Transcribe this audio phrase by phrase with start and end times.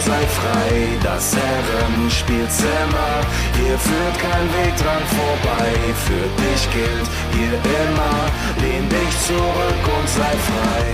[0.00, 0.98] sei frei.
[1.02, 5.94] Das Herrenspielzimmer, hier führt kein Weg dran vorbei.
[6.06, 10.84] Für dich gilt hier immer, lehn dich zurück und sei frei.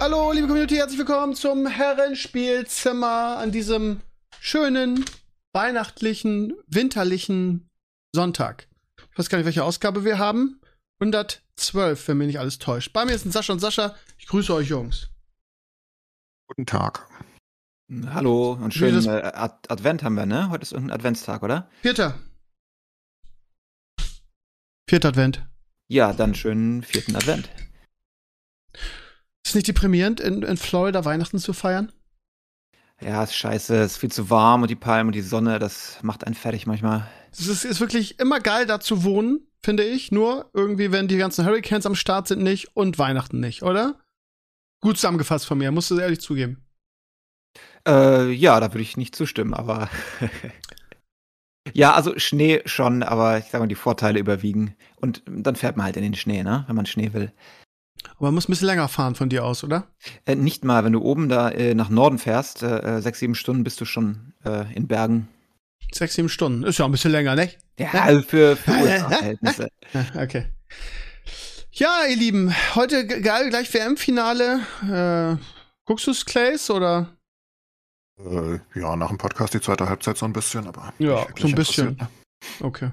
[0.00, 4.00] Hallo, liebe Community, herzlich willkommen zum Herrenspielzimmer an diesem
[4.40, 5.04] schönen,
[5.52, 7.68] weihnachtlichen, winterlichen
[8.14, 8.68] Sonntag.
[9.12, 10.60] Ich weiß gar nicht, welche Ausgabe wir haben.
[11.00, 12.92] 112, wenn mich nicht alles täuscht.
[12.92, 13.94] Bei mir sind Sascha und Sascha.
[14.18, 15.08] Ich grüße euch, Jungs.
[16.46, 17.09] Guten Tag.
[18.06, 20.48] Hallo und schönen äh, Ad Advent haben wir, ne?
[20.50, 21.68] Heute ist irgendein Adventstag, oder?
[21.82, 22.20] Vierter.
[24.88, 25.44] Vierter Advent.
[25.88, 27.50] Ja, dann schönen vierten Advent.
[29.44, 31.90] Ist nicht deprimierend, in, in Florida Weihnachten zu feiern?
[33.00, 36.24] Ja, ist scheiße, ist viel zu warm und die Palmen und die Sonne, das macht
[36.24, 37.10] einen fertig manchmal.
[37.32, 40.12] Es ist, ist wirklich immer geil, da zu wohnen, finde ich.
[40.12, 43.98] Nur irgendwie, wenn die ganzen Hurricanes am Start sind, nicht und Weihnachten nicht, oder?
[44.80, 46.69] Gut zusammengefasst von mir, musst du ehrlich zugeben.
[47.86, 49.88] Äh, ja, da würde ich nicht zustimmen, aber.
[51.72, 54.76] ja, also Schnee schon, aber ich sag mal, die Vorteile überwiegen.
[54.96, 56.64] Und dann fährt man halt in den Schnee, ne?
[56.66, 57.32] Wenn man Schnee will.
[58.16, 59.88] Aber man muss ein bisschen länger fahren von dir aus, oder?
[60.24, 63.34] Äh, nicht mal, wenn du oben da äh, nach Norden fährst, äh, äh, sechs, sieben
[63.34, 65.28] Stunden bist du schon äh, in Bergen.
[65.92, 66.62] Sechs, sieben Stunden.
[66.62, 67.50] Ist ja ein bisschen länger, ne?
[67.78, 69.68] Ja, also für, für USA-Verhältnisse.
[69.92, 70.46] Ja, Okay.
[71.72, 74.60] Ja, ihr Lieben, heute gleich WM-Finale.
[74.82, 75.42] Äh,
[75.86, 77.16] guckst du's, Clays, oder?
[78.24, 80.92] Äh, ja, nach dem Podcast die zweite Halbzeit so ein bisschen, aber.
[80.98, 81.88] Ja, so ein bisschen.
[81.88, 82.10] interessiert,
[82.60, 82.86] Okay.
[82.86, 82.92] ne?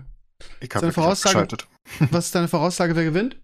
[0.59, 1.65] Ich habe Voraussage-.
[2.11, 3.37] Was ist deine Voraussage, wer gewinnt?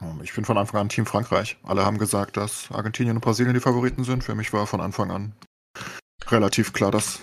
[0.00, 1.56] Ähm, Ich bin von Anfang an Team Frankreich.
[1.62, 4.24] Alle haben gesagt, dass Argentinien und Brasilien die Favoriten sind.
[4.24, 5.34] Für mich war von Anfang an
[6.28, 7.20] relativ klar, dass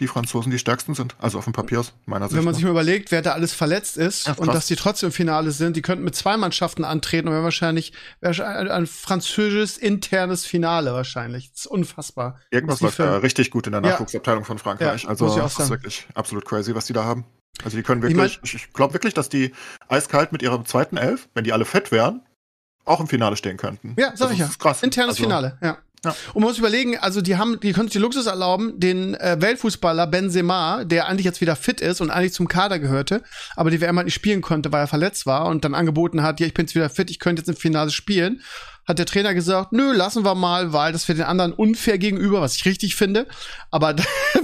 [0.00, 1.14] die Franzosen die stärksten sind.
[1.18, 2.36] Also auf dem Papier aus meiner Sicht.
[2.36, 2.56] Wenn man nach.
[2.56, 5.50] sich mal überlegt, wer da alles verletzt ist Ja, und dass die trotzdem im Finale
[5.52, 10.46] sind, die könnten mit zwei Mannschaften antreten und wäre wahrscheinlich wär ein, ein französisches internes
[10.46, 11.50] Finale wahrscheinlich.
[11.52, 12.40] Das ist unfassbar.
[12.50, 13.90] Irgendwas läuft da richtig gut in der Ja.
[13.90, 15.04] Nachwuchsabteilung von Frankreich.
[15.04, 17.24] Ja, also das ist wirklich absolut crazy, was die da haben.
[17.62, 19.52] Also die können Ich wirklich, ich, ich glaube wirklich, dass die
[19.88, 22.22] eiskalt mit ihrer zweiten Elf, wenn die alle fett wären,
[22.84, 23.94] auch im Finale stehen könnten.
[23.98, 24.46] Ja, sag das ich ja.
[24.46, 24.82] ist krass.
[24.82, 25.78] Internes Also, Finale, ja.
[26.04, 26.16] Ja.
[26.32, 29.36] Und man muss überlegen, also die haben, die können sich den Luxus erlauben, den äh,
[29.38, 33.22] Weltfußballer Benzema, der eigentlich jetzt wieder fit ist und eigentlich zum Kader gehörte,
[33.54, 36.40] aber die WM halt nicht spielen konnte, weil er verletzt war und dann angeboten hat,
[36.40, 38.40] ja, ich bin jetzt wieder fit, ich könnte jetzt im Finale spielen,
[38.90, 42.40] hat der Trainer gesagt, nö, lassen wir mal, weil das für den anderen unfair gegenüber,
[42.40, 43.26] was ich richtig finde.
[43.70, 43.94] Aber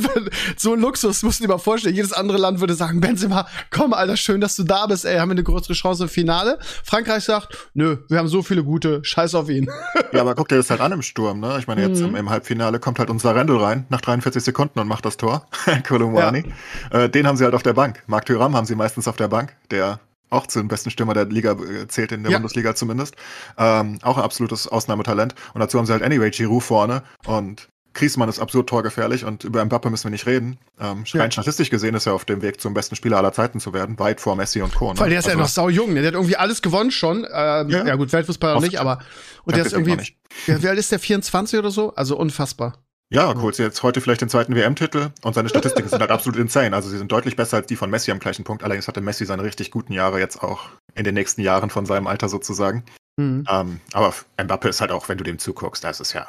[0.56, 1.94] so ein Luxus musst du dir mal vorstellen.
[1.94, 5.28] Jedes andere Land würde sagen, Benzema, komm, Alter, schön, dass du da bist, ey, haben
[5.28, 6.58] wir eine größere Chance im Finale.
[6.84, 9.68] Frankreich sagt, nö, wir haben so viele gute, scheiß auf ihn.
[10.12, 11.56] Ja, aber guck dir das halt an im Sturm, ne?
[11.58, 12.06] Ich meine, jetzt Mhm.
[12.10, 15.46] im, im Halbfinale kommt halt unser Rendel rein, nach 43 Sekunden und macht das Tor.
[15.86, 16.44] Kolumani.
[16.90, 18.02] Äh, den haben sie halt auf der Bank.
[18.06, 19.98] Marc Thuram haben sie meistens auf der Bank, der
[20.30, 22.38] auch zu den besten Stürmer der Liga äh, zählt, in der Ja.
[22.38, 23.14] Bundesliga zumindest.
[23.58, 25.34] Ähm, auch ein absolutes Ausnahmetalent.
[25.54, 29.64] Und dazu haben sie halt anyway Giroud vorne und Griezmann ist absurd torgefährlich und über
[29.64, 30.58] Mbappe müssen wir nicht reden.
[30.78, 31.22] Ähm, Ja.
[31.22, 33.98] Rein statistisch gesehen ist er auf dem Weg zum besten Spieler aller Zeiten zu werden,
[33.98, 34.92] weit vor Messi und Co.
[34.92, 34.98] ne?
[35.00, 36.00] Weil der ist ja Also, noch sau jung, ne?
[36.02, 37.18] Der hat irgendwie alles gewonnen schon.
[37.32, 37.86] Ähm, ja.
[37.86, 37.94] Ja.
[37.94, 38.98] gut, Weltfußballer noch nicht, aber
[39.44, 40.12] und der ist irgendwie.
[40.46, 40.98] Ja, wie alt ist der?
[40.98, 41.94] 24 oder so?
[41.94, 42.74] Also unfassbar.
[43.08, 46.38] Ja, holt sie jetzt heute vielleicht den zweiten WM-Titel und seine Statistiken sind halt absolut
[46.38, 46.74] insane.
[46.74, 48.64] Also sie sind deutlich besser als die von Messi am gleichen Punkt.
[48.64, 52.08] Allerdings hatte Messi seine richtig guten Jahre jetzt auch in den nächsten Jahren von seinem
[52.08, 52.84] Alter sozusagen.
[53.16, 53.44] Mhm.
[53.48, 54.12] Ähm, aber
[54.42, 56.26] Mbappe ist halt auch, wenn du dem zuguckst, das ist ja.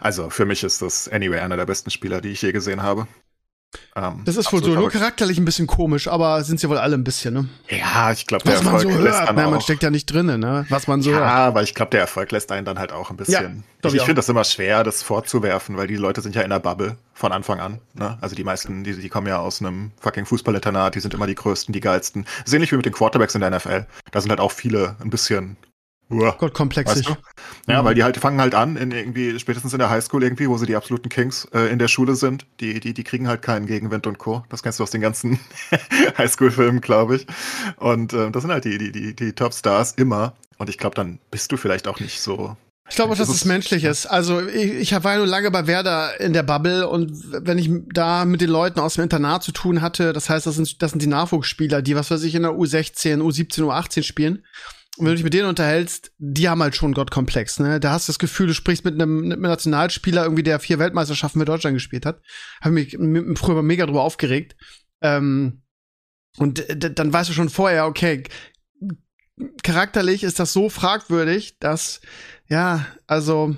[0.00, 3.06] Also für mich ist das anyway einer der besten Spieler, die ich je gesehen habe.
[3.96, 6.96] Ähm, Das ist wohl so, nur charakterlich ein bisschen komisch, aber sind sie wohl alle
[6.96, 7.48] ein bisschen, ne?
[7.68, 9.50] Ja, ich glaube, der Was man so Erfolg lässt hört, dann ne?
[9.50, 10.66] Man steckt ja nicht drinnen, ne?
[10.68, 11.28] Was man so ja, hört.
[11.28, 13.64] aber ich glaube, der Erfolg lässt einen dann halt auch ein bisschen.
[13.80, 16.50] glaub ich ich finde das immer schwer, das vorzuwerfen, weil die Leute sind ja in
[16.50, 17.78] der Bubble von Anfang an.
[17.94, 18.18] Ne?
[18.20, 21.34] Also die meisten, die, die kommen ja aus einem fucking Fußballinternat, die sind immer die
[21.34, 22.26] größten, die geilsten.
[22.50, 23.86] Ähnlich wie mit den Quarterbacks in der NFL.
[24.10, 25.56] Da sind halt auch viele ein bisschen.
[26.10, 27.08] Uah, Gott, komplexig.
[27.08, 27.16] Weißt
[27.66, 27.72] du?
[27.72, 27.86] Ja, Mhm.
[27.86, 30.66] weil die halt fangen halt an, in irgendwie, spätestens in der Highschool irgendwie, wo sie
[30.66, 32.46] die absoluten Kings äh, in der Schule sind.
[32.60, 34.44] Die, die, die kriegen halt keinen Gegenwind und Co.
[34.50, 35.38] Das kennst du aus den ganzen
[36.18, 37.26] Highschool-Filmen, glaube ich.
[37.76, 40.34] Und äh, das sind halt die, die, die, die Top-Stars immer.
[40.58, 42.56] Und ich glaube, dann bist du vielleicht auch nicht so.
[42.88, 44.04] Ich glaube, auch, dass Das es menschlich ist.
[44.04, 47.70] Also ich, ich war ja nur lange bei Werder in der Bubble und wenn ich
[47.94, 50.90] da mit den Leuten aus dem Internat zu tun hatte, das heißt, das sind, das
[50.90, 54.44] sind die Nachwuchsspieler, die, was weiß ich, in der U16, U17, U18 spielen.
[54.96, 57.80] Wenn du dich mit denen unterhältst, die haben halt schon Gottkomplex, ne?
[57.80, 60.78] Da hast du das Gefühl, du sprichst mit einem, mit einem Nationalspieler irgendwie, der vier
[60.78, 62.20] Weltmeisterschaften für Deutschland gespielt hat.
[62.60, 62.96] Habe mich
[63.36, 64.54] früher mega drüber aufgeregt.
[65.02, 65.62] Ähm,
[66.38, 66.64] und
[66.98, 68.22] dann weißt du schon vorher, okay,
[69.62, 72.00] charakterlich ist das so fragwürdig, dass,
[72.48, 73.56] ja, also,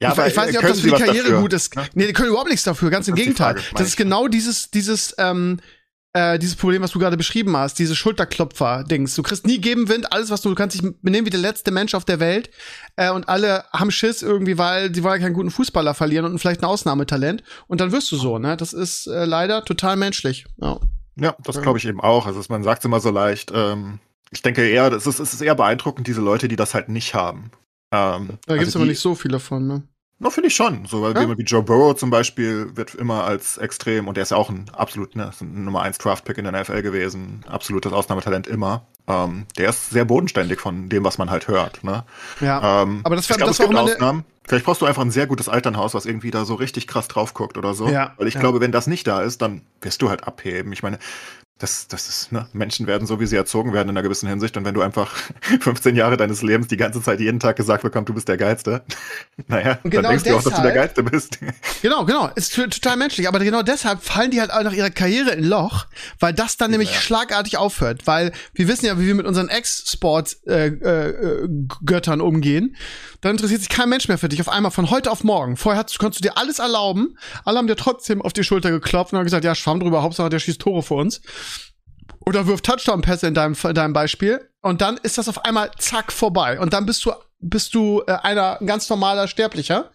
[0.00, 1.76] ja, ich, ich weiß nicht, ob das für die Karriere dafür, gut ist.
[1.76, 1.86] Ne?
[1.94, 3.54] Nee, die können überhaupt nichts dafür, ganz im Gegenteil.
[3.58, 5.60] Frage, das ist genau dieses, dieses, ähm,
[6.14, 9.14] äh, dieses Problem, was du gerade beschrieben hast, diese Schulterklopfer-Dings.
[9.14, 11.94] Du kriegst nie Gegenwind, alles, was du, du kannst dich benehmen wie der letzte Mensch
[11.94, 12.50] auf der Welt.
[12.96, 16.62] Äh, und alle haben Schiss irgendwie, weil sie wollen keinen guten Fußballer verlieren und vielleicht
[16.62, 17.42] ein Ausnahmetalent.
[17.66, 18.56] Und dann wirst du so, ne?
[18.56, 20.44] Das ist äh, leider total menschlich.
[20.58, 20.80] Ja,
[21.16, 22.26] ja das glaube ich eben auch.
[22.26, 23.50] Also man sagt es immer so leicht.
[23.54, 23.98] Ähm,
[24.30, 27.14] ich denke eher, es ist, es ist eher beeindruckend, diese Leute, die das halt nicht
[27.14, 27.50] haben.
[27.90, 29.82] Ähm, da gibt es also aber nicht so viele von, ne?
[30.22, 30.86] Na, finde ich schon.
[30.86, 31.22] So weil ja?
[31.22, 34.50] jemand wie Joe Burrow zum Beispiel wird immer als extrem, und der ist ja auch
[34.50, 38.86] ein absolut, ne, ein Nummer 1 Draft-Pick in der NFL gewesen, absolutes Ausnahmetalent immer.
[39.08, 41.82] Ähm, der ist sehr bodenständig von dem, was man halt hört.
[41.82, 42.04] Ne?
[42.40, 42.82] Ja.
[42.82, 44.24] Ähm, aber das, war, glaub, das auch meine, Ausnahmen.
[44.44, 47.34] Vielleicht brauchst du einfach ein sehr gutes Elternhaus, was irgendwie da so richtig krass drauf
[47.34, 47.88] guckt oder so.
[47.88, 48.40] Ja, Weil ich ja.
[48.40, 50.72] glaube, wenn das nicht da ist, dann wirst du halt abheben.
[50.72, 51.00] Ich meine,
[51.58, 54.56] das, das ist, ne, Menschen werden so, wie sie erzogen werden in einer gewissen Hinsicht.
[54.56, 55.14] Und wenn du einfach
[55.60, 58.82] 15 Jahre deines Lebens die ganze Zeit jeden Tag gesagt bekommst, du bist der Geilste,
[59.46, 61.38] naja, genau dann denkst deshalb, du auch, dass du der Geilste bist.
[61.82, 62.30] Genau, genau.
[62.36, 63.26] Ist total menschlich.
[63.26, 65.86] Aber genau deshalb fallen die halt auch nach ihrer Karriere in Loch,
[66.20, 68.06] weil das dann ja, nämlich schlagartig aufhört.
[68.06, 72.76] Weil wir wissen ja, wie wir mit unseren Ex-Sport-Göttern äh, äh, umgehen.
[73.22, 74.40] Dann interessiert sich kein Mensch mehr für dich.
[74.40, 75.56] Auf einmal von heute auf morgen.
[75.56, 77.16] Vorher konntest du dir alles erlauben.
[77.44, 80.28] Alle haben dir trotzdem auf die Schulter geklopft und haben gesagt, ja, schwamm drüber, Hauptsache
[80.28, 81.22] der schießt Tore für uns
[82.26, 84.48] oder wirft Touchdown-Pässe in deinem, in deinem Beispiel.
[84.60, 86.60] Und dann ist das auf einmal zack vorbei.
[86.60, 89.90] Und dann bist du, bist du äh, einer ganz normaler Sterblicher.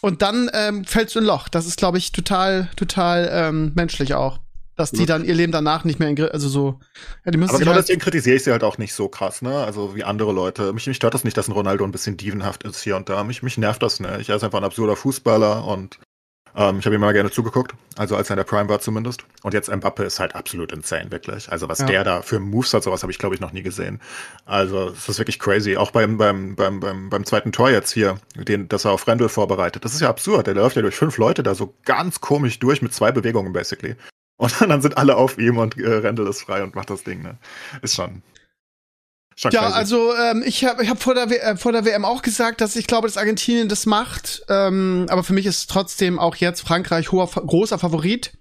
[0.00, 1.48] Und dann ähm, fällst du in ein Loch.
[1.48, 4.38] Das ist, glaube ich, total, total ähm, menschlich auch.
[4.76, 6.80] Dass die dann ihr Leben danach nicht mehr in also so.
[7.24, 9.40] Ja, die müssen Aber genau halt deswegen kritisiere ich sie halt auch nicht so krass,
[9.40, 9.64] ne?
[9.64, 10.72] Also wie andere Leute.
[10.74, 13.24] Mich, mich stört das nicht, dass ein Ronaldo ein bisschen dievenhaft ist hier und da.
[13.24, 14.18] Mich, mich nervt das, ne?
[14.20, 15.98] Ich er ist einfach ein absurder Fußballer und
[16.56, 19.24] ähm, ich habe ihm mal gerne zugeguckt, also als er in der Prime war zumindest.
[19.42, 21.52] Und jetzt Mbappe ist halt absolut insane, wirklich.
[21.52, 21.86] Also was ja.
[21.86, 24.00] der da für Moves hat, sowas habe ich glaube ich noch nie gesehen.
[24.46, 25.76] Also es ist wirklich crazy.
[25.76, 29.28] Auch beim, beim, beim, beim, beim zweiten Tor jetzt hier, den, das er auf Randall
[29.28, 29.84] vorbereitet.
[29.84, 30.46] Das ist ja absurd.
[30.46, 33.96] Der läuft ja durch fünf Leute da so ganz komisch durch mit zwei Bewegungen basically.
[34.36, 37.22] Und dann sind alle auf ihm und äh, Randall ist frei und macht das Ding.
[37.22, 37.38] Ne?
[37.82, 38.22] Ist schon,
[39.38, 39.74] Schon ja, crazy.
[39.74, 42.74] also ähm, ich habe ich hab vor, der äh, vor der WM auch gesagt, dass
[42.74, 44.42] ich glaube, dass Argentinien das macht.
[44.48, 48.32] Ähm, aber für mich ist trotzdem auch jetzt Frankreich hoher, großer Favorit.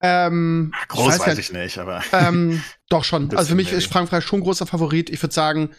[0.00, 2.02] Ähm, Groß ich weiß, weiß ich nicht, aber.
[2.12, 3.34] Ähm, doch schon.
[3.36, 5.10] also für mich ist Frankreich schon großer Favorit.
[5.10, 5.70] Ich würde sagen,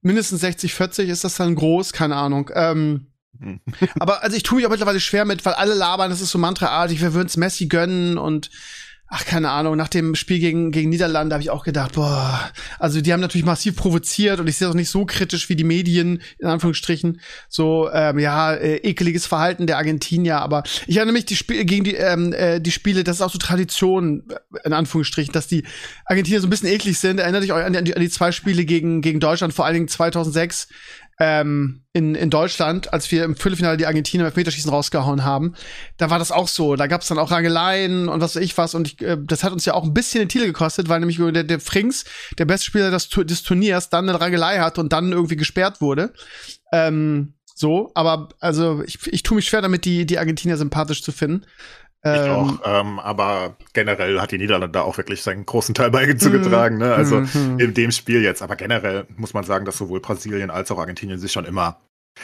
[0.00, 2.50] mindestens 60, 40 ist das dann groß, keine Ahnung.
[2.54, 3.08] Ähm,
[3.40, 3.60] hm.
[3.98, 6.38] aber also ich tue mich auch mittlerweile schwer mit, weil alle labern, das ist so
[6.38, 8.50] mantraartig, wir würden es Messi gönnen und
[9.06, 13.00] ach, keine Ahnung, nach dem Spiel gegen, gegen Niederlande habe ich auch gedacht, boah, also
[13.00, 16.22] die haben natürlich massiv provoziert und ich sehe das nicht so kritisch wie die Medien,
[16.38, 21.36] in Anführungsstrichen, so, ähm, ja, äh, ekeliges Verhalten der Argentinier, aber ich erinnere mich die
[21.36, 24.24] Spiele gegen die, ähm, äh, die Spiele, das ist auch so Tradition,
[24.64, 25.64] in Anführungsstrichen, dass die
[26.06, 27.18] Argentinier so ein bisschen eklig sind.
[27.18, 30.68] Erinnert euch an, die, an die zwei Spiele gegen, gegen Deutschland, vor allen Dingen 2006,
[31.20, 35.54] ähm, in, in Deutschland, als wir im Viertelfinale die Argentinier im Elfmeterschießen rausgehauen haben,
[35.96, 36.74] da war das auch so.
[36.74, 38.74] Da gab es dann auch Rangeleien und was weiß ich was.
[38.74, 41.18] Und ich, äh, das hat uns ja auch ein bisschen den Titel gekostet, weil nämlich
[41.18, 42.04] der, der Frings,
[42.38, 46.12] der beste Spieler des, des Turniers, dann eine Rangelei hat und dann irgendwie gesperrt wurde.
[46.72, 51.12] Ähm, so, aber also ich, ich tue mich schwer damit, die, die Argentinier sympathisch zu
[51.12, 51.46] finden.
[52.06, 56.76] Ich ähm, auch, ähm, aber generell hat die Niederlande auch wirklich seinen großen Teil beigetragen,
[56.76, 56.94] ne?
[56.94, 58.42] Also mm, in dem Spiel jetzt.
[58.42, 61.80] Aber generell muss man sagen, dass sowohl Brasilien als auch Argentinien sich schon immer,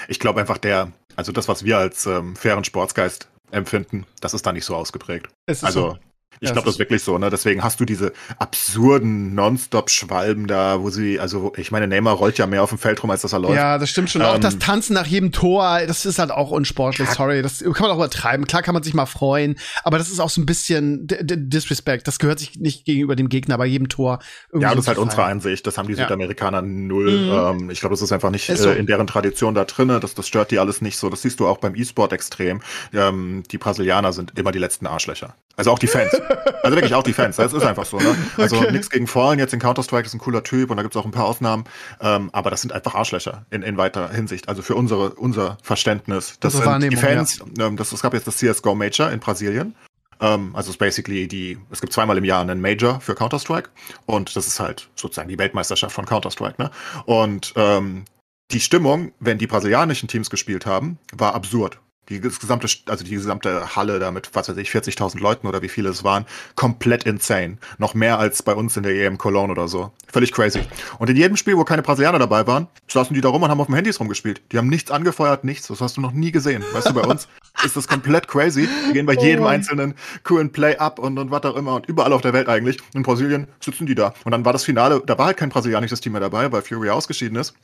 [0.07, 4.45] ich glaube einfach der, also das, was wir als ähm, fairen Sportsgeist empfinden, das ist
[4.45, 5.29] da nicht so ausgeprägt.
[5.65, 5.99] also so.
[6.43, 7.29] Ich glaube, das ist wirklich so, ne?
[7.29, 12.47] Deswegen hast du diese absurden Nonstop-Schwalben da, wo sie, also ich meine, Neymar rollt ja
[12.47, 13.57] mehr auf dem Feld rum, als dass er läuft.
[13.57, 14.23] Ja, das stimmt schon.
[14.23, 17.43] Ähm, auch das Tanzen nach jedem Tor, das ist halt auch unsportlich, sorry.
[17.43, 18.47] Das kann man auch übertreiben.
[18.47, 22.09] Klar kann man sich mal freuen, aber das ist auch so ein bisschen Disrespect.
[22.09, 24.21] Das gehört sich nicht gegenüber dem Gegner bei jedem Tor.
[24.55, 25.67] Ja, das ist halt unsere Einsicht.
[25.67, 27.19] Das haben die Südamerikaner null.
[27.19, 27.61] Mhm.
[27.63, 28.71] Ähm, ich glaube, das ist einfach nicht ist so.
[28.71, 30.01] äh, in deren Tradition da drinne.
[30.01, 31.11] Das, das stört die alles nicht so.
[31.11, 32.63] Das siehst du auch beim E-Sport extrem.
[32.95, 35.35] Ähm, die Brasilianer sind immer die letzten Arschlöcher.
[35.57, 36.13] Also auch die Fans.
[36.63, 37.99] Also wirklich auch die Fans, das ist einfach so.
[37.99, 38.17] Ne?
[38.37, 38.73] Also okay.
[38.73, 41.05] nichts gegen Fallen jetzt in Counter-Strike, ist ein cooler Typ und da gibt es auch
[41.05, 41.65] ein paar Ausnahmen.
[42.01, 44.49] Ähm, aber das sind einfach Arschlöcher in, in weiter Hinsicht.
[44.49, 46.37] Also für unsere, unser Verständnis.
[46.41, 47.67] Das sind die Fans, ja.
[47.67, 49.75] ähm, das, es gab jetzt das CSGO Major in Brasilien.
[50.21, 53.71] Ähm, also es ist basically die, es gibt zweimal im Jahr einen Major für Counter-Strike
[54.07, 56.63] und das ist halt sozusagen die Weltmeisterschaft von Counter-Strike.
[56.63, 56.71] Ne?
[57.07, 58.05] Und ähm,
[58.51, 63.77] die Stimmung, wenn die brasilianischen Teams gespielt haben, war absurd die gesamte, also die gesamte
[63.77, 66.27] Halle da mit, was weiß ich, 40.000 Leuten oder wie viele es waren,
[66.57, 67.59] komplett insane.
[67.79, 69.93] Noch mehr als bei uns in der EM Cologne oder so.
[70.13, 70.61] Völlig crazy.
[70.99, 73.61] Und in jedem Spiel, wo keine Brasilianer dabei waren, saßen die da rum und haben
[73.61, 74.43] auf dem Handys rumgespielt.
[74.51, 75.69] Die haben nichts angefeuert, nichts.
[75.69, 76.65] Das hast du noch nie gesehen.
[76.73, 77.29] Weißt du, bei uns
[77.65, 78.69] ist das komplett crazy.
[78.89, 81.87] Die gehen bei Oh jedem einzelnen coolen Play ab und, und was auch immer und
[81.87, 82.79] überall auf der Welt eigentlich.
[82.95, 84.15] In Brasilien sitzen die da.
[84.25, 86.91] Und dann war das Finale, da war halt kein brasilianisches Team mehr dabei, weil Fury
[86.91, 87.55] ausgeschieden ist.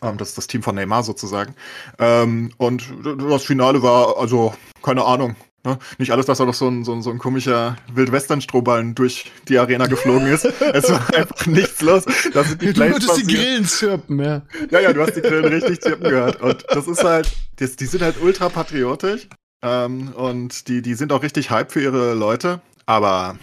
[0.00, 1.54] Ähm, das ist das Team von Neymar sozusagen.
[1.98, 5.36] Ähm, und das Finale war, also, keine Ahnung.
[5.64, 5.78] Ne?
[5.98, 9.58] Nicht alles, dass da noch so ein, so ein, so ein komischer Wildwestern-Strohballen durch die
[9.58, 10.44] Arena geflogen ist.
[10.44, 12.04] es war einfach nichts los.
[12.34, 13.28] Da sind die Du würdest die passiert.
[13.28, 14.42] Grillen zirpen, ja.
[14.70, 16.40] Ja, ja, du hast die Grillen richtig zirpen gehört.
[16.42, 19.28] Und das ist halt, das, die sind halt ultra patriotisch.
[19.62, 22.60] Ähm, und die, die sind auch richtig hype für ihre Leute.
[22.86, 23.38] Aber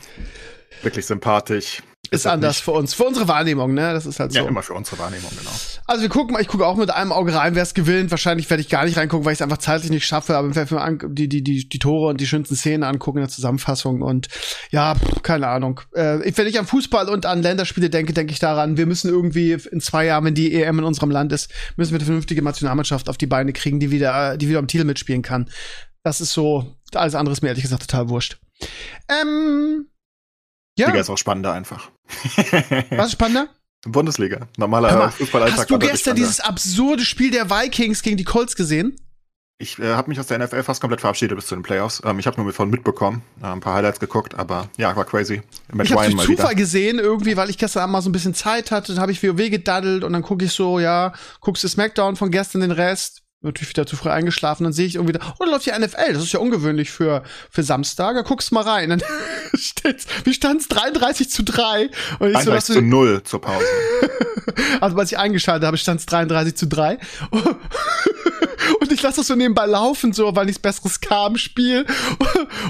[0.81, 1.81] wirklich sympathisch.
[2.11, 3.93] Ist anders nicht- für uns, für unsere Wahrnehmung, ne?
[3.93, 4.39] Das ist halt so.
[4.39, 5.51] Ja, immer für unsere Wahrnehmung, genau.
[5.85, 8.11] Also wir gucken mal, ich gucke auch mit einem Auge rein, wer es gewinnt.
[8.11, 10.55] Wahrscheinlich werde ich gar nicht reingucken, weil ich es einfach zeitlich nicht schaffe, aber ich
[10.55, 13.29] werde mir an- die, die, die, die Tore und die schönsten Szenen angucken in der
[13.29, 14.27] Zusammenfassung und
[14.71, 15.81] ja, pff, keine Ahnung.
[15.93, 19.53] Äh, wenn ich an Fußball und an Länderspiele denke, denke ich daran, wir müssen irgendwie
[19.53, 23.09] in zwei Jahren, wenn die EM in unserem Land ist, müssen wir eine vernünftige Nationalmannschaft
[23.09, 25.49] auf die Beine kriegen, die wieder, die wieder am Titel mitspielen kann.
[26.03, 28.39] Das ist so, alles andere ist mir ehrlich gesagt total wurscht.
[29.09, 29.87] Ähm,
[30.77, 31.91] ja, Liga ist auch spannender einfach.
[32.91, 33.49] Was ist spannender?
[33.85, 34.47] Bundesliga.
[34.57, 35.59] Normaler mal, Fußballalltag.
[35.59, 38.99] Hast du gestern dieses absurde Spiel der Vikings gegen die Colts gesehen?
[39.61, 42.01] Ich äh, habe mich aus der NFL fast komplett verabschiedet bis zu den Playoffs.
[42.05, 45.41] Ähm, ich habe nur davon mitbekommen, äh, ein paar Highlights geguckt, aber ja, war crazy.
[45.71, 46.55] Matt ich habe durch Zufall wieder.
[46.55, 49.21] gesehen, irgendwie, weil ich gestern Abend mal so ein bisschen Zeit hatte, dann habe ich
[49.21, 53.23] WoW gedaddelt und dann gucke ich so, ja, guckst du Smackdown von gestern den Rest,
[53.41, 56.23] natürlich wieder zu früh eingeschlafen, dann sehe ich irgendwie, oh, da läuft die NFL, das
[56.23, 59.01] ist ja ungewöhnlich für, für Samstag, da guckst du mal rein, dann
[59.53, 63.41] steht's, wie stand's 33 zu 3 und ich so, 31 dass zu du, 0 zur
[63.41, 63.65] Pause.
[64.81, 66.97] also als ich eingeschaltet habe, stand's 33 zu 3
[68.81, 71.85] und ich lasse das so nebenbei laufen, so, weil nichts Besseres kam Spiel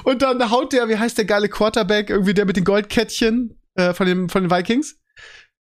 [0.03, 3.95] und dann haut der, wie heißt der geile Quarterback, irgendwie der mit den Goldkettchen äh,
[3.95, 4.97] von, dem, von den Vikings?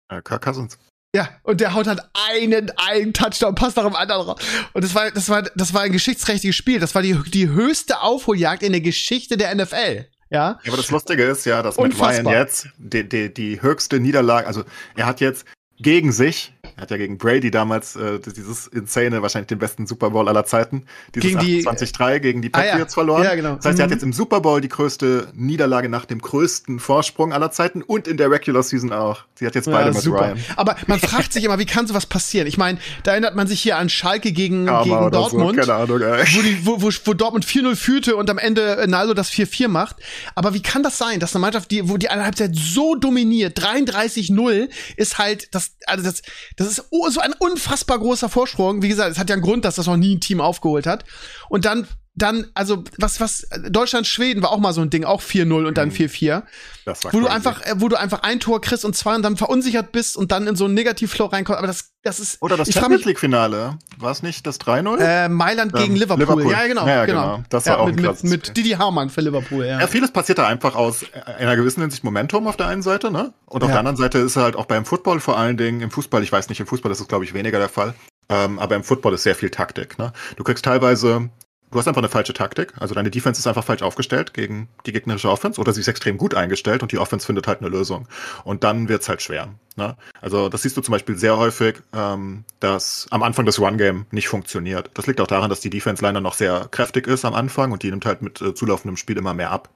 [0.09, 0.77] Äh, Kirk Cousins.
[1.15, 4.39] Ja, und der haut halt einen, einen Touchdown-Pass nach dem anderen raus.
[4.73, 6.79] Und das war, das war, das war ein geschichtsträchtiges Spiel.
[6.79, 10.05] Das war die, die höchste Aufholjagd in der Geschichte der NFL.
[10.29, 10.59] Ja.
[10.63, 12.33] Ja, aber das Lustige ist ja, dass Matt Ryan Unfassbar.
[12.33, 14.63] jetzt die, die, die höchste Niederlage, also
[14.95, 15.45] er hat jetzt
[15.79, 20.11] gegen sich, er hat ja gegen Brady damals äh, dieses insane, wahrscheinlich den besten Super
[20.11, 22.65] Bowl aller Zeiten, dieses Gegen die- 28-3 gegen die Ah, ja.
[22.71, 23.23] Patriots verloren.
[23.23, 23.55] Ja, genau.
[23.55, 23.95] Das heißt, er hat Mhm.
[23.95, 28.15] jetzt im Super Bowl die größte Niederlage nach dem größten Vorsprung aller Zeiten und in
[28.15, 29.23] der Regular Season auch.
[29.35, 30.21] Sie hat jetzt beide Ja, mit super.
[30.21, 30.39] Ryan.
[30.55, 32.47] Aber man fragt sich immer, wie kann sowas passieren?
[32.47, 35.55] Ich meine, da erinnert man sich hier an Schalke gegen, Karma gegen Dortmund.
[35.55, 39.13] So, keine Ahnung, wo, die, wo, wo, wo Dortmund 4-0 führte und am Ende Naldo
[39.13, 39.97] das 4-4 macht.
[40.35, 43.57] Aber wie kann das sein, dass eine Mannschaft, die, wo die eine Halbzeit so dominiert,
[43.61, 46.21] 33-0, ist halt, das, also das,
[46.57, 48.81] das ist so ein unfassbar großer Vorsprung.
[48.81, 51.05] Wie gesagt, es hat ja einen Grund, dass das noch nie ein Team aufgeholt hat.
[51.49, 51.87] Und dann,
[52.21, 55.77] dann, also, was, was, Deutschland, Schweden war auch mal so ein Ding, auch 4-0 und
[55.77, 56.43] dann 4-4.
[56.85, 57.35] Das war Wo du crazy.
[57.35, 60.31] einfach, äh, wo du einfach ein Tor kriegst und zwei und dann verunsichert bist und
[60.31, 61.57] dann in so einen Negativflow reinkommst.
[61.57, 63.77] Aber das, das ist, Oder das Champions mich, League Finale.
[63.97, 64.97] War es nicht das 3-0?
[64.99, 66.23] äh, Mailand gegen Ähm, Liverpool.
[66.23, 66.51] Liverpool.
[66.51, 67.35] Ja, genau, Ja, genau.
[67.35, 67.43] genau.
[67.49, 68.57] Das war ja, auch mit, mit, mit.
[68.57, 69.79] Didi Hamann für Liverpool, ja.
[69.79, 71.05] Ja, vieles passiert da einfach aus
[71.37, 73.33] einer gewissen Hinsicht Momentum auf der einen Seite, ne?
[73.45, 76.23] Und auf der anderen Seite ist halt auch beim Football vor allen Dingen, im Fußball,
[76.23, 77.93] ich weiß nicht, im Fußball ist es, glaube ich, weniger der Fall.
[78.31, 80.13] Ähm, aber im Football ist sehr viel Taktik, ne?
[80.35, 81.29] Du kriegst teilweise,
[81.71, 82.73] du hast einfach eine falsche Taktik.
[82.79, 86.17] Also deine Defense ist einfach falsch aufgestellt gegen die gegnerische Offense oder sie ist extrem
[86.17, 88.07] gut eingestellt und die Offense findet halt eine Lösung.
[88.43, 89.49] Und dann wird's halt schwer.
[89.75, 89.95] Ne?
[90.21, 94.27] Also das siehst du zum Beispiel sehr häufig, ähm, dass am Anfang das Run-Game nicht
[94.27, 94.91] funktioniert.
[94.93, 97.83] Das liegt auch daran, dass die Defense leider noch sehr kräftig ist am Anfang und
[97.83, 99.69] die nimmt halt mit äh, zulaufendem Spiel immer mehr ab.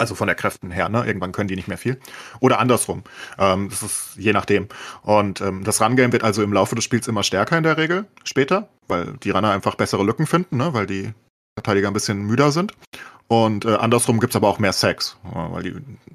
[0.00, 1.04] Also von der Kräften her, ne?
[1.06, 2.00] Irgendwann können die nicht mehr viel.
[2.40, 3.04] Oder andersrum.
[3.38, 4.68] Ähm, das ist je nachdem.
[5.02, 8.06] Und ähm, das Run-Game wird also im Laufe des Spiels immer stärker in der Regel
[8.24, 10.72] später, weil die Runner einfach bessere Lücken finden, ne?
[10.74, 11.12] weil die
[11.56, 12.72] Verteidiger ein bisschen müder sind.
[13.28, 15.16] Und äh, andersrum gibt's aber auch mehr Sex.
[15.24, 15.74] äh, Weil die,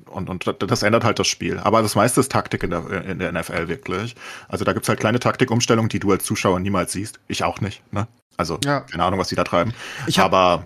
[0.09, 1.59] und, und das ändert halt das Spiel.
[1.59, 4.15] Aber das meiste ist Taktik in der, in der NFL wirklich.
[4.49, 7.19] Also da gibt's halt kleine Taktikumstellungen, die du als Zuschauer niemals siehst.
[7.27, 7.81] Ich auch nicht.
[7.93, 8.07] Ne?
[8.35, 8.81] Also Ja.
[8.81, 9.73] keine Ahnung, was die da treiben.
[10.07, 10.65] Ich hab- aber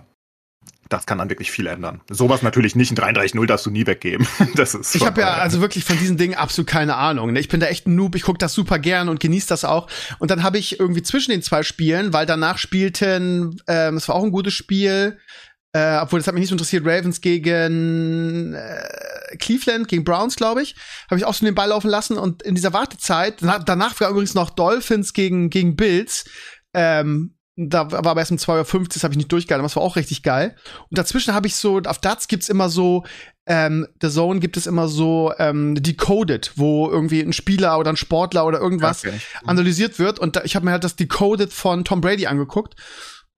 [0.90, 2.02] das kann dann wirklich viel ändern.
[2.10, 2.90] Sowas natürlich nicht.
[2.90, 4.26] Ein 33-0 darfst du nie weggeben.
[4.56, 7.32] Das ist Ich habe ja also wirklich von diesen Dingen absolut keine Ahnung.
[7.32, 7.40] ne?
[7.40, 9.88] Ich bin da echt ein Noob, ich gucke das super gern und genieße das auch.
[10.18, 14.16] Und dann habe ich irgendwie zwischen den zwei Spielen, weil danach spielten, ähm, es war
[14.16, 15.18] auch ein gutes Spiel,
[15.72, 20.62] äh, obwohl das hat mich nicht so interessiert, Ravens gegen äh, Cleveland, gegen Browns, glaube
[20.62, 20.74] ich,
[21.08, 24.10] habe ich auch so den Ball laufen lassen und in dieser Wartezeit, danach, danach war
[24.10, 26.24] übrigens noch Dolphins gegen, gegen Bills,
[26.74, 27.36] ähm,
[27.68, 29.82] da war aber erst um 2.50 Uhr, das habe ich nicht durchgehalten, aber das war
[29.82, 30.56] auch richtig geil.
[30.88, 33.04] Und dazwischen habe ich so, auf Darts gibt's immer so,
[33.46, 37.96] ähm, The Zone gibt es immer so ähm, Decoded, wo irgendwie ein Spieler oder ein
[37.96, 39.18] Sportler oder irgendwas Okay.
[39.44, 40.18] analysiert wird.
[40.18, 42.74] Und da, ich habe mir halt das Decoded von Tom Brady angeguckt.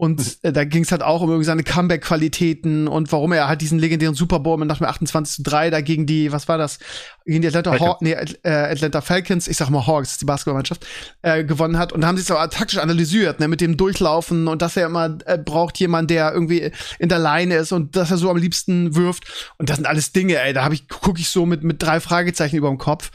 [0.03, 3.61] Und äh, da ging es halt auch um irgendwie seine Comeback-Qualitäten und warum er halt
[3.61, 6.59] diesen legendären Super Bowl mit nach dem 28 zu 3 da gegen die, was war
[6.59, 6.81] das?
[7.25, 10.25] Gegen die Atlanta, Haw nee, äh, Atlanta Falcons, ich sag mal Hawks, das ist die
[10.25, 10.85] Basketballmannschaft,
[11.23, 11.93] äh, gewonnen hat.
[11.93, 14.87] Und da haben sie es auch taktisch analysiert, ne, mit dem Durchlaufen und dass er
[14.87, 18.39] immer äh, braucht jemand, der irgendwie in der Line ist und dass er so am
[18.39, 19.55] liebsten wirft.
[19.59, 22.01] Und das sind alles Dinge, ey, da habe ich, gucke ich so mit, mit drei
[22.01, 23.13] Fragezeichen über dem Kopf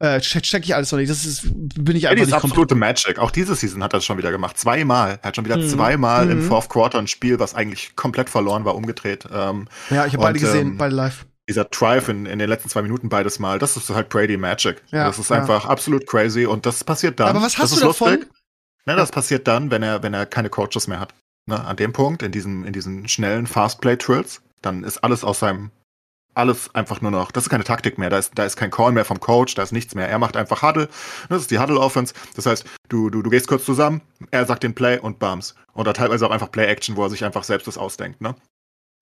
[0.00, 1.10] äh, check, check ich alles noch nicht.
[1.10, 3.18] Das ist, bin ich einfach ja, nicht absolute Magic.
[3.18, 4.56] Auch diese Season hat er schon wieder gemacht.
[4.56, 5.18] Zweimal.
[5.22, 5.68] Er hat schon wieder mhm.
[5.68, 6.32] zweimal mhm.
[6.32, 9.26] im Fourth Quarter ein Spiel, was eigentlich komplett verloren war, umgedreht.
[9.32, 11.26] Ähm, ja, ich habe beide gesehen, ähm, beide live.
[11.48, 14.82] Dieser Drive in, in den letzten zwei Minuten beides Mal, das ist halt Brady Magic.
[14.90, 15.36] Ja, das ist ja.
[15.36, 17.28] einfach absolut crazy und das passiert dann.
[17.28, 18.10] Aber was hast das du davon?
[18.10, 18.28] Lustig.
[18.86, 21.12] Ne, das passiert dann, wenn er, wenn er keine Coaches mehr hat.
[21.46, 25.70] Ne, an dem Punkt, in diesen, in diesen schnellen Fast-Play-Trills, dann ist alles aus seinem
[26.38, 28.92] alles einfach nur noch, das ist keine Taktik mehr, da ist, da ist kein Call
[28.92, 30.08] mehr vom Coach, da ist nichts mehr.
[30.08, 30.88] Er macht einfach Huddle,
[31.28, 32.14] das ist die Huddle-Offense.
[32.36, 35.54] Das heißt, du, du, du gehst kurz zusammen, er sagt den Play und Bums.
[35.74, 38.34] Oder teilweise auch einfach Play-Action, wo er sich einfach selbst das ausdenkt, ne?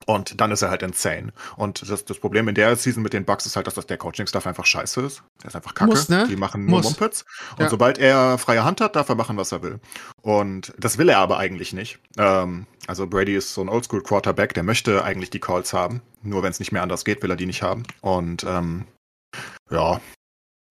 [0.04, 1.32] Und dann ist er halt insane.
[1.56, 3.96] Und das, das Problem in der Season mit den Bugs ist halt, dass das der
[3.96, 5.22] Coaching-Stuff einfach scheiße ist.
[5.42, 5.90] Der ist einfach kacke.
[5.90, 6.26] Muss, ne?
[6.28, 6.84] Die machen nur Muss.
[6.84, 7.24] Mumpets.
[7.52, 7.68] Und ja.
[7.68, 9.80] sobald er freie Hand hat, darf er machen, was er will.
[10.22, 11.98] Und das will er aber eigentlich nicht.
[12.18, 16.02] Ähm, also Brady ist so ein Oldschool-Quarterback, der möchte eigentlich die Calls haben.
[16.22, 17.82] Nur wenn es nicht mehr anders geht, will er die nicht haben.
[18.00, 18.84] Und ähm,
[19.70, 20.00] ja,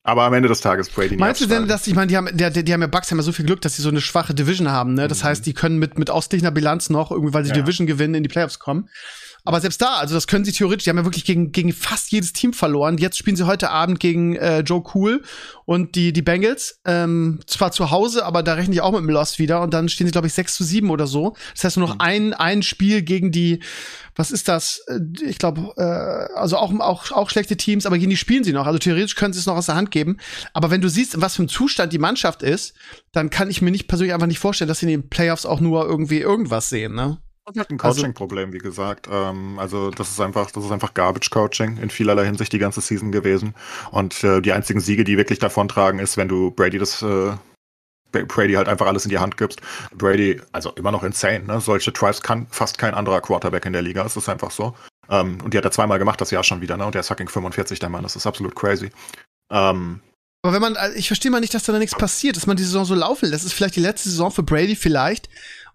[0.06, 2.64] aber am Ende des Tages Brady Meinst du denn, dass ich meine, die haben, die,
[2.64, 4.70] die haben ja Bucks haben ja so viel Glück, dass sie so eine schwache Division
[4.72, 5.08] haben, ne?
[5.08, 5.28] Das mhm.
[5.28, 7.56] heißt, die können mit mit ausgeglichener Bilanz noch irgendwie, weil sie ja.
[7.56, 8.88] Division gewinnen, in die Playoffs kommen.
[9.46, 12.12] Aber selbst da, also das können sie theoretisch, die haben ja wirklich gegen, gegen fast
[12.12, 12.98] jedes Team verloren.
[12.98, 15.22] Jetzt spielen sie heute Abend gegen äh, Joe Cool
[15.66, 16.80] und die, die Bengals.
[16.84, 19.62] Ähm, zwar zu Hause, aber da rechne ich auch mit dem Loss wieder.
[19.62, 21.36] Und dann stehen sie, glaube ich, 6 zu 7 oder so.
[21.54, 22.02] Das heißt nur noch mhm.
[22.02, 23.60] ein, ein Spiel gegen die,
[24.16, 24.82] was ist das?
[24.88, 28.54] Äh, ich glaube, äh, also auch, auch, auch schlechte Teams, aber gegen die spielen sie
[28.54, 28.66] noch.
[28.66, 30.18] Also theoretisch können sie es noch aus der Hand geben.
[30.54, 32.74] Aber wenn du siehst, was für ein Zustand die Mannschaft ist,
[33.12, 35.60] dann kann ich mir nicht persönlich einfach nicht vorstellen, dass sie in den Playoffs auch
[35.60, 37.20] nur irgendwie irgendwas sehen, ne?
[37.48, 39.08] Und hat ein also Coaching-Problem, wie gesagt.
[39.12, 43.12] Ähm, also das ist einfach, das ist einfach Garbage-Coaching in vielerlei Hinsicht die ganze Season
[43.12, 43.54] gewesen.
[43.92, 47.34] Und äh, die einzigen Siege, die wirklich davon tragen, ist, wenn du Brady das äh,
[48.12, 49.62] Brady halt einfach alles in die Hand gibst.
[49.94, 51.60] Brady, also immer noch insane, ne?
[51.60, 54.06] Solche Drives kann fast kein anderer Quarterback in der Liga.
[54.06, 54.74] Es ist einfach so.
[55.10, 56.86] Ähm, und die hat er zweimal gemacht das Jahr schon wieder, ne?
[56.86, 58.04] Und der ist fucking 45, der Mann.
[58.04, 58.90] Das ist absolut crazy.
[59.52, 60.02] Ähm,
[60.46, 62.86] aber wenn man, ich verstehe mal nicht, dass da nichts passiert, dass man die Saison
[62.86, 63.44] so laufen lässt.
[63.44, 65.28] Das ist vielleicht die letzte Saison für Brady, vielleicht.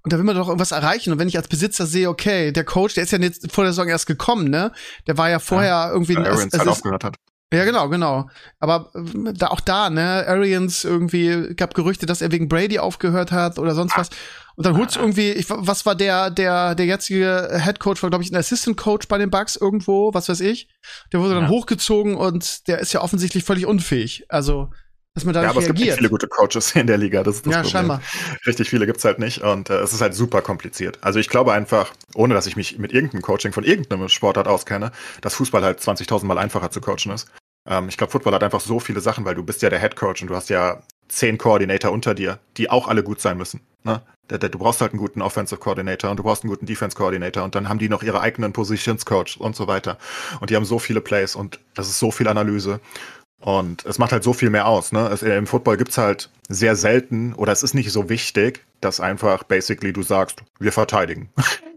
[0.03, 1.13] Und da will man doch irgendwas erreichen.
[1.13, 3.73] Und wenn ich als Besitzer sehe, okay, der Coach, der ist ja jetzt vor der
[3.73, 4.73] Saison erst gekommen, ne?
[5.07, 7.17] Der war ja vorher ja, irgendwie ein Arians halt aufgehört hat.
[7.53, 8.31] Ja, genau, genau.
[8.61, 13.33] Aber äh, da auch da, ne, Arians irgendwie gab Gerüchte, dass er wegen Brady aufgehört
[13.33, 14.11] hat oder sonst was.
[14.55, 18.23] Und dann holt's irgendwie, ich, was war der, der, der jetzige Head Coach, war, glaube
[18.23, 20.69] ich, ein Assistant Coach bei den Bucks irgendwo, was weiß ich.
[21.13, 21.49] Der wurde dann ja.
[21.49, 24.27] hochgezogen und der ist ja offensichtlich völlig unfähig.
[24.29, 24.71] Also,
[25.15, 25.71] dass man da ja, aber reagiert.
[25.71, 27.23] es gibt nicht viele gute Coaches in der Liga.
[27.23, 27.73] Das ist das ja, Problem.
[27.73, 28.03] scheinbar.
[28.47, 30.99] Richtig viele gibt's halt nicht und äh, es ist halt super kompliziert.
[31.01, 34.93] Also ich glaube einfach, ohne dass ich mich mit irgendeinem Coaching von irgendeinem Sportart auskenne,
[35.21, 37.29] dass Fußball halt 20.000 Mal einfacher zu coachen ist.
[37.67, 39.97] Ähm, ich glaube, Football hat einfach so viele Sachen, weil du bist ja der Head
[39.97, 43.61] Coach und du hast ja zehn Coordinator unter dir, die auch alle gut sein müssen.
[43.83, 44.03] Ne?
[44.29, 47.57] Du brauchst halt einen guten Offensive Coordinator und du brauchst einen guten Defense Coordinator und
[47.57, 49.99] dann haben die noch ihre eigenen Positions Coach und so weiter.
[50.41, 52.81] Und die haben so viele Plays und das ist so viel Analyse.
[53.41, 54.93] Und es macht halt so viel mehr aus.
[54.93, 55.09] Ne?
[55.09, 59.45] Es, Im Football gibt's halt sehr selten oder es ist nicht so wichtig, dass einfach
[59.45, 61.31] basically du sagst, wir verteidigen.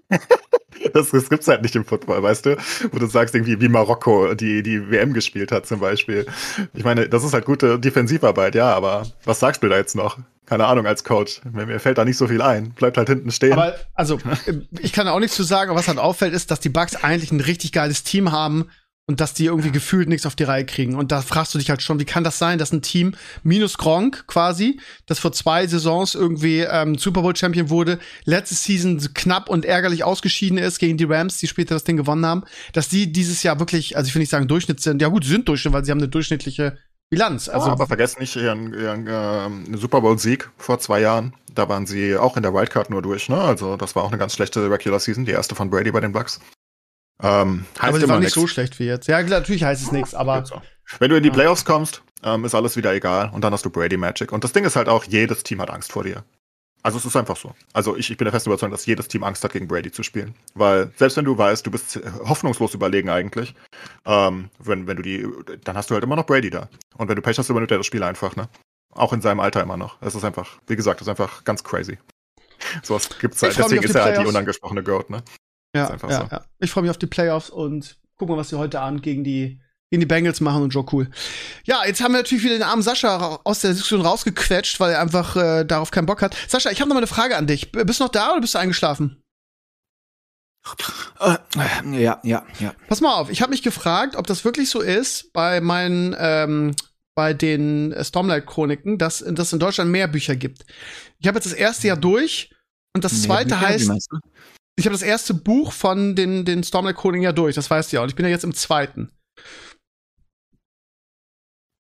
[0.93, 2.57] das, das gibt's halt nicht im Football, weißt du?
[2.91, 6.25] Wo du sagst, irgendwie wie Marokko die, die WM gespielt hat zum Beispiel.
[6.73, 10.17] Ich meine, das ist halt gute Defensivarbeit, ja, aber was sagst du da jetzt noch?
[10.45, 11.39] Keine Ahnung, als Coach.
[11.49, 12.71] Mir fällt da nicht so viel ein.
[12.71, 13.53] Bleibt halt hinten stehen.
[13.53, 14.19] Aber, also,
[14.81, 17.31] ich kann auch nichts zu sagen, aber was halt auffällt, ist, dass die Bugs eigentlich
[17.31, 18.69] ein richtig geiles Team haben,
[19.05, 20.95] und dass die irgendwie gefühlt nichts auf die Reihe kriegen.
[20.95, 23.77] Und da fragst du dich halt schon, wie kann das sein, dass ein Team minus
[23.77, 29.49] Gronk quasi, das vor zwei Saisons irgendwie ähm, Super Bowl Champion wurde, letzte Season knapp
[29.49, 33.11] und ärgerlich ausgeschieden ist gegen die Rams, die später das Ding gewonnen haben, dass die
[33.11, 35.73] dieses Jahr wirklich, also ich will nicht sagen Durchschnitt sind, ja gut, sie sind Durchschnitt,
[35.73, 36.77] weil sie haben eine durchschnittliche
[37.09, 37.49] Bilanz.
[37.49, 41.33] Also, oh, aber vergessen nicht ihren, ihren äh, Super Bowl Sieg vor zwei Jahren.
[41.53, 43.37] Da waren sie auch in der Wildcard nur durch, ne?
[43.37, 46.13] Also das war auch eine ganz schlechte Regular Season, die erste von Brady bei den
[46.13, 46.39] Bucks.
[47.21, 49.07] Ähm, aber sie war nicht so schlecht wie jetzt.
[49.07, 50.43] Ja, natürlich heißt es nichts, aber.
[50.99, 53.69] Wenn du in die Playoffs kommst, ähm, ist alles wieder egal und dann hast du
[53.69, 54.31] Brady Magic.
[54.31, 56.23] Und das Ding ist halt auch, jedes Team hat Angst vor dir.
[56.83, 57.55] Also es ist einfach so.
[57.71, 60.03] Also ich, ich bin der festen Überzeugung, dass jedes Team Angst hat, gegen Brady zu
[60.03, 60.35] spielen.
[60.53, 63.55] Weil selbst wenn du weißt, du bist hoffnungslos überlegen eigentlich,
[64.05, 65.25] ähm, wenn, wenn du die,
[65.63, 66.67] dann hast du halt immer noch Brady da.
[66.97, 68.49] Und wenn du Pech hast, übernimmt er das Spiel einfach, ne?
[68.91, 69.97] Auch in seinem Alter immer noch.
[70.01, 71.97] Es ist einfach, wie gesagt, es ist einfach ganz crazy.
[72.83, 73.57] Sowas gibt's halt.
[73.57, 75.23] Deswegen ist er halt die unangesprochene Goat, ne?
[75.75, 76.07] Ja, ja, so.
[76.07, 76.45] ja.
[76.59, 79.59] Ich freue mich auf die Playoffs und guck mal, was sie heute Abend gegen die,
[79.89, 81.09] gegen die Bengals machen und Joe Cool.
[81.65, 85.01] Ja, jetzt haben wir natürlich wieder den armen Sascha aus der Diskussion rausgequetscht, weil er
[85.01, 86.35] einfach äh, darauf keinen Bock hat.
[86.47, 87.71] Sascha, ich habe noch mal eine Frage an dich.
[87.71, 89.23] Bist du noch da oder bist du eingeschlafen?
[91.19, 91.37] Äh,
[92.01, 92.73] ja, ja, ja.
[92.87, 96.75] Pass mal auf, ich habe mich gefragt, ob das wirklich so ist bei meinen, ähm,
[97.15, 100.65] bei den äh, Stormlight-Chroniken, dass dass es in Deutschland mehr Bücher gibt.
[101.19, 102.51] Ich habe jetzt das erste Jahr durch
[102.95, 103.91] und das zweite Bücher, heißt?
[104.75, 108.03] Ich habe das erste Buch von den, den Stormlight-Chroniken ja durch, das weißt du ja.
[108.03, 109.11] Und ich bin ja jetzt im zweiten.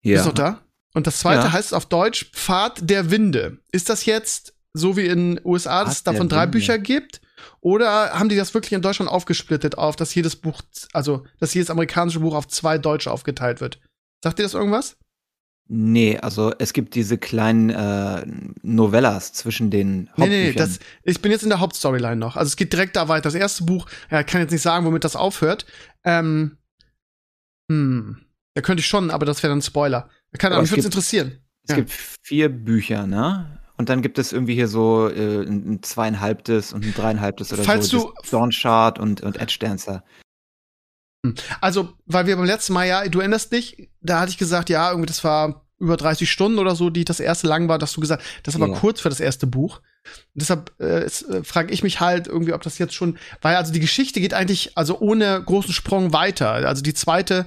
[0.03, 0.15] Ja.
[0.15, 0.61] Bist du noch da?
[0.93, 1.51] Und das zweite Ja.
[1.51, 3.59] heißt auf Deutsch Pfad der Winde.
[3.71, 6.51] Ist das jetzt so wie in USA, dass es davon drei Winde.
[6.51, 7.21] Bücher gibt?
[7.61, 10.61] Oder haben die das wirklich in Deutschland aufgesplittet auf, dass jedes Buch,
[10.93, 13.79] also dass jedes amerikanische Buch auf zwei deutsche aufgeteilt wird?
[14.23, 14.97] Sagt dir das irgendwas?
[15.71, 18.25] Nee, also es gibt diese kleinen äh,
[18.63, 20.29] Novellas zwischen den Nee, Hauptbüchern.
[20.31, 22.35] nee, nee, das, ich bin jetzt in der Hauptstoryline noch.
[22.37, 23.23] Also es geht direkt da weiter.
[23.23, 25.67] Das erste Buch, ja, kann jetzt nicht sagen, womit das aufhört.
[26.03, 26.57] Ähm,
[27.69, 28.17] hm,
[28.55, 30.09] da könnte ich schon, aber das wäre dann ein Spoiler.
[30.37, 31.39] Keine Ahnung, mich es würde gibt- interessieren.
[31.63, 31.75] Es Ja.
[31.75, 31.91] gibt
[32.23, 33.59] vier Bücher, ne?
[33.77, 37.63] Und dann gibt es irgendwie hier so äh, ein ein zweieinhalbtes und ein dreieinhalbtes oder
[37.63, 38.11] Falls so.
[38.23, 40.03] du- Dawn Shard und, und Edge Dancer.
[41.61, 44.89] Also, weil wir beim letzten Mal, ja, du erinnerst dich, da hatte ich gesagt, ja,
[44.89, 48.01] irgendwie, das war über 30 Stunden oder so, die das erste lang war, dass du
[48.01, 48.79] gesagt, das ist aber Ja.
[48.79, 49.77] kurz für das erste Buch.
[50.33, 53.71] Und deshalb äh, äh, frage ich mich halt irgendwie, ob das jetzt schon, weil also
[53.71, 56.51] die Geschichte geht eigentlich, also ohne großen Sprung weiter.
[56.51, 57.45] Also die zweite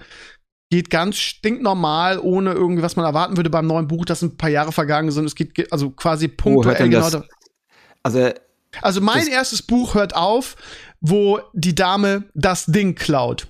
[0.70, 4.48] geht ganz stinknormal, ohne irgendwie, was man erwarten würde beim neuen Buch, dass ein paar
[4.50, 5.26] Jahre vergangen sind.
[5.26, 7.00] Es geht ge- also quasi punktuell genau.
[7.02, 7.10] das?
[7.12, 7.24] da-
[8.02, 8.30] Also
[8.80, 10.56] Also mein erstes Buch hört auf,
[11.02, 13.48] wo die Dame das Ding klaut.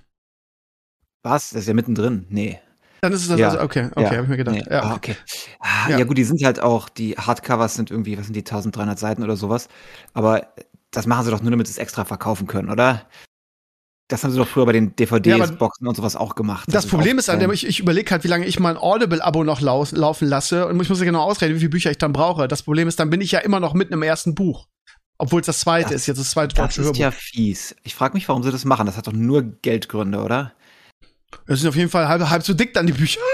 [1.23, 1.51] Was?
[1.51, 2.27] Das ist ja mittendrin.
[2.29, 2.59] Nee.
[3.01, 3.49] Dann ist es das, Ja.
[3.49, 4.11] also, okay, okay, Ja.
[4.13, 4.55] habe ich mir gedacht.
[4.57, 4.65] Nee.
[4.71, 5.17] Ja, Ah, okay.
[5.59, 5.99] Ah, Ja.
[5.99, 6.05] ja.
[6.05, 9.37] gut, die sind halt auch, die Hardcovers sind irgendwie, was sind die, 1300 Seiten oder
[9.37, 9.69] sowas.
[10.15, 10.47] Aber
[10.93, 13.03] das machen sie doch nur, damit sie es extra verkaufen können, oder?
[14.09, 16.69] Das haben sie doch früher bei den DVDs, Ja, und sowas auch gemacht.
[16.71, 19.61] Das Problem ist an dem, ich, ich überlege halt, wie lange ich mein Audible-Abo noch
[19.63, 22.47] laus, laufen lasse und ich muss ja genau ausrechnen, wie viele Bücher ich dann brauche.
[22.47, 24.67] Das Problem ist, dann bin ich ja immer noch mitten im ersten Buch.
[25.19, 26.99] Obwohl es das zweite Das- ist, jetzt das zweite Das ist Hörbuch.
[26.99, 27.75] ja fies.
[27.85, 28.85] Ich frage mich, warum sie das machen.
[28.87, 30.53] Das hat doch nur Geldgründe, oder?
[31.47, 33.21] Das sind auf jeden Fall halb, halb so dick dann die Bücher.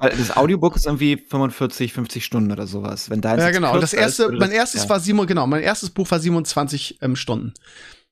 [0.00, 3.08] Das Audiobook ist irgendwie 45, 50 Stunden oder sowas.
[3.08, 3.72] Wenn deins ja, genau.
[3.72, 4.88] Und das erste, mein erstes ja.
[4.90, 7.54] war Simon, genau, mein erstes Buch war 27 ähm, Stunden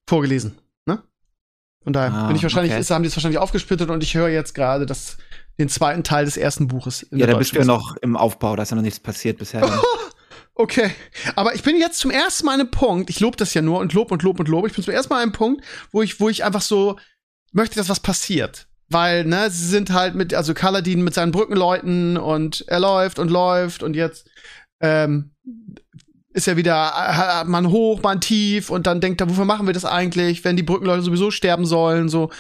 [0.09, 0.59] vorgelesen.
[0.87, 1.03] Ne?
[1.83, 2.81] Von daher Ah, bin ich wahrscheinlich, okay.
[2.81, 5.18] ist, haben die es wahrscheinlich aufgesplittet und ich höre jetzt gerade das,
[5.59, 7.07] den zweiten Teil des ersten Buches.
[7.11, 9.62] Ja, da bist du ja noch im Aufbau, da ist ja noch nichts passiert bisher.
[10.55, 10.90] Okay,
[11.35, 13.79] aber ich bin jetzt zum ersten Mal an einem Punkt, ich lobe das ja nur
[13.79, 16.03] und lob und lob und lob, ich bin zum ersten Mal an einem Punkt, wo
[16.03, 16.98] ich, wo ich einfach so
[17.53, 18.68] möchte, dass was passiert.
[18.88, 23.31] Weil, ne, sie sind halt mit, also Kaladin mit seinen Brückenleuten und er läuft und
[23.31, 24.29] läuft und jetzt
[24.81, 25.31] ähm,
[26.35, 29.85] ist er wieder man hoch, man tief und dann denkt er, wofür machen wir das
[29.85, 32.31] eigentlich, wenn die Brückenleute sowieso sterben sollen, so.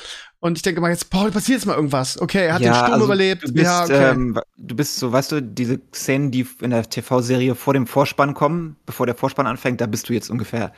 [0.40, 2.20] Und ich denke mal jetzt, boah, passiert jetzt mal irgendwas.
[2.20, 3.44] Okay, er hat den Sturm also überlebt.
[3.44, 4.10] Du bist, ja, okay.
[4.10, 8.34] ähm, du bist so, weißt du, diese Szenen, die in der TV-Serie vor dem Vorspann
[8.34, 10.72] kommen, bevor der Vorspann anfängt, da bist du jetzt ungefähr.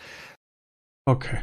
[1.07, 1.39] okay.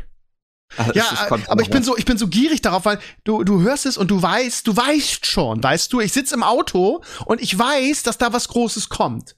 [0.77, 1.05] Also Ja,
[1.47, 4.09] aber ich bin so, ich bin so gierig darauf, weil du, du hörst es und
[4.09, 8.17] du weißt, du weißt schon, weißt du, ich sitze im Auto und ich weiß, dass
[8.17, 9.35] da was Großes kommt.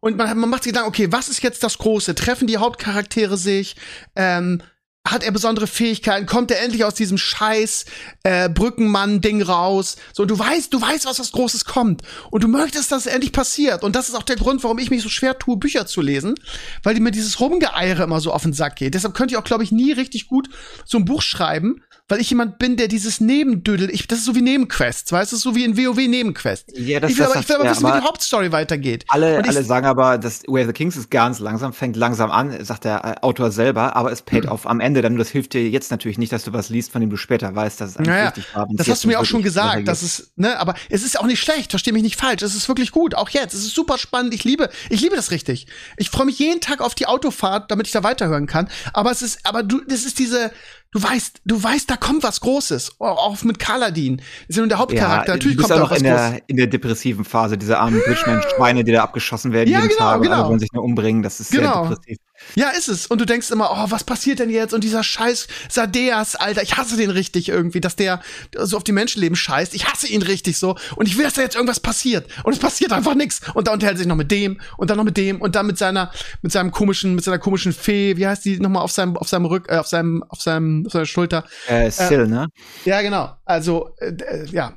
[0.00, 2.14] Und man, man macht sich Gedanken, okay, was ist jetzt das Große?
[2.14, 3.76] Treffen die Hauptcharaktere sich?
[4.14, 4.62] Ähm,
[5.06, 6.26] hat er besondere Fähigkeiten?
[6.26, 7.86] Kommt er endlich aus diesem scheiß
[8.22, 9.96] äh, Brückenmann-Ding raus?
[10.12, 12.02] So, du weißt, du weißt, was was Großes kommt.
[12.30, 13.84] Und du möchtest, dass es endlich passiert.
[13.84, 16.34] Und das ist auch der Grund, warum ich mich so schwer tue, Bücher zu lesen,
[16.82, 18.94] weil mir dieses Rumgeeiere immer so auf den Sack geht.
[18.94, 20.48] Deshalb könnte ich auch, glaube ich, nie richtig gut
[20.84, 24.34] so ein Buch schreiben, weil ich jemand bin, der dieses Nebendödel, ich, das ist so
[24.36, 26.72] wie Nebenquests, weißt du, das so wie in WoW Nebenquests.
[26.76, 28.06] Ja, das- ich will das aber, ich will hast- aber ja, wissen, wie aber die
[28.06, 29.04] Hauptstory weitergeht.
[29.08, 32.30] Alle, ich- alle sagen aber, das Way of the Kings ist ganz langsam, fängt langsam
[32.30, 34.50] an, sagt der äh, Autor selber, aber es paid Mhm.
[34.52, 35.02] off am Ende.
[35.02, 37.54] Dann das hilft dir jetzt natürlich nicht, dass du was liest, von dem du später
[37.54, 38.66] weißt, dass es eigentlich Naja, richtig war.
[38.70, 41.40] das hast du mir auch schon gesagt, dass es, ne, aber es ist auch nicht
[41.40, 44.32] schlecht, versteh mich nicht falsch, es ist wirklich gut, auch jetzt, es ist super spannend,
[44.32, 45.66] ich liebe, ich liebe das richtig.
[45.96, 49.22] Ich freue mich jeden Tag auf die Autofahrt, damit ich da weiterhören kann, aber es
[49.22, 50.52] ist, aber du, das ist diese,
[50.92, 54.78] du weißt, du weißt, da kommt was Großes, auch mit Kaladin, ist ja nun der
[54.78, 56.30] Hauptcharakter, ja, natürlich kommt da auch was in Großes.
[56.30, 60.00] der, in der depressiven Phase, diese armen Bridgeman-Schweine, die da abgeschossen werden Ja, jeden genau,
[60.00, 60.34] Tag und genau.
[60.36, 61.22] alle wollen sich nur umbringen.
[61.22, 61.82] Das ist Genau.
[61.88, 62.18] sehr depressiv.
[62.54, 63.06] Ja, ist es.
[63.06, 64.72] Und du denkst immer, oh, was passiert denn jetzt?
[64.74, 68.20] Und dieser scheiß Sadeas, Alter, ich hasse den richtig irgendwie, dass der
[68.56, 69.74] so auf die Menschenleben scheißt.
[69.74, 70.76] Ich hasse ihn richtig so.
[70.96, 72.26] Und ich will, dass da jetzt irgendwas passiert.
[72.44, 73.40] Und es passiert einfach nichts.
[73.54, 75.66] Und da unterhält er sich noch mit dem und dann noch mit dem und dann
[75.66, 76.10] mit seiner,
[76.42, 79.46] mit seinem komischen, mit seiner komischen Fee, wie heißt die nochmal auf seinem, auf seinem
[79.46, 81.44] Rück, äh, auf seinem, auf seinem, auf seiner Schulter.
[81.66, 82.48] Äh, Sil, ne?
[82.84, 83.36] Ja, genau.
[83.44, 84.76] Also, äh, äh, ja.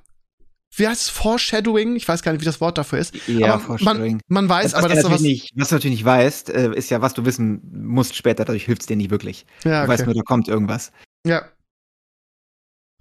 [0.79, 1.09] Wie heißt es?
[1.09, 1.95] Foreshadowing?
[1.95, 3.13] Ich weiß gar nicht, wie das Wort dafür ist.
[3.27, 4.21] Ja, aber Foreshadowing.
[4.27, 5.21] man, man weiß, was, aber du dass da was.
[5.21, 8.65] nicht, was du natürlich nicht weißt, äh, ist ja, was du wissen musst später, dadurch
[8.65, 9.45] hilft es dir nicht wirklich.
[9.63, 10.07] Ja, Du weißt okay.
[10.07, 10.91] nur, da kommt irgendwas.
[11.25, 11.43] Ja.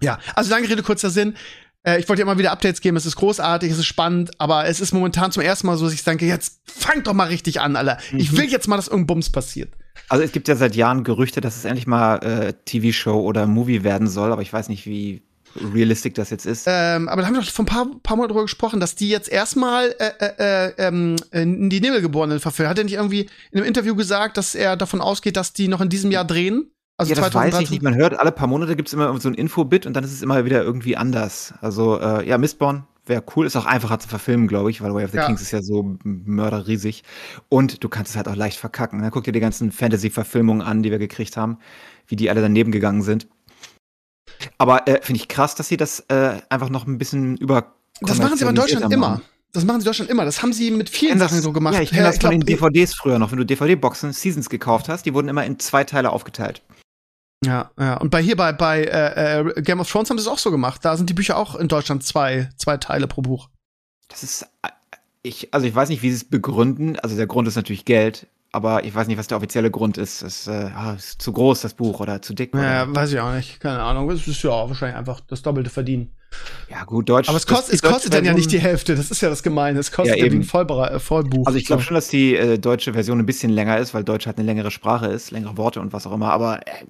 [0.01, 1.35] Ja, also lange Rede, kurzer Sinn.
[1.83, 4.65] Äh, ich wollte ja immer wieder Updates geben, es ist großartig, es ist spannend, aber
[4.65, 7.59] es ist momentan zum ersten Mal so, dass ich denke, jetzt fang doch mal richtig
[7.61, 7.97] an, Alter.
[8.15, 8.37] Ich Mhm.
[8.37, 9.73] will jetzt mal, dass irgendein Bums passiert.
[10.07, 13.83] Also es gibt ja seit Jahren Gerüchte, dass es endlich mal äh, TV-Show oder Movie
[13.83, 15.21] werden soll, aber ich weiß nicht, wie
[15.55, 16.65] realistisch das jetzt ist.
[16.67, 19.09] Ähm, aber da haben wir doch vor ein paar, paar Monaten drüber gesprochen, dass die
[19.09, 22.69] jetzt erstmal äh, äh, äh, ähm, in die Nebelgeborenen verfilmen.
[22.69, 25.81] Hat er nicht irgendwie in einem Interview gesagt, dass er davon ausgeht, dass die noch
[25.81, 26.71] in diesem Jahr drehen?
[26.97, 27.73] Also ja, das weiß ich 2013?
[27.73, 27.83] nicht.
[27.83, 30.43] Man hört, alle paar Monate gibt's immer so ein Infobit und dann ist es immer
[30.43, 31.53] wieder irgendwie anders.
[31.61, 35.05] Also, äh, ja, Mistborn wäre cool, ist auch einfacher zu verfilmen, glaube ich, weil Way
[35.05, 35.25] of the Ja.
[35.25, 37.03] Kings ist ja so mörderriesig.
[37.49, 39.01] Und du kannst es halt auch leicht verkacken.
[39.01, 39.09] Ne?
[39.11, 41.57] Guck dir die ganzen Fantasy-Verfilmungen an, die wir gekriegt haben,
[42.07, 43.27] wie die alle daneben gegangen sind.
[44.59, 47.73] Aber äh, finde ich krass, dass sie das äh, einfach noch ein bisschen über.
[48.01, 49.09] Das machen sie aber in Deutschland immer.
[49.09, 49.21] machen.
[49.51, 50.25] Das machen sie in Deutschland immer.
[50.25, 51.73] Das haben sie mit Ich vielen kenn Sachen das- so gemacht.
[51.73, 53.31] Ja, ich kenne das von den glaub, DVDs früher noch.
[53.31, 56.61] Wenn du DVD-Boxen, Seasons gekauft hast, die wurden immer in zwei Teile aufgeteilt.
[57.43, 57.95] Ja, ja.
[57.97, 60.51] Und bei hier bei, bei äh, äh, Game of Thrones haben sie es auch so
[60.51, 60.83] gemacht.
[60.83, 63.49] Da sind die Bücher auch in Deutschland zwei, zwei Teile pro Buch.
[64.09, 64.67] Das ist, äh,
[65.23, 66.99] ich, also ich weiß nicht, wie sie es begründen.
[66.99, 70.21] Also der Grund ist natürlich Geld, aber ich weiß nicht, was der offizielle Grund ist.
[70.21, 72.53] Es äh, ah, ist zu groß, das Buch, oder zu dick.
[72.53, 73.59] Oder, Ja, weiß ich auch nicht.
[73.59, 74.09] Keine Ahnung.
[74.09, 76.11] Es ist ja wahrscheinlich einfach das doppelte Verdienen.
[76.69, 77.29] ja gut, Deutsch.
[77.29, 78.95] Aber es, kost, es kostet dann ja nicht die Hälfte.
[78.95, 79.79] Das ist ja das Gemeine.
[79.79, 80.49] Es kostet Ja, ja, wie ein eben.
[80.49, 81.45] Vollbere äh, Vollbuch.
[81.45, 81.87] Also ich glaube So.
[81.87, 84.71] schon, dass die äh, deutsche Version ein bisschen länger ist, weil Deutsch halt eine längere
[84.71, 86.31] Sprache ist, längere Worte und was auch immer.
[86.31, 86.85] Aber äh,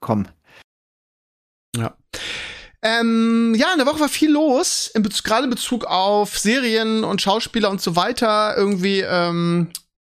[0.00, 0.26] komm,
[2.82, 4.90] Ähm, ja, in der Woche war viel los,
[5.22, 8.56] gerade in Bezug auf Serien und Schauspieler und so weiter.
[8.56, 9.68] Irgendwie, ähm,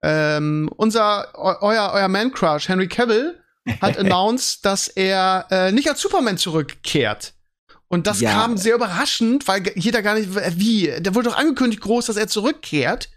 [0.08, 3.40] ähm, unser, eu euer, euer Man-Crush, Henry Cavill,
[3.80, 7.34] hat announced, dass er äh, nicht als Superman zurückkehrt.
[7.88, 8.32] Und das Ja.
[8.32, 12.28] kam sehr überraschend, weil jeder gar nicht, wie, der wurde doch angekündigt groß, dass er
[12.28, 13.08] zurückkehrt.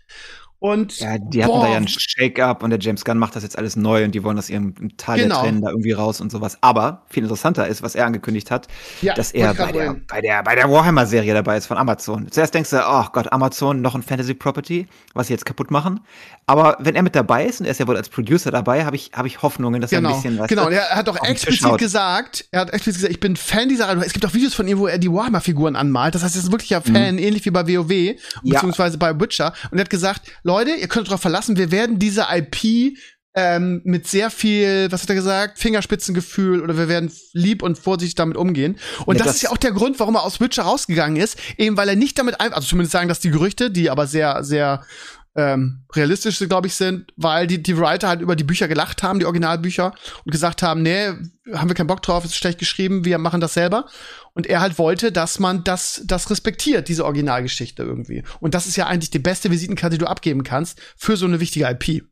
[0.59, 3.43] Und ja, die hatten boah, da ja einen Shake-up und der James Gunn macht das
[3.43, 5.35] jetzt alles neu und die wollen aus ihrem Teil Genau.
[5.35, 6.57] der Tränen da irgendwie raus und sowas.
[6.59, 8.67] Aber viel interessanter ist, was er angekündigt hat,
[9.01, 12.29] ja, dass er bei der, bei der, bei der Warhammer-Serie dabei ist von Amazon.
[12.29, 16.01] Zuerst denkst du, oh Gott, Amazon, noch ein Fantasy-Property, was sie jetzt kaputt machen.
[16.45, 18.97] Aber wenn er mit dabei ist, und er ist ja wohl als Producer dabei, habe
[18.97, 20.65] ich, hab ich Hoffnungen, dass er ein Genau, bisschen was genau.
[20.65, 23.95] Und er hat doch explizit gesagt, er hat explizit gesagt, ich bin Fan dieser.
[24.05, 26.15] Es gibt auch Videos von ihm, wo er die Warhammer-Figuren anmalt.
[26.15, 28.15] Das heißt, er ist wirklich ein Fan, ähnlich wie bei WoW, Mhm.
[28.43, 28.53] Ja.
[28.55, 29.53] beziehungsweise bei Witcher.
[29.71, 32.97] Und er hat gesagt, Leute, ihr könnt darauf verlassen, wir werden diese IP
[33.35, 38.15] ähm, mit sehr viel, was hat er gesagt, Fingerspitzengefühl oder wir werden lieb und vorsichtig
[38.15, 38.77] damit umgehen.
[39.05, 41.37] Und Ja, das, das- ist ja auch der Grund, warum er aus Witcher rausgegangen ist,
[41.57, 44.43] eben weil er nicht damit, ein also zumindest sagen das die Gerüchte, die aber sehr,
[44.43, 44.83] sehr
[45.35, 49.19] ähm, realistisch, glaube ich, sind, weil die, die Writer halt über die Bücher gelacht haben,
[49.19, 49.93] die Originalbücher,
[50.25, 51.07] und gesagt haben, nee,
[51.53, 53.85] haben wir keinen Bock drauf, ist schlecht geschrieben, wir machen das selber.
[54.33, 58.23] Und er halt wollte, dass man das, das respektiert, diese Originalgeschichte irgendwie.
[58.39, 61.39] Und das ist ja eigentlich die beste Visitenkarte, die du abgeben kannst für so eine
[61.39, 62.05] wichtige IP.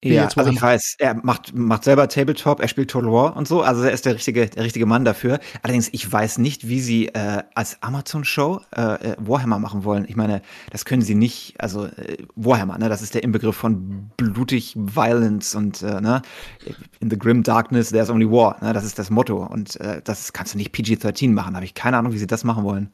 [0.00, 3.48] Wie Ja, also ich weiß, er macht, macht selber Tabletop, er spielt Total War und
[3.48, 5.40] so, also er ist der richtige, der richtige Mann dafür.
[5.62, 10.04] Allerdings, ich weiß nicht, wie sie äh, als Amazon-Show äh, äh, Warhammer machen wollen.
[10.08, 14.10] Ich meine, das können sie nicht, also äh, Warhammer, ne, das ist der Inbegriff von
[14.16, 16.22] blutig Violence und äh, ne,
[17.00, 20.32] in the grim darkness there's only war, ne, das ist das Motto und äh, das
[20.32, 22.92] kannst du nicht PG-13 machen, habe ich keine Ahnung, wie sie das machen wollen.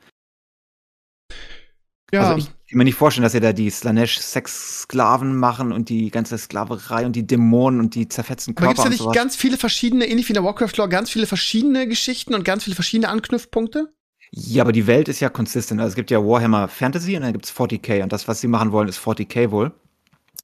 [2.12, 6.10] Ja, Also ich kann mir nicht vorstellen, dass sie da die Slanesh-Sex-Sklaven machen und die
[6.10, 9.14] ganze Sklaverei und die Dämonen und die zerfetzten aber Körper gibt's da nicht sowas.
[9.14, 12.74] ganz viele verschiedene, ähnlich wie in der Warcraft-Lore, ganz viele verschiedene Geschichten und ganz viele
[12.74, 13.94] verschiedene Anknüpfpunkte?
[14.32, 15.80] Ja, aber die Welt ist ja consistent.
[15.80, 18.72] Also es gibt ja Warhammer Fantasy und dann gibt's 40k und das, was sie machen
[18.72, 19.72] wollen, ist 40k wohl.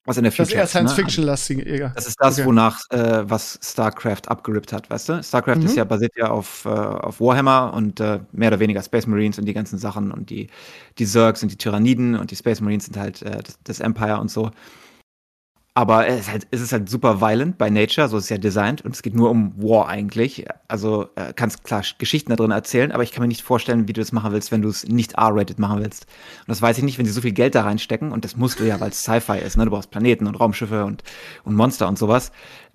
[0.06, 0.88] Was in der Das Future ist eher ist, ne?
[0.88, 1.92] Science-Fiction-lastige, egal.
[1.94, 2.46] Das ist das, Okay.
[2.46, 5.22] wonach äh, was StarCraft abgerippt hat, weißt du?
[5.22, 5.66] StarCraft Mhm.
[5.66, 9.38] ist ja basiert ja auf, äh, auf Warhammer und äh, mehr oder weniger Space Marines
[9.38, 10.48] und die ganzen Sachen und die,
[10.98, 14.18] die Zergs und die Tyranniden und die Space Marines sind halt äh, das, das Empire
[14.20, 14.50] und so.
[15.80, 18.36] Aber es ist, halt, es ist halt super violent by nature, so ist es ja
[18.36, 20.44] designt und es geht nur um War eigentlich.
[20.68, 23.94] Also äh, kannst klar Geschichten da drin erzählen, aber ich kann mir nicht vorstellen, wie
[23.94, 26.04] du das machen willst, wenn du es nicht R-rated machen willst.
[26.40, 28.60] Und das weiß ich nicht, wenn sie so viel Geld da reinstecken und das musst
[28.60, 29.64] du ja, weil es Sci-Fi ist, ne?
[29.64, 31.02] Du brauchst Planeten und Raumschiffe und,
[31.44, 32.30] und Monster und sowas,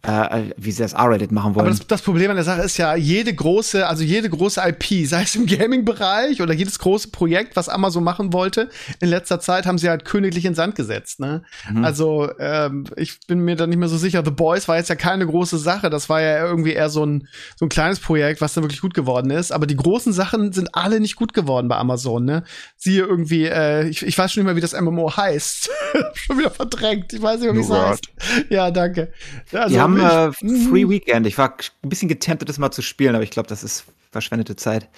[0.06, 1.70] äh, wie sie das R-rated machen Aber wollen.
[1.70, 5.24] das, das Problem an der Sache ist ja, jede große, also jede große IP, sei
[5.24, 9.78] es im Gaming-Bereich oder jedes große Projekt, was Amazon machen wollte, in letzter Zeit haben
[9.78, 11.20] sie halt königlich in Sand gesetzt.
[11.20, 11.44] Ne?
[11.72, 11.84] Mhm.
[11.84, 14.24] Also ähm, ich bin mir da nicht mehr so sicher.
[14.24, 15.89] The Boys war jetzt ja keine große Sache.
[15.89, 18.94] Das war ja irgendwie eher so ein, so ein kleines Projekt, was dann wirklich gut
[18.94, 19.52] geworden ist.
[19.52, 22.26] Aber die großen Sachen sind alle nicht gut geworden bei Amazon.
[22.26, 22.44] Ne?
[22.78, 25.70] Siehe irgendwie, äh, ich, ich weiß schon nicht mehr, wie das MMO heißt.
[26.13, 27.13] schon wieder verdrängt.
[27.13, 28.06] Ich weiß nicht mehr, wie es heißt.
[28.50, 29.12] Ja, danke.
[29.52, 30.70] Also, die haben äh, ich- Mhm.
[30.70, 31.28] Free Weekend.
[31.28, 34.56] Ich war ein bisschen getemptet, das mal zu spielen, aber ich glaube, das ist verschwendete
[34.56, 34.90] Zeit.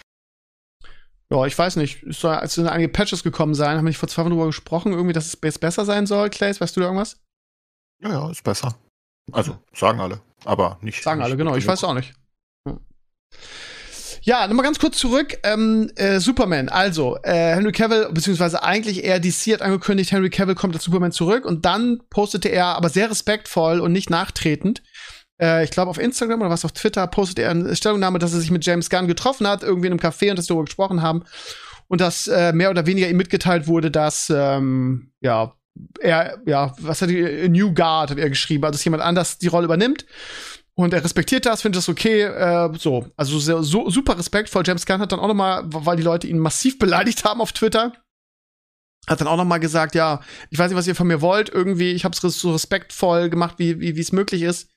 [1.30, 2.04] Ja, ich weiß nicht.
[2.04, 3.78] Es soll, es sollen einige Patches gekommen sein.
[3.78, 6.30] Haben wir nicht vor zwei Wochen darüber gesprochen, irgendwie, dass es jetzt besser sein soll,
[6.30, 6.62] Clays?
[6.62, 7.20] Weißt du da irgendwas?
[8.02, 8.76] Ja, ja, ist besser.
[9.34, 10.22] Also, sagen alle.
[10.46, 11.04] Aber nicht.
[11.04, 11.56] Sagen nicht alle, genau.
[11.58, 12.14] Ich weiß auch nicht.
[12.66, 12.78] Ja.
[14.28, 15.38] Ja, nochmal ganz kurz zurück.
[15.44, 16.68] Ähm, äh, Superman.
[16.68, 21.14] Also, äh, Henry Cavill, beziehungsweise eigentlich eher DC hat angekündigt, Henry Cavill kommt als Superman
[21.14, 24.84] zurück und dann postete er aber sehr respektvoll und nicht nachtretend.
[25.42, 28.42] Äh, ich glaube auf Instagram oder was auf Twitter postete er eine Stellungnahme, dass er
[28.42, 31.24] sich mit James Gunn getroffen hat, irgendwie in einem Café und dass darüber gesprochen haben.
[31.88, 35.54] Und dass äh, mehr oder weniger ihm mitgeteilt wurde, dass ähm, ja,
[36.02, 39.48] er, ja, was hat A New Guard hat er geschrieben, also dass jemand anders die
[39.48, 40.06] Rolle übernimmt.
[40.78, 43.08] Und er respektiert das, findet das okay, äh, so.
[43.18, 44.64] Also sehr, so, super respektvoll.
[44.66, 47.52] James Gunn hat dann auch noch mal, weil die Leute ihn massiv beleidigt haben auf
[47.52, 47.94] Twitter,
[49.08, 51.50] hat dann auch noch mal gesagt, ja, ich weiß nicht, was ihr von mir wollt,
[51.50, 54.70] irgendwie, ich habe es so respektvoll gemacht, wie wie es möglich ist.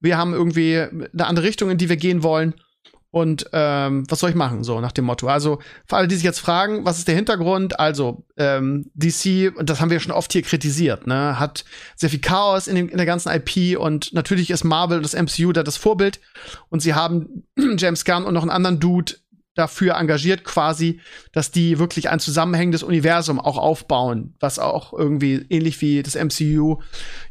[0.00, 2.54] Wir haben irgendwie eine andere Richtung, in die wir gehen wollen.
[3.10, 4.64] Und ähm, was soll ich machen?
[4.64, 5.28] So nach dem Motto.
[5.28, 7.80] Also für alle, die sich jetzt fragen, was ist der Hintergrund?
[7.80, 11.64] Also ähm, DC, und das haben wir schon oft hier kritisiert, ne, hat
[11.96, 15.52] sehr viel Chaos in, dem, in der ganzen IP und natürlich ist Marvel das MCU
[15.52, 16.20] da das Vorbild.
[16.68, 17.44] Und sie haben
[17.78, 19.14] James Gunn und noch einen anderen Dude
[19.54, 21.00] dafür engagiert, quasi,
[21.32, 26.80] dass die wirklich ein zusammenhängendes Universum auch aufbauen, was auch irgendwie ähnlich wie das MCU,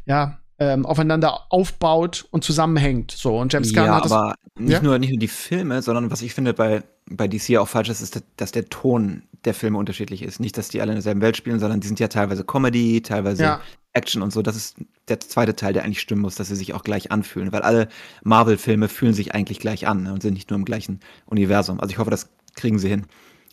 [0.04, 3.10] ja, ähm, aufeinander aufbaut und zusammenhängt.
[3.12, 4.82] So und James Gunn ja, hat das aber nicht, Ja?
[4.82, 8.00] nur, nicht nur die Filme, sondern was ich finde bei, bei DC auch falsch ist,
[8.00, 10.40] ist, dass- der Ton der Filme unterschiedlich ist.
[10.40, 13.42] Nicht, dass die alle in derselben Welt spielen, sondern die sind ja teilweise Comedy, teilweise
[13.44, 13.60] Ja.
[13.92, 14.42] Action und so.
[14.42, 14.76] Das ist
[15.08, 17.52] der zweite Teil, der eigentlich stimmen muss, dass sie sich auch gleich anfühlen.
[17.52, 17.88] Weil alle
[18.24, 21.78] Marvel-Filme fühlen sich eigentlich gleich an ne, und sind nicht nur im gleichen Universum.
[21.80, 23.06] Also ich hoffe, das kriegen sie hin.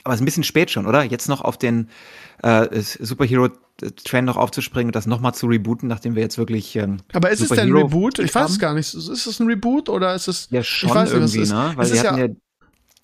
[0.04, 1.04] Aber es ist ein bisschen spät schon, oder?
[1.04, 1.90] Jetzt noch auf den
[2.44, 2.68] äh,
[3.80, 6.76] Superhero-Train noch aufzuspringen und das nochmal zu rebooten, nachdem wir jetzt wirklich.
[6.76, 8.20] Ähm, Aber ist es denn ein Reboot?
[8.20, 8.94] Ich weiß es gar nicht.
[8.94, 11.52] Ist es ein Reboot oder ist es Ja, schon weiß nicht, was irgendwie, ist.
[11.52, 11.72] ne?
[11.76, 12.34] Weil Es sie ist hatten ja- ja,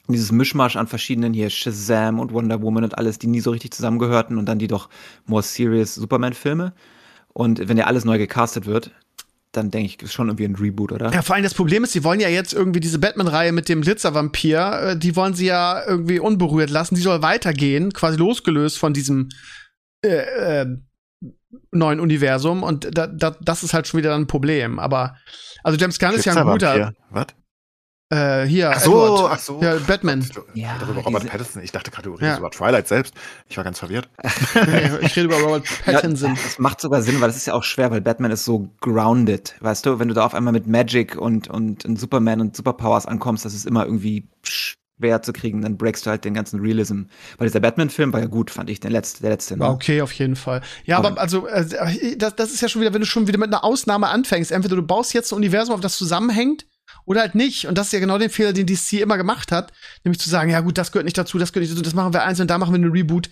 [0.07, 3.73] dieses Mischmasch an verschiedenen hier Shazam und Wonder Woman und alles, die nie so richtig
[3.73, 4.89] zusammengehörten und dann die doch
[5.25, 6.73] more serious Superman-Filme.
[7.33, 8.91] Und wenn ja alles neu gecastet wird,
[9.53, 11.11] dann denke ich, ist schon irgendwie ein Reboot, oder?
[11.13, 13.81] Ja, vor allem das Problem ist, sie wollen ja jetzt irgendwie diese Batman-Reihe mit dem
[13.81, 16.95] Glitzervampir, äh, die wollen sie ja irgendwie unberührt lassen.
[16.95, 19.29] Die soll weitergehen, quasi losgelöst von diesem
[20.03, 20.65] äh, äh,
[21.71, 22.63] neuen Universum.
[22.63, 24.79] Und da, da, das ist halt schon wieder ein Problem.
[24.79, 25.15] Aber
[25.63, 26.93] also James Gunn ist ja ein guter.
[27.09, 27.27] Was?
[28.13, 29.31] Äh, hier, Ach so, Edward.
[29.31, 29.61] ach so.
[29.61, 30.19] Ja, Batman.
[30.19, 31.63] Ich Ja, dachte über Robert Pattinson.
[31.63, 32.17] Ich dachte gerade, du Ja.
[32.17, 33.13] redest über Twilight selbst.
[33.47, 34.09] Ich war ganz verwirrt.
[34.53, 36.35] Nee, ich rede über Robert Pattinson.
[36.35, 38.69] Ja, das macht sogar Sinn, weil das ist ja auch schwer, weil Batman ist so
[38.81, 39.55] grounded.
[39.61, 43.05] Weißt du, wenn du da auf einmal mit Magic und, und, und Superman und Superpowers
[43.05, 44.27] ankommst, das ist immer irgendwie
[45.01, 45.61] schwer zu kriegen.
[45.61, 47.03] Dann breakst du halt den ganzen Realism.
[47.37, 49.21] Weil dieser Batman-Film war ja gut, fand ich, der letzte.
[49.21, 49.67] Der letzte ne?
[49.67, 50.61] Okay, auf jeden Fall.
[50.85, 53.49] Ja, aber also, äh, das, das ist ja schon wieder, wenn du schon wieder mit
[53.49, 54.51] einer Ausnahme anfängst.
[54.51, 56.65] Entweder du baust jetzt ein Universum, auf das zusammenhängt,
[57.05, 57.67] oder halt nicht.
[57.67, 59.71] Und das ist ja genau der Fehler, den DC immer gemacht hat.
[60.03, 62.13] Nämlich zu sagen, ja gut, das gehört nicht dazu, das gehört nicht dazu, das machen
[62.13, 63.29] wir einzeln, da machen wir einen Reboot.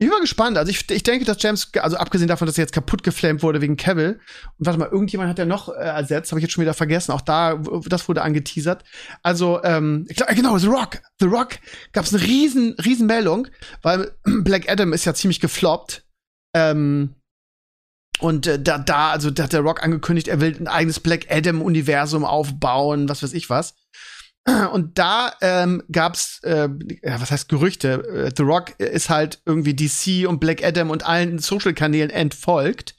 [0.00, 0.56] Ich bin mal gespannt.
[0.56, 3.60] Also ich, ich denke, dass James, also abgesehen davon, dass er jetzt kaputt geflamed wurde
[3.60, 4.20] wegen Cavill.
[4.56, 7.10] Und warte mal, irgendjemand hat ja noch äh, ersetzt, habe ich jetzt schon wieder vergessen.
[7.10, 8.84] Auch da, das wurde angeteasert.
[9.24, 11.00] Also, ähm, ich glaub, äh, genau, The Rock.
[11.18, 11.58] The Rock
[11.92, 13.48] gab es eine riesen, riesen Meldung,
[13.82, 16.04] weil Black Adam ist ja ziemlich gefloppt.
[16.54, 17.16] Ähm,
[18.20, 21.26] und äh, da, da, also da hat der Rock angekündigt, er will ein eigenes Black
[21.28, 23.74] Adam-Universum aufbauen, was weiß ich was.
[24.72, 26.68] Und da ähm, gab's, äh,
[27.02, 28.28] ja, was heißt Gerüchte?
[28.28, 32.94] Äh, The Rock ist halt irgendwie DC und Black Adam und allen Social-Kanälen entfolgt.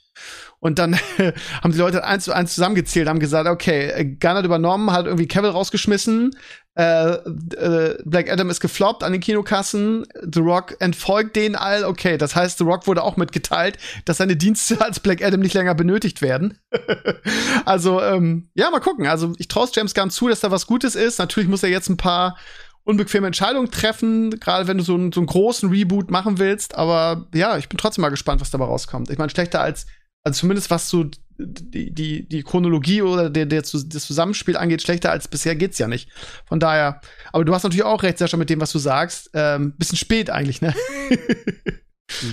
[0.60, 0.94] Und dann
[1.62, 5.06] haben die Leute eins zu eins zusammengezählt, haben gesagt, okay, äh, Gunn hat übernommen, hat
[5.06, 6.32] irgendwie Cavill rausgeschmissen,
[6.76, 12.16] äh, äh, Black Adam ist gefloppt an den Kinokassen, The Rock entfolgt denen all, okay,
[12.16, 15.74] das heißt, The Rock wurde auch mitgeteilt, dass seine Dienste als Black Adam nicht länger
[15.74, 16.58] benötigt werden.
[17.64, 19.06] also, ähm, ja, mal gucken.
[19.06, 21.18] Also, ich traue James Gunn zu, dass da was Gutes ist.
[21.18, 22.36] Natürlich muss er jetzt ein paar
[22.84, 26.76] unbequeme Entscheidungen treffen, gerade wenn du so einen, so einen großen Reboot machen willst.
[26.76, 29.10] Aber ja, ich bin trotzdem mal gespannt, was dabei rauskommt.
[29.10, 29.86] Ich meine, schlechter als,
[30.24, 31.06] also zumindest was so
[31.38, 35.88] die, die, die Chronologie oder der, der, das Zusammenspiel angeht, schlechter als bisher geht's ja
[35.88, 36.10] nicht.
[36.46, 37.00] Von daher,
[37.32, 39.30] aber du hast natürlich auch recht, Sascha, mit dem, was du sagst.
[39.32, 40.74] Ähm, bisschen spät eigentlich, ne?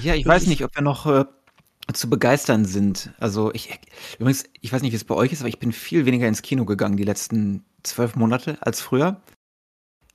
[0.01, 1.25] Ja, ich weiß nicht, ob wir noch äh,
[1.93, 3.11] zu begeistern sind.
[3.19, 3.79] Also ich,
[4.17, 6.41] übrigens, ich weiß nicht, wie es bei euch ist, aber ich bin viel weniger ins
[6.41, 9.21] Kino gegangen die letzten zwölf Monate als früher.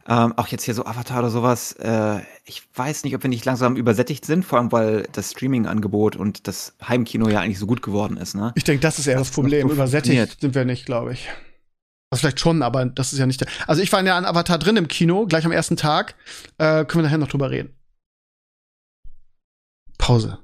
[0.09, 1.73] Ähm, auch jetzt hier so Avatar oder sowas.
[1.75, 6.17] Äh, ich weiß nicht, ob wir nicht langsam übersättigt sind, vor allem weil das Streaming-Angebot
[6.17, 8.53] und das Heimkino ja eigentlich so gut geworden ist, ne?
[8.57, 9.71] Ich denke, das ist eher das noch Problem.
[9.71, 11.29] Übersättigt sind wir nicht, glaube ich.
[12.11, 13.49] Also vielleicht schon, aber das ist ja nicht der.
[13.67, 16.15] Also ich war ja an Avatar drin im Kino, gleich am ersten Tag.
[16.59, 17.75] Äh, können wir nachher noch drüber reden.
[19.99, 20.39] Pause.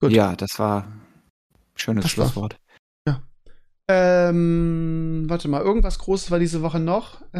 [0.00, 0.12] Gut.
[0.12, 1.00] Ja, das war ein
[1.74, 2.56] schönes Das war- Schlusswort.
[3.88, 7.20] Ähm, warte mal, irgendwas Großes war diese Woche noch.
[7.32, 7.38] Äh,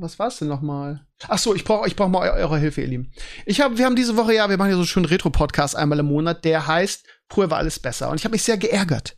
[0.00, 1.06] was war's denn noch mal?
[1.28, 3.12] Ach so, ich brauche ich brauch mal eu eure Hilfe, ihr Lieben.
[3.46, 5.98] Ich hab, wir haben diese Woche ja, wir machen ja so einen schönen Retro-Podcast einmal
[5.98, 8.10] im Monat, der heißt Früher war alles besser.
[8.10, 9.16] Und ich habe mich sehr geärgert.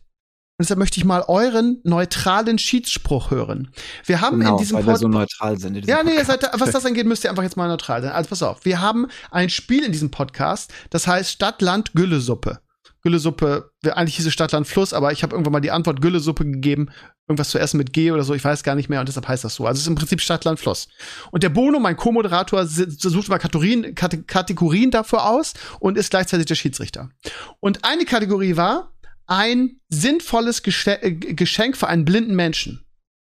[0.57, 3.73] Und deshalb möchte ich mal euren neutralen Schiedsspruch hören.
[4.05, 5.85] Wir haben Genau, in diesem weil wir Pod so neutral sind.
[5.85, 8.11] ja, nee, seid, was das angeht, müsst ihr einfach jetzt mal neutral sein.
[8.13, 12.61] Also pass auf, wir haben ein Spiel in diesem Podcast, das heißt Stadt, Land, Güllesuppe.
[13.05, 16.43] Güllesuppe, eigentlich hieß es Stadt, Land, Fluss, aber ich habe irgendwann mal die Antwort Güllesuppe
[16.43, 16.89] gegeben,
[17.27, 19.43] irgendwas zu essen mit G oder so, ich weiß gar nicht mehr und deshalb heißt
[19.43, 19.67] das so.
[19.67, 20.87] Also es ist im Prinzip Stadt, Land, Fluss.
[21.29, 26.47] Und der Bono, mein Co-Moderator, sucht mal Kategorien, Kate- Kategorien dafür aus und ist gleichzeitig
[26.47, 27.11] der Schiedsrichter.
[27.59, 28.91] Und eine Kategorie war
[29.27, 32.85] ein sinnvolles äh, Geschenk für einen blinden Menschen.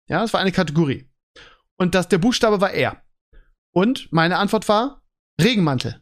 [0.10, 1.08] Ja, das war eine Kategorie.
[1.78, 3.00] Und das, der Buchstabe war R.
[3.74, 5.04] Und meine Antwort war
[5.40, 6.02] Regenmantel.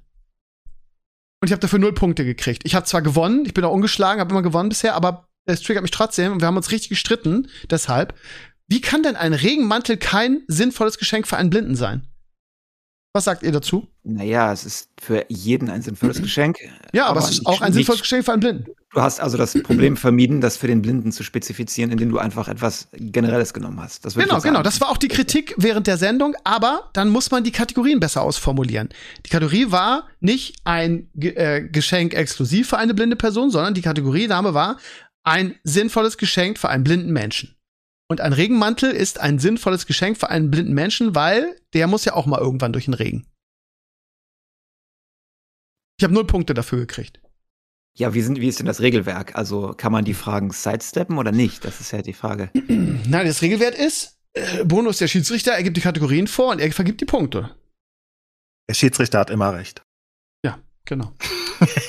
[1.46, 2.64] Und ich habe dafür null Punkte gekriegt.
[2.66, 5.84] Ich habe zwar gewonnen, ich bin auch ungeschlagen, habe immer gewonnen bisher, aber es triggert
[5.84, 7.50] mich trotzdem und wir haben uns richtig gestritten.
[7.70, 8.16] Deshalb,
[8.68, 12.08] wie kann denn ein Regenmantel kein sinnvolles Geschenk für einen Blinden sein?
[13.16, 13.88] Was sagt ihr dazu?
[14.04, 16.58] Naja, es ist für jeden ein sinnvolles Geschenk.
[16.92, 18.66] Ja, aber, es ist auch ein nicht- sinnvolles Geschenk für einen Blinden.
[18.94, 22.50] Du hast also das Problem vermieden, das für den Blinden zu spezifizieren, indem du einfach
[22.50, 24.04] etwas Generelles genommen hast.
[24.16, 24.62] Genau, genau.
[24.64, 28.22] Das war auch die Kritik während der Sendung, aber dann muss man die Kategorien besser
[28.22, 28.90] ausformulieren.
[29.26, 34.54] Die Kategorie war nicht ein äh, Geschenk exklusiv für eine blinde Person, sondern die Kategoriename
[34.54, 34.76] war
[35.24, 37.55] ein sinnvolles Geschenk für einen blinden Menschen.
[38.08, 42.14] Und ein Regenmantel ist ein sinnvolles Geschenk für einen blinden Menschen, weil der muss ja
[42.14, 43.28] auch mal irgendwann durch den Regen.
[45.98, 47.22] Ich habe null Punkte dafür gekriegt.
[47.98, 49.36] Ja, wie, sind, wie ist denn das Regelwerk?
[49.36, 51.64] Also kann man die Fragen sidesteppen oder nicht?
[51.64, 52.50] Das ist ja die Frage.
[52.68, 56.60] Nein, das Regelwert ist, äh, Bono ist der Schiedsrichter, er gibt die Kategorien vor und
[56.60, 57.56] er vergibt die Punkte.
[58.70, 59.84] Der Schiedsrichter hat immer recht.
[60.44, 61.14] Ja, genau.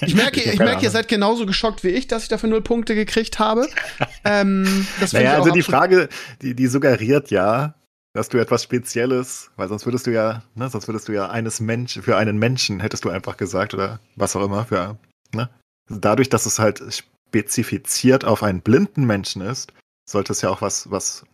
[0.02, 2.94] Ich merke, ich merke, ihr seid genauso geschockt wie ich, dass ich dafür null Punkte
[2.94, 3.68] gekriegt habe.
[4.24, 6.08] ähm, das Naja, also die Frage,
[6.42, 7.74] die, die suggeriert ja,
[8.12, 11.60] dass du etwas Spezielles, weil sonst würdest du ja, ne, sonst würdest du ja eines
[11.60, 14.98] Mensch, für einen Menschen hättest du einfach gesagt oder was auch immer, für,
[15.34, 15.50] ne?
[15.88, 16.82] Dadurch, dass es halt
[17.28, 19.72] spezifiziert auf einen blinden Menschen ist,
[20.08, 21.24] sollte es ja auch was, was,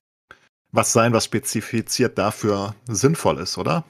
[0.73, 3.85] was sein, was spezifiziert dafür sinnvoll ist, oder?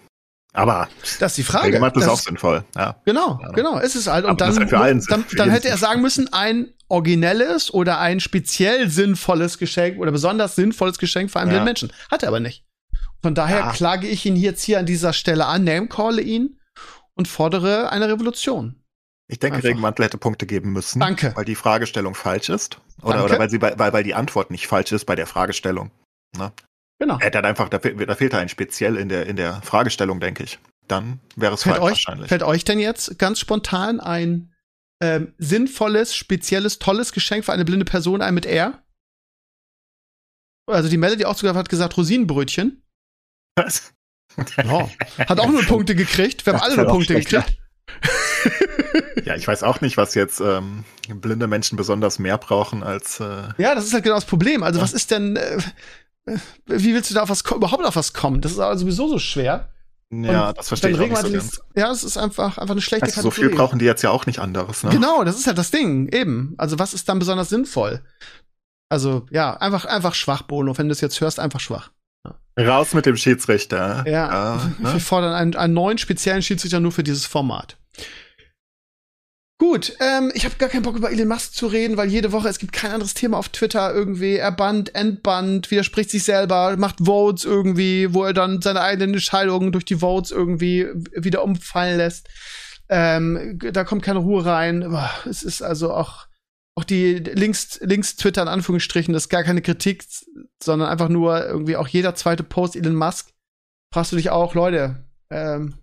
[0.55, 0.89] Aber
[1.19, 1.69] Das ist die Frage.
[1.69, 2.97] Regenmantel ist Das auch sinnvoll, ja.
[3.07, 3.53] Genau, Ja.
[3.53, 3.79] genau.
[3.79, 4.25] Es ist halt.
[4.27, 7.99] Und das dann, halt für allen dann, dann hätte er sagen müssen, ein originelles oder
[8.01, 11.55] ein speziell sinnvolles Geschenk oder besonders sinnvolles Geschenk für einen Ja.
[11.55, 11.93] blinden Menschen.
[12.11, 12.65] Hat er aber nicht.
[13.23, 13.73] Von daher Ja.
[13.73, 16.59] klage ich ihn jetzt hier an dieser Stelle an, namecalle ihn
[17.15, 18.77] und fordere eine Revolution.
[19.29, 19.69] Ich denke, Einfach.
[19.71, 21.01] Regenmantel hätte Punkte geben müssen.
[21.01, 21.33] Danke.
[21.35, 22.79] Weil die Fragestellung falsch ist.
[23.01, 23.25] Oder, Danke.
[23.31, 25.91] oder weil, sie weil, weil die Antwort nicht falsch ist bei der Fragestellung.
[27.03, 27.19] Genau.
[27.19, 30.45] Er hat halt einfach, da, da fehlt ein speziell in der, in der Fragestellung, denke
[30.45, 30.61] ich.
[30.87, 32.29] Dann wäre es Fällt falsch euch, wahrscheinlich.
[32.29, 34.53] fällt euch denn jetzt ganz spontan ein
[35.03, 38.85] ähm, sinnvolles, spezielles, tolles Geschenk für eine blinde Person ein mit R?
[40.71, 42.85] Also die Melody auch sogar hat gesagt Rosinenbrötchen.
[43.57, 43.93] Was?
[44.65, 44.89] Ja.
[45.19, 46.47] Hat auch nur Punkte gekriegt.
[46.47, 47.59] Wir haben Das alle nur Punkte gekriegt.
[49.25, 53.19] Ja, ich weiß auch nicht, was jetzt ähm, blinde Menschen besonders mehr brauchen als.
[53.19, 54.63] Äh, Ja, das ist halt genau das Problem.
[54.63, 54.85] Also Ja.
[54.85, 55.59] was ist denn, äh,
[56.67, 58.41] wie willst du da auf was überhaupt auf was kommen?
[58.41, 59.71] Das ist aber sowieso so schwer.
[60.11, 62.81] ja, Und das verstehe ich auch nicht so ist- Ja, es ist einfach, einfach eine
[62.83, 63.49] schlechte Also, so Kategorie.
[63.49, 64.83] viel brauchen die jetzt ja auch nicht anderes.
[64.85, 64.91] Ne?
[64.91, 66.55] Genau, das ist halt das Ding, eben.
[66.59, 68.03] Also was ist dann besonders sinnvoll?
[68.89, 70.77] Also, ja, einfach, einfach schwach, Bono.
[70.77, 71.91] Wenn du das jetzt hörst, einfach schwach.
[72.61, 74.05] Raus mit dem Schiedsrichter.
[74.07, 74.93] Ja, ne?
[74.93, 77.79] wir fordern einen, einen neuen speziellen Schiedsrichter nur für dieses Format.
[79.63, 82.49] Gut, ähm, ich habe gar keinen Bock über Elon Musk zu reden, weil jede Woche
[82.49, 84.35] es gibt kein anderes Thema auf Twitter irgendwie.
[84.35, 89.71] Er bannt, entbannt, widerspricht sich selber, macht Votes irgendwie, wo er dann seine eigenen Entscheidungen
[89.71, 92.29] durch die Votes irgendwie wieder umfallen lässt.
[92.89, 94.83] Ähm, da kommt keine Ruhe rein.
[95.27, 96.27] Es ist also auch
[96.75, 100.05] auch die links links Twitter in Anführungsstrichen, das ist gar keine Kritik,
[100.61, 103.31] sondern einfach nur irgendwie auch jeder zweite Post Elon Musk.
[103.95, 105.75] Fragst du dich auch, Leute, ähm,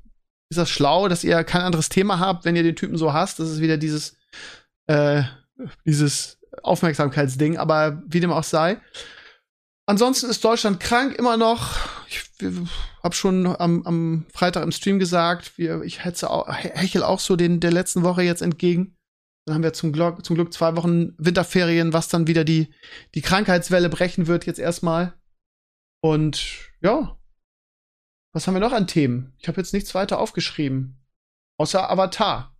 [0.50, 3.40] ist das schlau, dass ihr kein anderes Thema habt, wenn ihr den Typen so hasst?
[3.40, 4.18] Das ist wieder dieses,
[4.88, 5.24] äh,
[5.86, 8.82] dieses Aufmerksamkeitsding, aber wie dem auch sei.
[9.86, 11.76] Ansonsten ist Deutschland krank immer noch.
[12.08, 12.24] Ich
[13.04, 17.36] habe schon am, am Freitag im Stream gesagt, wir, ich hetze auch, hechel auch so
[17.36, 18.96] den der letzten Woche jetzt entgegen.
[19.46, 22.72] Dann haben wir zum Glück, zum Glück zwei Wochen Winterferien, was dann wieder die,
[23.16, 25.14] die Krankheitswelle brechen wird jetzt erstmal.
[26.02, 27.19] Und ja,
[28.34, 29.34] was haben wir noch an Themen?
[29.40, 30.98] Ich habe jetzt nichts weiter aufgeschrieben.
[31.58, 32.56] Außer Avatar.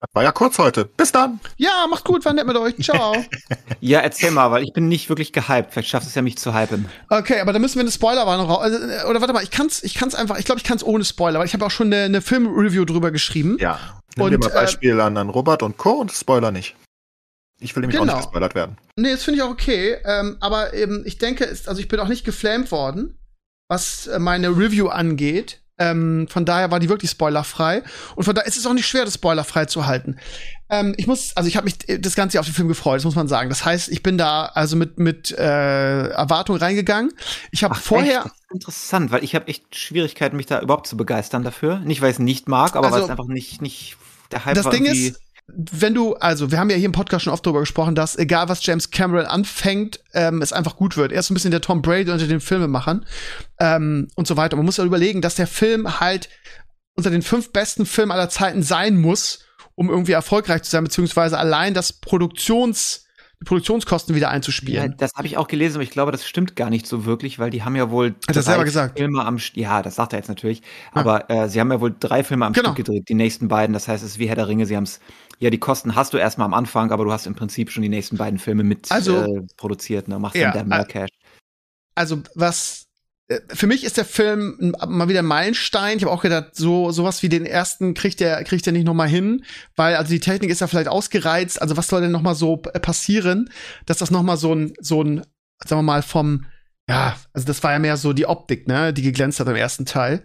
[0.00, 0.84] Das war ja kurz heute.
[0.84, 1.40] Bis dann.
[1.56, 2.76] Ja, macht gut, war nett mit euch.
[2.82, 3.16] Ciao.
[3.80, 5.72] Ja, erzähl mal, weil ich bin nicht wirklich gehypt.
[5.72, 6.88] Vielleicht schaffst du es ja, mich zu hypen.
[7.10, 8.60] Okay, aber da müssen wir eine Spoilerwarnung raus.
[8.62, 11.04] Also, äh, oder warte mal, ich kann's, ich kann's einfach, ich glaube, ich kann's ohne
[11.04, 13.58] Spoiler, weil ich habe auch schon eine, eine Film-Review drüber geschrieben.
[13.60, 13.78] Ja.
[14.16, 15.92] Nimm Und, dir mal äh, Beispiel an, an Robert und Co.
[15.92, 16.76] und Spoiler nicht.
[17.60, 18.14] Ich will nämlich auch Genau.
[18.16, 18.78] nicht gespoilert werden.
[18.96, 19.98] Nee, das finde ich auch okay.
[20.04, 23.18] Ähm, aber eben, ich denke, ist, also ich bin auch nicht geflamed worden,
[23.68, 25.60] was äh, meine Review angeht.
[25.76, 27.82] Ähm, von daher war die wirklich spoilerfrei.
[28.14, 30.18] Und von daher ist es auch nicht schwer, das spoilerfrei zu halten.
[30.70, 33.16] Ähm, ich muss, also ich habe mich das Ganze auf den Film gefreut, das muss
[33.16, 33.48] man sagen.
[33.48, 37.12] Das heißt, ich bin da also mit mit äh, Erwartung reingegangen.
[37.50, 41.80] Ich habe vorher interessant, weil ich habe echt Schwierigkeiten, mich da überhaupt zu begeistern dafür.
[41.80, 43.96] Nicht, weil ich es nicht mag, aber Also, weil es einfach nicht nicht
[44.30, 47.32] der Hype das Ding ist, wenn du, also wir haben ja hier im Podcast schon
[47.32, 51.12] oft darüber gesprochen, dass egal was James Cameron anfängt, ähm, es einfach gut wird.
[51.12, 53.04] Er ist so ein bisschen der Tom Brady unter den Filmemachern
[53.60, 54.56] ähm, und so weiter.
[54.56, 56.28] Man muss ja überlegen, dass der Film halt
[56.96, 59.40] unter den fünf besten Filmen aller Zeiten sein muss,
[59.74, 63.03] um irgendwie erfolgreich zu sein, beziehungsweise allein das Produktions,
[63.40, 64.94] die Produktionskosten wieder Ja, einzuspielen.
[64.96, 67.50] das habe ich auch gelesen, aber ich glaube, das stimmt gar nicht so wirklich, weil
[67.50, 68.98] die haben ja wohl Hat er drei selber gesagt.
[68.98, 70.62] Filme am ja, das sagt er jetzt natürlich,
[70.92, 72.68] aber äh, sie haben ja wohl drei Filme am Genau.
[72.72, 74.84] Stück gedreht, die nächsten beiden, das heißt, es ist wie Herr der Ringe, sie haben
[74.84, 75.00] es
[75.40, 77.88] ja, die Kosten hast du erstmal am Anfang, aber du hast im Prinzip schon die
[77.88, 81.10] nächsten beiden Filme mit Also- äh, produziert, ne, machst Ja, dann da mehr Cash.
[81.96, 82.86] also was
[83.52, 85.96] für mich ist der Film mal wieder ein Meilenstein.
[85.96, 88.94] Ich habe auch gedacht, so sowas wie den ersten kriegt der kriegt er nicht noch
[88.94, 89.44] mal hin,
[89.76, 91.60] weil also die Technik ist ja vielleicht ausgereizt.
[91.60, 93.48] Also was soll denn noch mal so äh, passieren,
[93.86, 95.22] dass das noch mal so ein so ein
[95.64, 96.46] sagen wir mal vom
[96.86, 99.86] ja, also das war ja mehr so die Optik, ne, die geglänzt hat im ersten
[99.86, 100.22] Teil.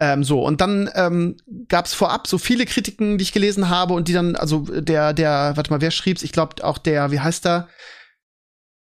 [0.00, 1.36] Ähm, so und dann ähm,
[1.68, 5.12] gab es vorab so viele Kritiken, die ich gelesen habe und die dann also der
[5.12, 6.24] der warte mal, wer schrieb's?
[6.24, 7.68] Ich glaube auch der, wie heißt er?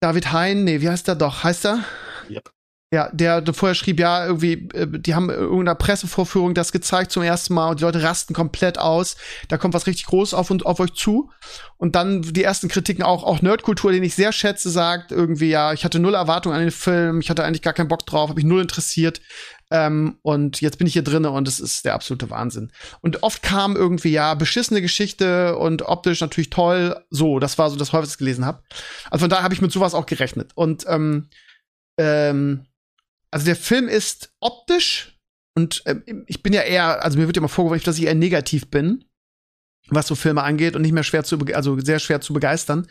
[0.02, 1.44] David Hein, nee, wie heißt er doch?
[1.44, 1.84] Heißt er?
[2.30, 2.55] Yep.
[2.96, 7.12] Ja, der, der vorher schrieb, ja, irgendwie, äh, die haben in irgendeiner Pressevorführung das gezeigt
[7.12, 9.18] zum ersten Mal und die Leute rasten komplett aus.
[9.50, 11.30] Da kommt was richtig Großes auf, und, auf euch zu.
[11.76, 15.74] Und dann die ersten Kritiken auch, auch Nerdkultur, den ich sehr schätze, sagt irgendwie, ja,
[15.74, 18.38] ich hatte null Erwartungen an den Film, ich hatte eigentlich gar keinen Bock drauf, habe
[18.38, 19.20] mich null interessiert.
[19.72, 22.72] Ähm, und jetzt bin ich hier drinne und es ist der absolute Wahnsinn.
[23.02, 26.96] Und oft kam irgendwie, ja, beschissene Geschichte und optisch natürlich toll.
[27.10, 28.64] So, das war so das häufigste, gelesen habe.
[29.12, 30.54] Also von daher habe ich mit sowas auch gerechnet.
[30.56, 31.28] Und ähm,
[31.98, 32.68] ähm,
[33.36, 35.20] also der Film ist optisch
[35.58, 38.16] und ähm, ich bin ja eher, also mir wird ja immer vorgeworfen, dass ich eher
[38.16, 39.04] negativ bin,
[39.90, 42.88] was so Filme angeht und nicht mehr schwer zu, also sehr schwer zu begeistern.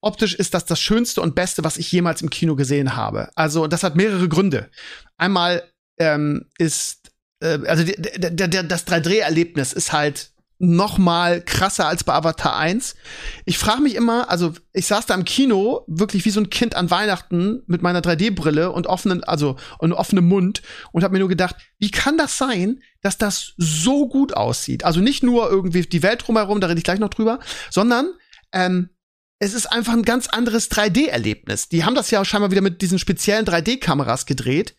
[0.00, 3.30] Optisch ist das das Schönste und Beste, was ich jemals im Kino gesehen habe.
[3.36, 4.70] Also das hat mehrere Gründe.
[5.18, 5.62] Einmal
[6.00, 12.04] ähm, ist, äh, also die- der, der, das 3D-Erlebnis ist halt noch mal krasser als
[12.04, 12.96] bei Avatar 1.
[13.44, 16.74] Ich frage mich immer, also ich saß da im Kino wirklich wie so ein Kind
[16.74, 21.28] an Weihnachten mit meiner 3D-Brille und offenen, also und offenem Mund und habe mir nur
[21.28, 24.84] gedacht, wie kann das sein, dass das so gut aussieht?
[24.84, 27.38] Also nicht nur irgendwie die Welt drumherum, da rede ich gleich noch drüber,
[27.70, 28.08] sondern
[28.52, 28.90] ähm,
[29.38, 31.68] es ist einfach ein ganz anderes 3D-Erlebnis.
[31.68, 34.74] Die haben das ja scheinbar wieder mit diesen speziellen 3D-Kameras gedreht.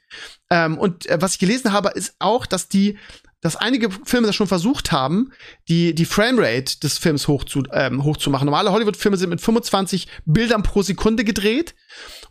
[0.50, 2.98] Ähm, und äh, was ich gelesen habe, ist auch, dass die
[3.42, 5.32] dass einige Filme das schon versucht haben,
[5.68, 8.46] die, die Framerate des Films hoch zu, ähm, hochzumachen.
[8.46, 11.76] Normale Hollywood-Filme sind mit 25 Bildern pro Sekunde gedreht.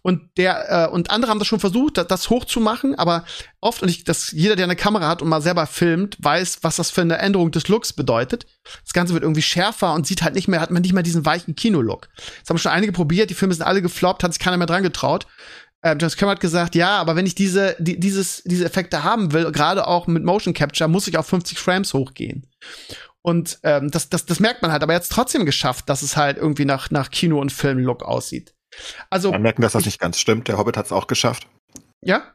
[0.03, 3.25] Und der, äh, und andere haben das schon versucht, das, das hochzumachen, aber
[3.61, 6.77] oft, und ich, dass jeder, der eine Kamera hat und mal selber filmt, weiß, was
[6.77, 8.47] das für eine Änderung des Looks bedeutet.
[8.85, 11.25] Das Ganze wird irgendwie schärfer und sieht halt nicht mehr, hat man nicht mehr diesen
[11.25, 12.09] weichen Kino-Look.
[12.41, 14.83] Das haben schon einige probiert, die Filme sind alle gefloppt, hat sich keiner mehr dran
[14.83, 15.27] getraut.
[15.87, 19.32] Ähm, James Cameron hat gesagt, ja, aber wenn ich diese, die, dieses, diese Effekte haben
[19.32, 22.49] will, gerade auch mit Motion Capture, muss ich auf 50 Frames hochgehen.
[23.22, 26.03] Und ähm, das, das, das merkt man halt, aber er hat es trotzdem geschafft, dass
[26.03, 28.53] es halt irgendwie nach, nach Kino- und Film-Look aussieht.
[29.11, 30.49] Also, Man merken, dass das nicht ganz stimmt.
[30.49, 31.47] Der Hobbit hat es auch geschafft.
[32.03, 32.34] ja,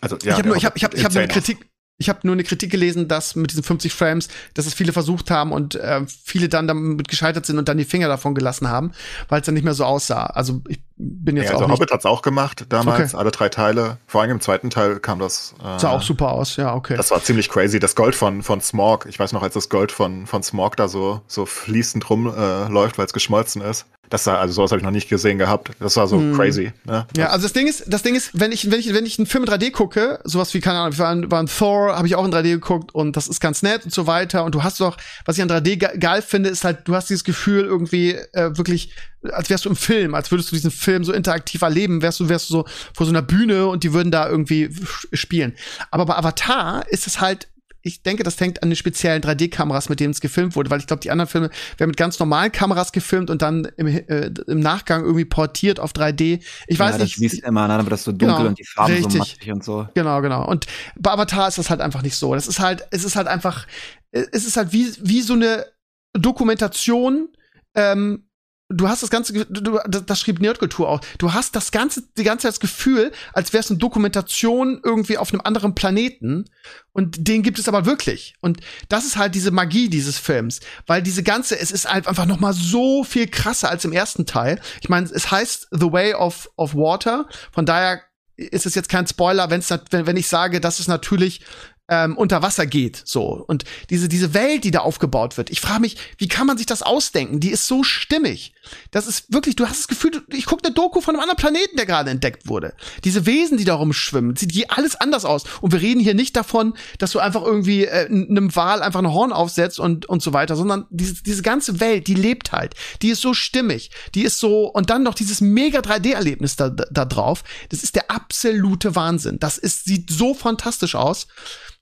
[0.00, 2.08] Also, ja, ich habe nur, ich hab, ich hab, ich hab nur eine Kritik, ich
[2.08, 5.52] habe nur eine Kritik gelesen, dass mit diesen 50 Frames, dass es viele versucht haben
[5.52, 8.92] und äh, viele dann damit gescheitert sind und dann die Finger davon gelassen haben,
[9.28, 10.24] weil es dann nicht mehr so aussah.
[10.24, 13.16] Also ich bin jetzt Ja, auch also nicht, Hobbit hat es auch gemacht damals, Okay.
[13.20, 13.98] alle drei Teile.
[14.06, 15.54] Vor allem im zweiten Teil kam das.
[15.64, 16.56] Äh, sah auch super aus.
[16.56, 16.96] Ja, okay.
[16.96, 17.78] Das war ziemlich crazy.
[17.78, 20.88] Das Gold von, von Smog, ich weiß noch, als das Gold von, von Smog da
[20.88, 23.86] so, so fließend rumläuft, äh, weil es geschmolzen ist.
[24.10, 25.70] Das sah, also sowas habe ich noch nicht gesehen gehabt.
[25.78, 26.34] Das war so Hm.
[26.34, 26.72] crazy.
[26.84, 27.06] Ne?
[27.16, 29.26] Ja, also das Ding ist, das Ding ist, wenn ich, wenn ich, wenn ich einen
[29.26, 32.16] Film in 3D gucke, sowas wie, keine Ahnung, war ein, war ein Thor, habe ich
[32.16, 34.42] auch in 3D geguckt und das ist ganz nett und so weiter.
[34.42, 34.96] Und du hast doch,
[35.26, 38.56] was ich an 3D ge geil finde, ist halt, du hast dieses Gefühl irgendwie äh,
[38.58, 38.92] wirklich,
[39.22, 42.28] als wärst du im Film, als würdest du diesen Film so interaktiv erleben, wärst du,
[42.28, 42.64] wärst du so
[42.94, 44.70] vor so einer Bühne und die würden da irgendwie
[45.12, 45.54] spielen.
[45.90, 47.48] Aber bei Avatar ist es halt
[47.82, 50.86] ich denke, das hängt an den speziellen 3D-Kameras, mit denen es gefilmt wurde, weil ich
[50.86, 54.60] glaube, die anderen Filme werden mit ganz normalen Kameras gefilmt und dann im, äh, im
[54.60, 56.42] Nachgang irgendwie portiert auf 3D.
[56.66, 57.14] Ich weiß ja, nicht.
[57.14, 57.76] Das siehst du immer, ne?
[57.76, 59.12] dann wird das so dunkel Genau, und die Farben richtig.
[59.12, 59.88] so matschig und so.
[59.94, 60.46] Genau, genau.
[60.46, 60.66] Und
[60.98, 62.34] bei Avatar ist das halt einfach nicht so.
[62.34, 63.66] Das ist halt, es ist halt einfach,
[64.10, 65.64] es ist halt wie, wie so eine
[66.12, 67.28] Dokumentation,
[67.74, 68.26] ähm,
[68.70, 71.00] du hast das ganze, du, das, das schrieb Nerdkultur auch.
[71.18, 75.18] Du hast das ganze, die ganze Zeit das Gefühl, als wäre es eine Dokumentation irgendwie
[75.18, 76.44] auf einem anderen Planeten.
[76.92, 78.34] Und den gibt es aber wirklich.
[78.40, 82.26] Und das ist halt diese Magie dieses Films, weil diese ganze, es ist halt einfach
[82.26, 84.60] noch mal so viel krasser als im ersten Teil.
[84.80, 87.28] Ich meine, es heißt The Way of of Water.
[87.52, 88.00] Von daher
[88.36, 91.42] ist es jetzt kein Spoiler, wenn's, wenn, wenn ich sage, dass es natürlich
[91.90, 95.50] ähm, unter Wasser geht, so und diese diese Welt, die da aufgebaut wird.
[95.50, 97.40] Ich frage mich, wie kann man sich das ausdenken?
[97.40, 98.52] Die ist so stimmig.
[98.92, 101.76] Das ist wirklich, du hast das Gefühl, ich gucke eine Doku von einem anderen Planeten,
[101.76, 102.74] der gerade entdeckt wurde.
[103.02, 105.44] Diese Wesen, die da rumschwimmen, sieht die alles anders aus.
[105.60, 109.12] Und wir reden hier nicht davon, dass du einfach irgendwie äh, einem Wal einfach ein
[109.12, 112.74] Horn aufsetzt und und so weiter, sondern diese diese ganze Welt, die lebt halt.
[113.02, 116.84] Die ist so stimmig, die ist so und dann noch dieses mega 3D-Erlebnis da, da,
[116.88, 117.42] da drauf.
[117.70, 119.38] Das ist der absolute Wahnsinn.
[119.40, 121.26] Das ist sieht so fantastisch aus.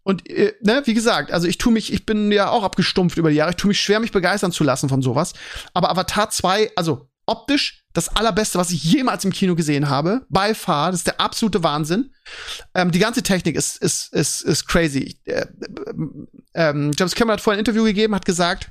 [0.08, 3.28] Und äh, ne, wie gesagt, also ich tue mich, ich bin ja auch abgestumpft über
[3.28, 5.34] die Jahre, ich tue mich schwer, mich begeistern zu lassen von sowas.
[5.74, 10.24] Aber Avatar 2, also optisch das allerbeste, was ich jemals im Kino gesehen habe.
[10.30, 12.14] By far, das ist der absolute Wahnsinn.
[12.74, 15.20] Ähm, die ganze Technik ist, ist, ist, ist crazy.
[15.26, 15.44] Äh,
[16.54, 18.70] ähm, James Cameron hat vorhin ein Interview gegeben, hat gesagt,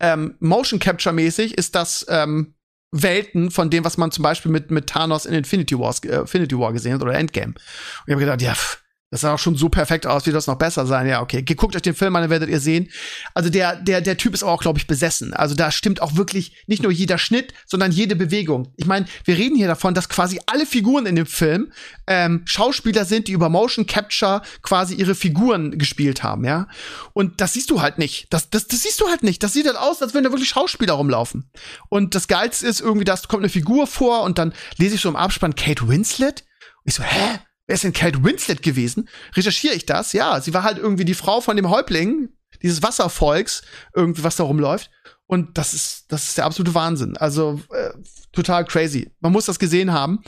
[0.00, 2.56] ähm, Motion Capture mäßig ist das ähm,
[2.90, 6.58] Welten von dem, was man zum Beispiel mit, mit Thanos in Infinity, Wars, äh, Infinity
[6.58, 7.54] War gesehen hat oder Endgame.
[7.54, 10.46] Und ich habe gedacht, ja, pff, das sah auch schon so perfekt aus, wie das
[10.46, 11.08] noch besser sein.
[11.08, 11.42] Ja, okay.
[11.42, 12.88] Guckt euch den Film an, dann werdet ihr sehen.
[13.34, 15.34] Also der, der, der Typ ist auch, glaube ich, besessen.
[15.34, 18.72] Also da stimmt auch wirklich nicht nur jeder Schnitt, sondern jede Bewegung.
[18.76, 21.72] Ich meine, wir reden hier davon, dass quasi alle Figuren in dem Film
[22.06, 26.68] ähm, Schauspieler sind, die über Motion Capture quasi ihre Figuren gespielt haben, ja.
[27.12, 28.28] Und das siehst du halt nicht.
[28.30, 29.42] Das, das, das siehst du halt nicht.
[29.42, 31.50] Das sieht halt aus, als würden da wirklich Schauspieler rumlaufen.
[31.88, 35.08] Und das Geilste ist irgendwie, da kommt eine Figur vor und dann lese ich so
[35.08, 36.44] im Abspann Kate Winslet.
[36.84, 37.40] Und ich so, hä?
[37.70, 39.08] Wer ist denn Kate Winslet gewesen?
[39.36, 40.12] Recherchiere ich das?
[40.12, 42.30] Ja, sie war halt irgendwie die Frau von dem Häuptling
[42.62, 43.62] dieses Wasservolks,
[43.94, 44.90] irgendwie was da rumläuft.
[45.26, 47.16] Und das ist, das ist der absolute Wahnsinn.
[47.16, 47.90] Also äh,
[48.32, 49.12] total crazy.
[49.20, 50.18] Man muss das gesehen haben.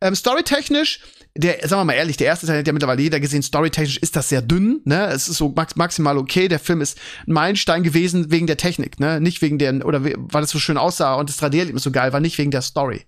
[0.00, 1.00] Ähm, Storytechnisch
[1.36, 4.16] der, sagen wir mal ehrlich, der erste Teil hat ja mittlerweile jeder gesehen, storytechnisch ist
[4.16, 5.06] das sehr dünn, ne?
[5.08, 6.48] Es ist so max maximal okay.
[6.48, 9.20] Der Film ist ein Meilenstein gewesen wegen der Technik, ne?
[9.20, 12.20] Nicht wegen der, oder weil es so schön aussah und das 3D-Erlebnis so geil war,
[12.20, 13.06] nicht wegen der Story.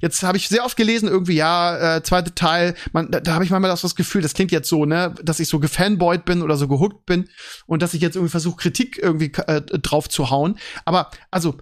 [0.00, 3.44] Jetzt habe ich sehr oft gelesen, irgendwie, ja, äh, zweite Teil, man, da, da habe
[3.44, 6.42] ich manchmal das, das Gefühl, das klingt jetzt so, ne, dass ich so gefanboyt bin
[6.42, 7.28] oder so gehuckt bin
[7.66, 10.58] und dass ich jetzt irgendwie versuche, Kritik irgendwie äh, drauf zu hauen.
[10.84, 11.56] Aber, also,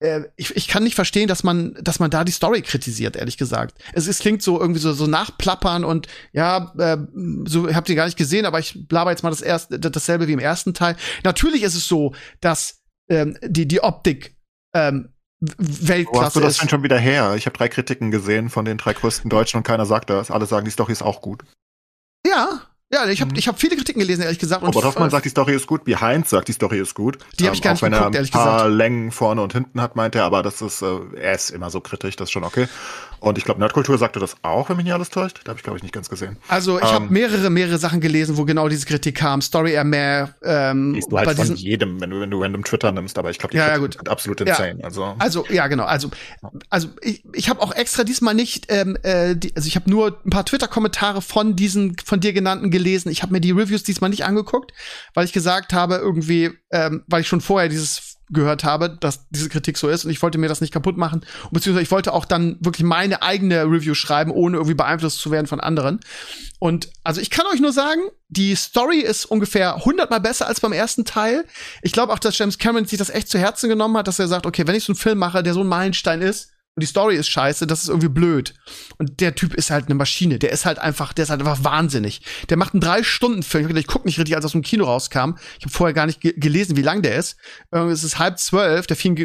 [0.00, 3.36] äh, ich, ich kann nicht verstehen, dass man, dass man da die Story kritisiert, ehrlich
[3.36, 3.78] gesagt.
[3.92, 6.96] Es, es klingt so irgendwie so, so nachplappern und ja, äh,
[7.44, 10.32] so habt ihr gar nicht gesehen, aber ich blaber jetzt mal das erste, dasselbe wie
[10.32, 10.96] im ersten Teil.
[11.22, 14.36] Natürlich ist es so, dass ähm, die, die Optik
[14.74, 17.34] ähm, Weltklasse Wo hast du das denn schon wieder her?
[17.34, 20.30] Ich habe drei Kritiken gesehen von den drei größten Deutschen und keiner sagt das.
[20.30, 21.44] Alle sagen, die Story ist auch gut.
[22.26, 23.38] Ja, ja, ich habe mhm.
[23.38, 24.64] ich hab viele Kritiken gelesen, ehrlich gesagt.
[24.64, 25.82] Robert Hoffmann sagt, die Story ist gut.
[25.84, 27.18] Wie Heinz sagt, die Story ist gut.
[27.38, 29.94] Die habe ich gar ähm, nicht geguckt, er ein paar Längen vorne und hinten hat,
[29.94, 30.24] meint er.
[30.24, 32.66] Aber das ist, äh, er ist immer so kritisch, das ist schon okay.
[33.20, 35.40] Und ich glaube, Nerdkultur sagte das auch, wenn mich nicht alles täuscht.
[35.44, 36.38] Da habe ich, glaube ich, nicht ganz gesehen.
[36.48, 39.40] Also ich ähm, habe mehrere, mehrere Sachen gelesen, wo genau diese Kritik kam.
[39.42, 40.34] Story eher mehr.
[40.42, 43.18] Ähm, du halt von jedem, wenn du, wenn du random Twitter nimmst.
[43.18, 43.94] Aber ich glaube, die ja, ja, gut.
[43.94, 44.78] sind absolut insane.
[44.80, 44.84] Ja.
[44.84, 45.14] Also.
[45.18, 45.84] also, ja, genau.
[45.84, 46.10] Also,
[46.70, 50.18] also ich, ich habe auch extra diesmal nicht, ähm, äh, die, also ich habe nur
[50.24, 52.79] ein paar Twitter-Kommentare von diesen, von dir genannten gelesen.
[52.80, 54.72] Ich habe mir die Reviews diesmal nicht angeguckt,
[55.14, 59.48] weil ich gesagt habe, irgendwie, ähm, weil ich schon vorher dieses gehört habe, dass diese
[59.48, 61.24] Kritik so ist und ich wollte mir das nicht kaputt machen.
[61.50, 65.46] Beziehungsweise ich wollte auch dann wirklich meine eigene Review schreiben, ohne irgendwie beeinflusst zu werden
[65.46, 66.00] von anderen.
[66.58, 70.72] Und also ich kann euch nur sagen, die Story ist ungefähr hundertmal besser als beim
[70.72, 71.44] ersten Teil.
[71.82, 74.28] Ich glaube auch, dass James Cameron sich das echt zu Herzen genommen hat, dass er
[74.28, 76.86] sagt, okay, wenn ich so einen Film mache, der so ein Meilenstein ist, und die
[76.86, 78.54] Story ist scheiße, das ist irgendwie blöd.
[78.96, 80.38] Und der Typ ist halt eine Maschine.
[80.38, 82.22] Der ist halt einfach, der ist halt einfach wahnsinnig.
[82.48, 83.76] Der macht einen drei Stunden Film.
[83.76, 85.34] Ich, guck nicht richtig, als aus dem Kino rauskam.
[85.58, 87.36] Ich habe vorher gar nicht ge gelesen, wie lang der ist.
[87.72, 88.86] Es ist halb zwölf.
[88.86, 89.16] Der Film,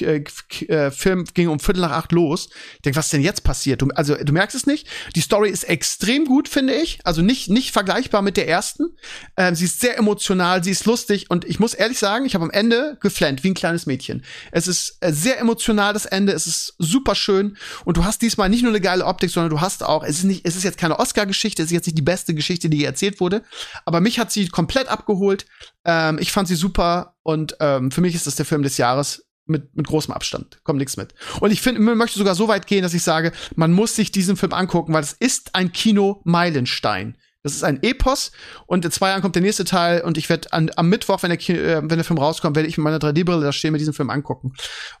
[0.00, 2.48] äh, Film ging um Viertel nach acht los.
[2.76, 3.82] Ich denke, was ist denn jetzt passiert?
[3.82, 4.88] Du, also du merkst es nicht.
[5.14, 7.00] Die Story ist extrem gut, finde ich.
[7.04, 8.96] Also nicht nicht vergleichbar mit der ersten.
[9.36, 12.44] Ähm, sie ist sehr emotional, sie ist lustig und ich muss ehrlich sagen, ich habe
[12.44, 14.24] am Ende geflennt wie ein kleines Mädchen.
[14.52, 16.32] Es ist äh, sehr emotional das Ende.
[16.32, 17.56] Es ist super schön.
[17.84, 20.24] Und du hast diesmal nicht nur eine geile Optik, sondern du hast auch, es ist
[20.24, 23.20] nicht, es ist jetzt keine Oscar-Geschichte, es ist jetzt nicht die beste Geschichte, die erzählt
[23.20, 23.42] wurde.
[23.84, 25.46] Aber mich hat sie komplett abgeholt.
[25.84, 29.26] Ähm, ich fand sie super und ähm, für mich ist das der Film des Jahres
[29.46, 30.60] mit, mit großem Abstand.
[30.64, 31.14] Kommt nichts mit.
[31.40, 34.36] Und ich finde, möchte sogar so weit gehen, dass ich sage, man muss sich diesen
[34.36, 37.16] Film angucken, weil es ist ein Kino-Meilenstein.
[37.44, 38.32] Das ist ein Epos
[38.66, 41.38] und in zwei Jahren kommt der nächste Teil und ich werde am Mittwoch, wenn der,
[41.50, 44.08] äh, wenn der Film rauskommt, werde ich mit meiner 3D-Brille da stehen, mir diesen Film
[44.08, 44.54] angucken.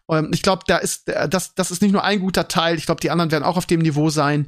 [0.04, 2.76] Und ich glaube, da ist äh, das, das ist nicht nur ein guter Teil.
[2.76, 4.44] Ich glaube, die anderen werden auch auf dem Niveau sein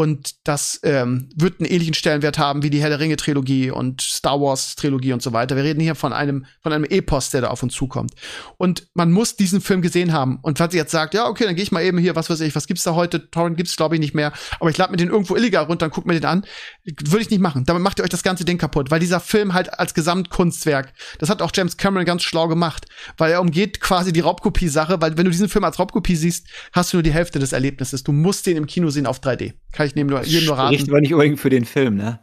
[0.00, 4.40] und das ähm, wird einen ähnlichen Stellenwert haben wie die der Ringe Trilogie und Star
[4.40, 5.56] Wars Trilogie und so weiter.
[5.56, 8.14] Wir reden hier von einem von einem Epos, der da auf uns zukommt.
[8.56, 10.38] Und man muss diesen Film gesehen haben.
[10.40, 12.40] Und falls ihr jetzt sagt, ja okay, dann gehe ich mal eben hier, was weiß
[12.40, 13.30] ich, was gibt's da heute?
[13.30, 15.92] Torrent gibt's glaube ich nicht mehr, aber ich lade mir den irgendwo illegal runter und
[15.92, 16.46] guck mir den an.
[16.86, 17.66] Würde ich nicht machen.
[17.66, 21.28] Damit macht ihr euch das ganze Ding kaputt, weil dieser Film halt als Gesamtkunstwerk, das
[21.28, 22.86] hat auch James Cameron ganz schlau gemacht,
[23.18, 26.94] weil er umgeht quasi die Raubkopie-Sache, weil wenn du diesen Film als Raubkopie siehst, hast
[26.94, 28.02] du nur die Hälfte des Erlebnisses.
[28.02, 29.52] Du musst den im Kino sehen auf 3D.
[29.72, 30.74] Kann ich jedem nur, jedem nur raten.
[30.74, 32.20] Spricht aber nicht unbedingt für den Film, ne?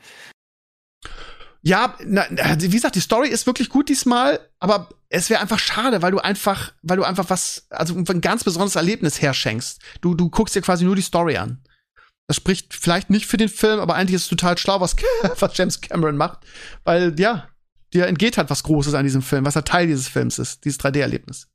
[1.62, 2.26] Ja, na,
[2.60, 6.20] wie gesagt, die Story ist wirklich gut diesmal, aber es wäre einfach schade, weil du
[6.20, 9.82] einfach, weil du einfach was, also ein ganz besonderes Erlebnis herschenkst.
[10.02, 11.62] Du, du guckst dir quasi nur die Story an.
[12.28, 14.96] Das spricht vielleicht nicht für den Film, aber eigentlich ist es total schlau, was,
[15.40, 16.40] was James Cameron macht,
[16.84, 17.50] weil ja,
[17.94, 20.80] dir entgeht halt was Großes an diesem Film, was halt Teil dieses Films ist, dieses
[20.80, 21.48] 3D-Erlebnis.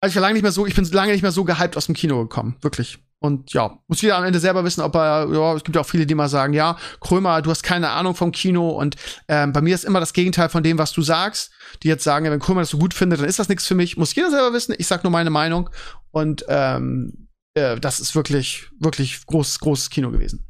[0.00, 1.86] Also ich war lange nicht mehr so, ich bin lange nicht mehr so gehypt aus
[1.86, 2.98] dem Kino gekommen, wirklich.
[3.24, 5.86] Und ja, muss jeder am Ende selber wissen, ob er, ja, es gibt ja auch
[5.86, 8.96] viele, die mal sagen, ja, Krömer, du hast keine Ahnung vom Kino und
[9.28, 11.50] ähm, bei mir ist immer das Gegenteil von dem, was du sagst.
[11.82, 13.74] Die jetzt sagen, ja, wenn Krömer das so gut findet, dann ist das nichts für
[13.74, 13.96] mich.
[13.96, 14.74] Muss jeder selber wissen.
[14.76, 15.70] Ich sag nur meine Meinung.
[16.10, 20.46] Und ähm, äh, das ist wirklich, wirklich großes, großes Kino gewesen.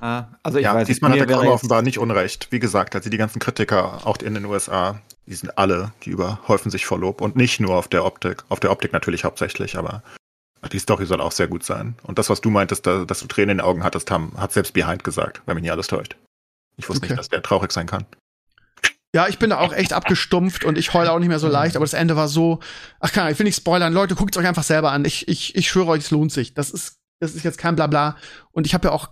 [0.00, 2.52] Ah, also ich ja, weiß, diesmal hat der Krömer offenbar nicht unrecht.
[2.52, 6.70] Wie gesagt, also die ganzen Kritiker, auch in den USA, die sind alle, die überhäufen
[6.70, 8.44] sich vor Lob und nicht nur auf der Optik.
[8.48, 10.04] Auf der Optik natürlich hauptsächlich, aber
[10.68, 11.94] die Story soll auch sehr gut sein.
[12.02, 14.52] Und das, was du meintest, da, dass du Tränen in den Augen hattest, haben, hat
[14.52, 16.16] selbst Behind gesagt, wenn mich nicht alles täuscht.
[16.76, 17.12] Ich wusste okay.
[17.12, 18.06] nicht, dass der traurig sein kann.
[19.12, 21.74] Ja, ich bin da auch echt abgestumpft und ich heule auch nicht mehr so leicht,
[21.74, 22.60] aber das Ende war so,
[23.00, 25.04] ach kann, ich will nicht spoilern, Leute, guckt es euch einfach selber an.
[25.04, 26.54] Ich, ich, ich schwöre euch, es lohnt sich.
[26.54, 28.16] Das ist, das ist jetzt kein Blabla.
[28.52, 29.08] Und ich habe ja auch,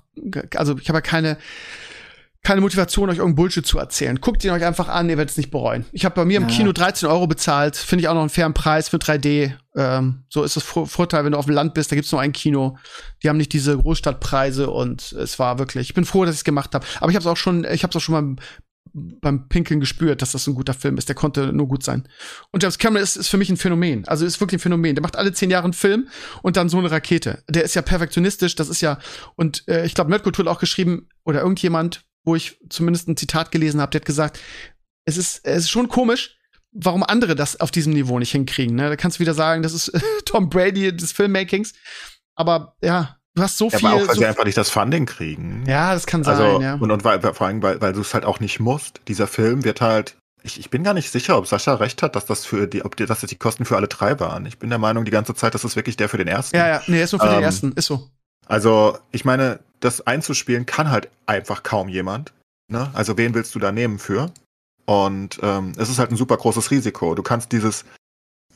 [0.55, 1.37] also ich habe ja keine,
[2.43, 4.21] keine Motivation, euch irgendeinen Bullshit zu erzählen.
[4.21, 5.85] Guckt ihn euch einfach an, ihr werdet es nicht bereuen.
[5.93, 8.55] Ich habe bei mir im Kino 13 Euro bezahlt, finde ich auch noch einen fairen
[8.55, 9.53] Preis für 3D.
[9.77, 12.33] Ähm, so ist das Vorteil, wenn du auf dem Land bist, da gibt's nur ein
[12.33, 12.79] Kino.
[13.23, 16.45] Die haben nicht diese Großstadtpreise und es war wirklich, ich bin froh, dass ich es
[16.45, 16.87] gemacht habe.
[17.01, 18.37] Aber ich habe es auch schon, ich habe es auch schon mal
[18.95, 21.09] beim Pinkeln gespürt, dass das ein guter Film ist.
[21.09, 22.09] Der konnte nur gut sein.
[22.51, 24.07] Und James Cameron ist, ist für mich ein Phänomen.
[24.09, 24.95] Also ist wirklich ein Phänomen.
[24.95, 26.09] Der macht alle zehn Jahre einen Film
[26.43, 27.43] und dann so eine Rakete.
[27.49, 28.55] Der ist ja perfektionistisch.
[28.55, 28.99] Das ist ja
[29.37, 33.51] und äh, ich glaube, Nerdkultur hat auch geschrieben oder irgendjemand, wo ich zumindest ein Zitat
[33.51, 34.39] gelesen habe, der hat gesagt,
[35.07, 36.37] es ist, es ist schon komisch,
[36.73, 38.77] warum andere das auf diesem Niveau nicht hinkriegen.
[38.77, 38.91] Ne?
[38.91, 39.91] Da kannst du wieder sagen, das ist
[40.27, 41.73] Tom Brady des Filmmakings.
[42.35, 43.89] Aber ja, du hast so ja, viel.
[43.89, 45.65] Aber auch, weil so sie einfach nicht das Funding kriegen.
[45.67, 46.75] Ja, das kann also, sein, ja.
[46.75, 49.01] Und, und weil, vor allem, weil, weil du es halt auch nicht musst.
[49.09, 50.17] Dieser Film wird halt.
[50.43, 52.95] Ich, ich bin gar nicht sicher, ob Sascha recht hat, dass das für die, ob
[52.95, 54.47] die, dass das die Kosten für alle drei waren.
[54.47, 56.57] Ich bin der Meinung, die ganze Zeit, das ist wirklich der für den ersten.
[56.57, 58.09] Ja, ja, nee, ist nur für ähm, den ersten, ist so.
[58.49, 62.33] Also, ich meine, das einzuspielen kann halt einfach kaum jemand.
[62.69, 62.91] Ne?
[62.95, 64.31] Also wen willst du da nehmen für?
[64.85, 67.15] Und ähm, es ist halt ein super großes Risiko.
[67.15, 67.85] Du kannst dieses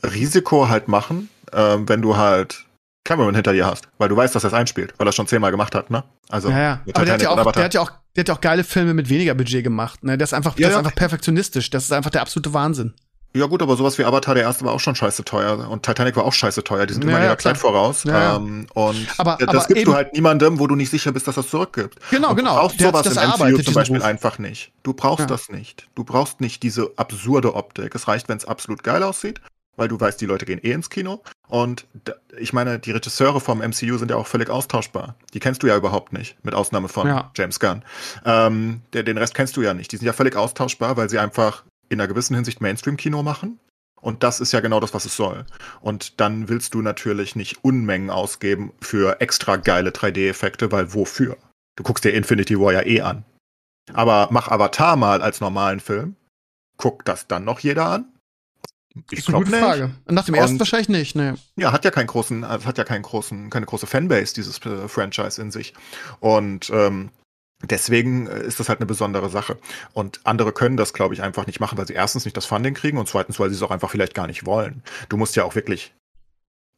[0.03, 2.65] Risiko halt machen, ähm, wenn du halt
[3.05, 5.27] Cameron hinter dir hast, weil du weißt, dass er es einspielt, weil er es schon
[5.27, 6.03] zehnmal gemacht hat, ne?
[6.29, 6.81] Also ja, ja.
[6.93, 8.93] Aber der hat ja, auch, der hat ja auch, der hat ja auch geile Filme
[8.93, 10.17] mit weniger Budget gemacht, ne?
[10.17, 11.69] Der ist einfach, der ist einfach perfektionistisch.
[11.69, 12.93] Das ist einfach der absolute Wahnsinn.
[13.35, 16.15] Ja gut, aber sowas wie Avatar, der erste war auch schon scheiße teuer und Titanic
[16.15, 16.85] war auch scheiße teuer.
[16.85, 18.03] Die sind immer ja, ihrer Zeit voraus.
[18.03, 21.27] Ja, ähm, und aber, das aber gibst du halt niemandem, wo du nicht sicher bist,
[21.27, 21.97] dass das zurückgibt.
[22.11, 22.53] Genau, und genau.
[22.53, 24.05] Du brauchst der sowas im MCU zum Beispiel Ruf.
[24.05, 24.71] einfach nicht.
[24.83, 25.87] Du brauchst das nicht.
[25.95, 27.95] Du brauchst nicht diese absurde Optik.
[27.95, 29.41] Es reicht, wenn es absolut geil aussieht,
[29.77, 31.23] weil du weißt, die Leute gehen eh ins Kino.
[31.47, 31.87] Und
[32.37, 35.15] ich meine, die Regisseure vom MCU sind ja auch völlig austauschbar.
[35.33, 37.31] Die kennst du ja überhaupt nicht, mit Ausnahme von ja.
[37.35, 37.83] James Gunn.
[38.25, 39.91] Ähm, der, den Rest kennst du ja nicht.
[39.91, 41.63] Die sind ja völlig austauschbar, weil sie einfach
[41.93, 43.59] in einer gewissen Hinsicht Mainstream-Kino machen
[44.03, 45.45] und das ist ja genau das, was es soll.
[45.79, 51.37] Und dann willst du natürlich nicht Unmengen ausgeben für extra geile 3D-Effekte, weil wofür?
[51.77, 53.23] Du guckst dir Infinity War ja eh an.
[53.93, 56.17] Aber mach Avatar mal als normalen Film.
[56.75, 58.05] Guckt das dann noch jeder an?
[59.09, 59.59] Ich gute nicht.
[59.59, 59.91] Frage.
[60.09, 61.35] Nach dem ersten und, wahrscheinlich nicht, ne.
[61.55, 65.41] Ja, hat ja keinen großen, hat ja keinen großen, keine große Fanbase, dieses äh, Franchise
[65.41, 65.73] in sich.
[66.19, 67.09] Und ähm,
[67.63, 69.57] Deswegen äh, ist das halt eine besondere Sache.
[69.93, 72.73] Und andere können das, glaube ich, einfach nicht machen, weil sie erstens nicht das Funding
[72.73, 74.83] kriegen und zweitens, weil sie es auch einfach vielleicht gar nicht wollen.
[75.09, 75.93] Du musst ja auch wirklich,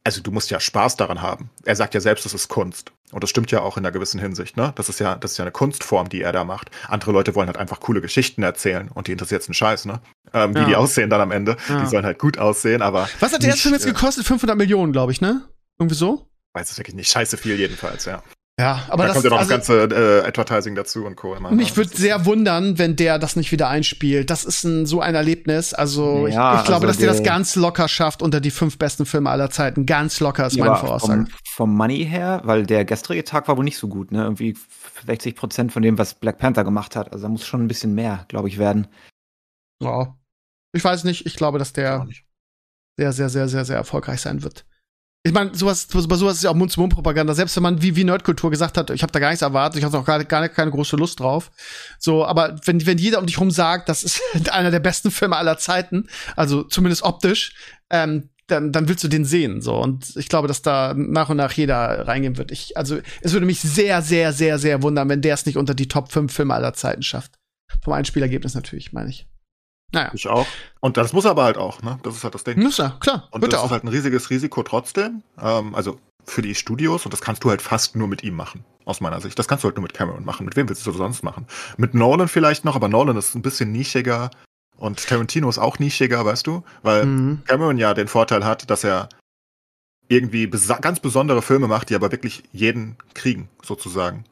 [0.04, 1.50] also du musst ja Spaß daran haben.
[1.64, 2.92] Er sagt ja selbst, das ist Kunst.
[3.12, 4.72] Und das stimmt ja auch in einer gewissen Hinsicht, ne?
[4.76, 6.70] Das ist ja, das ist ja eine Kunstform, die er da macht.
[6.88, 10.00] Andere Leute wollen halt einfach coole Geschichten erzählen und die interessiert einen Scheiß, ne?
[10.32, 10.60] Ähm, ja.
[10.60, 11.56] Wie die aussehen dann am Ende.
[11.68, 11.80] Ja.
[11.80, 13.08] Die sollen halt gut aussehen, aber.
[13.20, 14.26] Was hat der erste Film jetzt äh, gekostet?
[14.26, 15.42] 500 Millionen, glaube ich, ne?
[15.78, 16.28] Irgendwie so?
[16.52, 17.10] Weiß es wirklich nicht.
[17.10, 18.22] Scheiße viel jedenfalls, ja.
[18.58, 21.34] Ja, aber da das kommt ja noch also, das ganze äh, Advertising dazu und Co.
[21.34, 24.30] Immer, mich würde sehr wundern, wenn der das nicht wieder einspielt.
[24.30, 25.74] Das ist ein, so ein Erlebnis.
[25.74, 28.78] Also ja, ich, ich, glaube, also dass der das ganz locker schafft unter die fünf
[28.78, 29.84] besten Filme aller Zeiten.
[29.84, 31.26] Ganz locker ist ja, meine Voraussage.
[31.26, 34.10] Vom, vom, Money her, weil der gestrige Tag war wohl nicht so gut.
[34.10, 34.56] Ne, irgendwie
[35.04, 37.12] 60 Prozent von dem, was Black Panther gemacht hat.
[37.12, 38.86] Also da muss schon ein bisschen mehr, glaube ich, werden.
[39.82, 40.16] Ja,
[40.72, 41.26] ich weiß nicht.
[41.26, 42.08] Ich glaube, dass der
[42.96, 44.64] sehr, sehr, sehr, sehr, sehr erfolgreich sein wird
[45.26, 47.34] ich meine, sowas, bei sowas ist ja auch Mund-zu-Mund-Propaganda.
[47.34, 49.84] Selbst wenn man wie, wie Nerdkultur gesagt hat, ich habe da gar nichts erwartet, ich
[49.84, 51.50] hatte auch gar, gar keine große Lust drauf.
[51.98, 54.22] So, aber wenn, wenn jeder um dich rum sagt, das ist
[54.52, 57.54] einer der besten Filme aller Zeiten, also zumindest optisch,
[57.90, 59.60] ähm, dann, dann willst du den sehen.
[59.60, 59.74] So.
[59.76, 62.52] Und ich glaube, dass da nach und nach jeder reingehen wird.
[62.52, 65.74] Ich, also, es würde mich sehr, sehr, sehr, sehr wundern, wenn der es nicht unter
[65.74, 67.32] die Top 5 Filme aller Zeiten schafft.
[67.82, 69.26] Vom Einspielergebnis natürlich, meine ich.
[69.92, 70.10] Naja.
[70.14, 70.46] Ich auch.
[70.80, 71.98] Und das muss er aber halt auch, ne?
[72.02, 72.60] Das ist halt das Ding.
[72.62, 73.28] Muss er, klar.
[73.30, 75.22] Und das ist halt ein riesiges Risiko trotzdem.
[75.40, 78.64] Ähm, also für die Studios und das kannst du halt fast nur mit ihm machen.
[78.84, 79.36] aus meiner Sicht.
[79.38, 80.44] Das kannst du halt nur mit Cameron machen.
[80.44, 81.46] Mit wem willst du das sonst machen?
[81.76, 84.30] Mit Nolan vielleicht noch, aber Nolan ist ein bisschen nischiger
[84.76, 86.62] und Tarantino ist auch nischiger, weißt du?
[86.82, 87.42] Weil Mhm.
[87.46, 89.08] Cameron ja den Vorteil hat, dass er
[90.08, 94.24] irgendwie ganz besondere Filme macht, die aber wirklich jeden kriegen, sozusagen.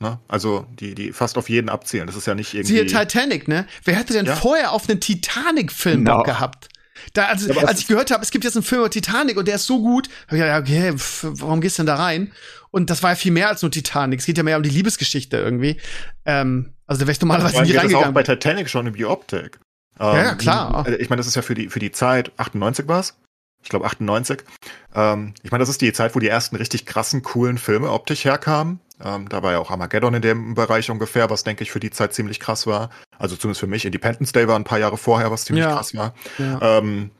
[0.00, 0.18] Ne?
[0.28, 2.06] Also die, die fast auf jeden abzielen.
[2.06, 2.72] Das ist ja nicht irgendwie.
[2.72, 3.66] Siehe Titanic, ne?
[3.84, 4.34] Wer hätte denn Ja.
[4.34, 6.22] vorher auf einen Titanic-Film Genau.
[6.22, 6.68] Gehabt?
[7.14, 9.36] Da, also, Ja, als das ich gehört habe, es gibt jetzt einen Film über Titanic
[9.36, 11.96] und der ist so gut, hab ich gedacht, okay, pf, warum gehst du denn da
[11.96, 12.32] rein?
[12.70, 14.20] Und das war ja viel mehr als nur Titanic.
[14.20, 15.76] Es geht ja mehr um die Liebesgeschichte irgendwie.
[16.24, 18.14] Ähm, also da wäre ich normalerweise allem nie geht es auch reingegangen.
[18.14, 19.58] bei Titanic schon um die Optik.
[19.98, 20.84] Ähm, Ja, ja, klar.
[20.88, 23.16] die- Ich meine, das ist ja für die, für die Zeit, 98 war's.
[23.62, 24.42] Ich glaube 98.
[24.94, 28.24] Ähm, ich meine, das ist die Zeit, wo die ersten richtig krassen, coolen Filme optisch
[28.24, 28.80] herkamen.
[29.04, 31.90] Ähm, da war ja auch Armageddon in dem Bereich ungefähr, was, denke ich, für die
[31.90, 32.90] Zeit ziemlich krass war.
[33.18, 33.84] Also zumindest für mich.
[33.84, 35.74] Independence Day war ein paar Jahre vorher, was ziemlich Ja.
[35.76, 36.14] krass war.
[36.38, 36.78] Ja.
[36.78, 37.10] Ähm,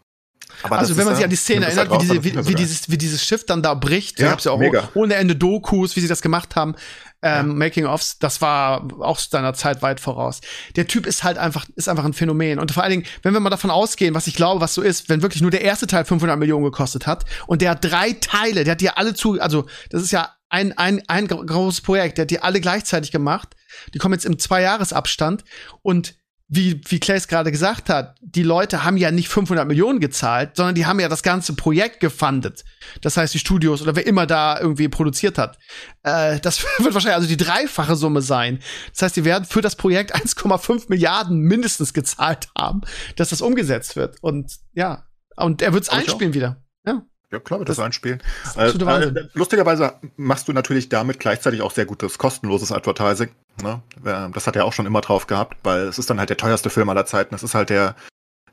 [0.63, 2.55] aber Also wenn man sich ja- an die Szene erinnert, halt wie, diese, wie, wie,
[2.55, 4.89] dieses, wie dieses Schiff dann da bricht, Ja, gab's ja auch mega.
[4.95, 6.75] ohne Ende Dokus, wie sie das gemacht haben,
[7.23, 7.55] ähm, Ja.
[7.55, 10.41] Making-ofs, das war auch seiner Zeit weit voraus.
[10.77, 12.59] Der Typ ist halt einfach, ist einfach ein Phänomen.
[12.59, 15.09] Und vor allen Dingen, wenn wir mal davon ausgehen, was ich glaube, was so ist,
[15.09, 18.65] wenn wirklich nur der erste Teil 500 Millionen gekostet hat und der hat drei Teile,
[18.65, 22.19] der hat die alle zu, also das ist ja ein, ein, ein gro- großes Projekt,
[22.19, 23.55] der hat die alle gleichzeitig gemacht.
[23.95, 25.45] Die kommen jetzt im Zwei-Jahres-Abstand
[25.83, 26.15] und
[26.53, 30.57] wie, wie Clay es gerade gesagt hat, die Leute haben ja nicht 500 Millionen gezahlt,
[30.57, 32.65] sondern die haben ja das ganze Projekt gefundet.
[33.03, 35.59] Das heißt, die Studios oder wer immer da irgendwie produziert hat.
[36.03, 38.59] Äh, das wird wahrscheinlich also die dreifache Summe sein.
[38.93, 42.81] Das heißt, die werden für das Projekt 1,5 Milliarden mindestens gezahlt haben,
[43.15, 44.17] dass das umgesetzt wird.
[44.21, 46.65] Und ja, und er wird es einspielen wieder.
[46.85, 47.03] Ja.
[47.33, 48.21] Ja, klar wird Das- das, einspielen.
[48.45, 53.29] ist Äh, äh, lustigerweise machst du natürlich damit gleichzeitig auch sehr gutes kostenloses Advertising.
[53.63, 53.81] Ne?
[54.05, 56.37] Äh, Das hat er auch schon immer drauf gehabt, weil es ist dann halt der
[56.37, 57.35] teuerste Film aller Zeiten.
[57.35, 57.95] Es ist halt der,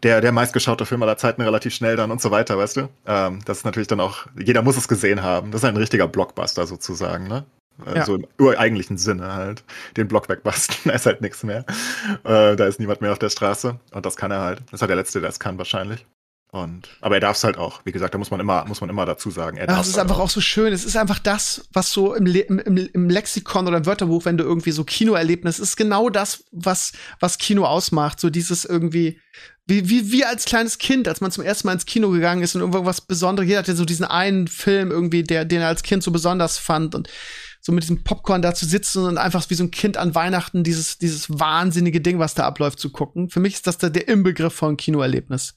[0.04, 2.90] der, der meistgeschaute Film aller Zeiten relativ schnell dann und so weiter, weißt du?
[3.08, 5.50] Ähm, das ist natürlich dann auch, jeder muss es gesehen haben.
[5.52, 7.46] Das ist ein richtiger Blockbuster sozusagen, ne?
[7.84, 8.06] Äh, Ja.
[8.06, 9.64] So im ureigentlichen Sinne halt.
[9.98, 11.66] Den Block wegbasten, da ist halt nichts mehr.
[12.24, 13.80] Äh, da ist niemand mehr auf der Straße.
[13.92, 14.60] Und das kann er halt.
[14.68, 16.06] Das ist halt der Letzte, der es kann wahrscheinlich.
[16.50, 17.82] Und, aber er darf es halt auch.
[17.84, 19.58] Wie gesagt, da muss man immer, muss man immer dazu sagen.
[19.58, 20.72] Er Ja, darf's es ist halt einfach auch so schön.
[20.72, 24.24] Es ist einfach das, was so im, Le im, im, im Lexikon oder im Wörterbuch,
[24.26, 28.22] wenn du irgendwie so Kinoerlebnis, ist genau das, was, was Kino ausmacht.
[28.22, 29.20] So dieses irgendwie,
[29.66, 32.56] wie, wie, wie als kleines Kind, als man zum ersten Mal ins Kino gegangen ist
[32.56, 33.50] und irgendwas Besonderes.
[33.50, 36.96] Jeder hatte so diesen einen Film irgendwie, der, den er als Kind so besonders fand
[36.96, 37.10] und
[37.68, 40.64] so mit diesem Popcorn da zu sitzen und einfach wie so ein Kind an Weihnachten
[40.64, 43.30] dieses, dieses wahnsinnige Ding, was da abläuft, zu gucken.
[43.30, 45.54] Für mich ist das der, der Inbegriff von Kinoerlebnis,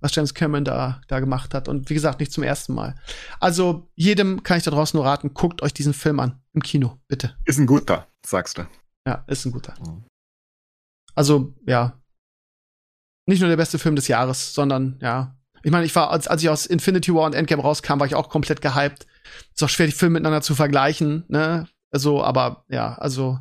[0.00, 1.66] was James Cameron da, da gemacht hat.
[1.66, 2.96] Und wie gesagt, nicht zum ersten Mal.
[3.40, 6.42] Also jedem kann ich da draußen nur raten, guckt euch diesen Film an.
[6.52, 7.34] Im Kino, bitte.
[7.46, 8.66] Ist ein guter, sagst du.
[9.06, 9.72] Ja, ist ein guter.
[9.80, 10.04] Mhm.
[11.14, 11.98] Also, ja.
[13.26, 15.34] Nicht nur der beste Film des Jahres, sondern, ja.
[15.62, 18.16] Ich meine, ich war, als, als ich aus Infinity War und Endgame rauskam, war ich
[18.16, 19.06] auch komplett gehypt.
[19.54, 21.68] Ist auch schwer, die Filme miteinander zu vergleichen, ne?
[21.90, 23.38] Also, aber, ja, also,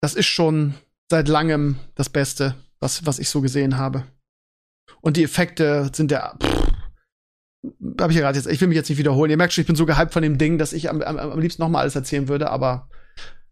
[0.00, 0.74] das ist schon
[1.10, 4.04] seit langem das Beste, was, was ich so gesehen habe.
[5.00, 6.38] Und die Effekte sind ja,
[8.00, 9.30] hab ich ja gerade jetzt, ich will mich jetzt nicht wiederholen.
[9.30, 11.40] Ihr merkt schon, ich bin so gehypt von dem Ding, dass ich am, am, am
[11.40, 12.88] liebsten noch mal alles erzählen würde, aber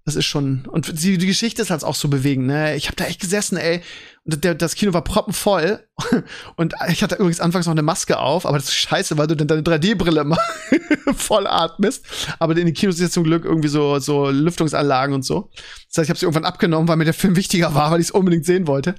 [0.05, 2.77] das ist schon und die, die Geschichte ist halt auch so bewegend, ne?
[2.77, 3.83] Ich habe da echt gesessen, ey,
[4.25, 5.87] und der, das Kino war proppenvoll
[6.57, 9.37] und ich hatte übrigens anfangs noch eine Maske auf, aber das ist scheiße, weil du
[9.37, 10.39] dann deine 3D-Brille immer
[11.17, 12.05] voll atmest,
[12.39, 15.51] aber in den Kinos ist zum Glück irgendwie so so Lüftungsanlagen und so.
[15.89, 18.09] Das heißt, ich habe sie irgendwann abgenommen, weil mir der Film wichtiger war, weil ich
[18.09, 18.95] es unbedingt sehen wollte.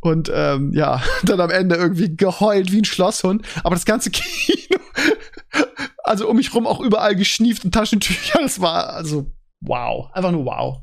[0.00, 4.78] Und ähm, ja, dann am Ende irgendwie geheult wie ein Schlosshund, aber das ganze Kino
[6.04, 9.32] also um mich rum auch überall geschnieft und Taschentücher, das war also
[9.66, 10.80] wow, einfach nur wow.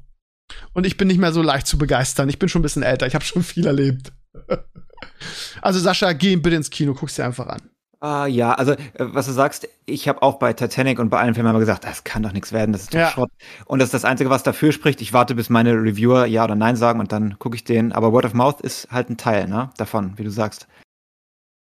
[0.74, 2.28] Und ich bin nicht mehr so leicht zu begeistern.
[2.30, 4.12] Ich bin schon ein bisschen älter, ich habe schon viel erlebt.
[5.62, 7.62] also Sascha, geh bitte ins Kino, guck's dir einfach an.
[8.04, 11.36] Ah, ja, also äh, was du sagst, ich habe auch bei Titanic und bei allen
[11.36, 13.12] Filmen immer gesagt, das kann doch nichts werden, das ist doch Ja.
[13.12, 13.30] Schrott.
[13.66, 15.02] Und das ist das Einzige, was dafür spricht.
[15.02, 17.92] Ich warte, bis meine Reviewer ja oder nein sagen und dann gucke ich den.
[17.92, 20.68] Aber Word of Mouth ist halt ein Teil, ne, davon, wie du sagst.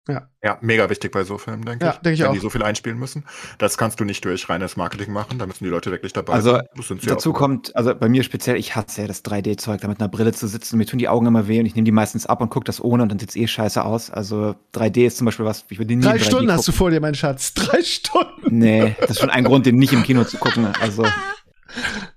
[0.08, 1.98] Ja, mega wichtig bei so Filmen, denke Ja, ich.
[1.98, 2.32] denke ich Wenn auch.
[2.32, 3.24] die so viel einspielen müssen.
[3.58, 6.52] Das kannst du nicht durch reines Marketing machen, da müssen die Leute wirklich dabei Also,
[6.56, 6.98] sein.
[7.06, 10.32] Dazu kommt, also bei mir speziell, ich hasse ja das 3D-Zeug, da mit einer Brille
[10.32, 10.78] zu sitzen.
[10.78, 12.80] Mir tun die Augen immer weh und ich nehme die meistens ab und gucke das
[12.82, 14.10] ohne und dann sieht's eh scheiße aus.
[14.10, 16.72] Also 3D ist zum Beispiel was, ich würde nie Drei in 3D Stunden hast du
[16.72, 16.78] gucken.
[16.78, 17.54] vor dir, mein Schatz.
[17.54, 18.58] Drei Stunden.
[18.58, 20.66] Nee, das ist schon ein Grund, den nicht im Kino zu gucken.
[20.80, 21.04] Also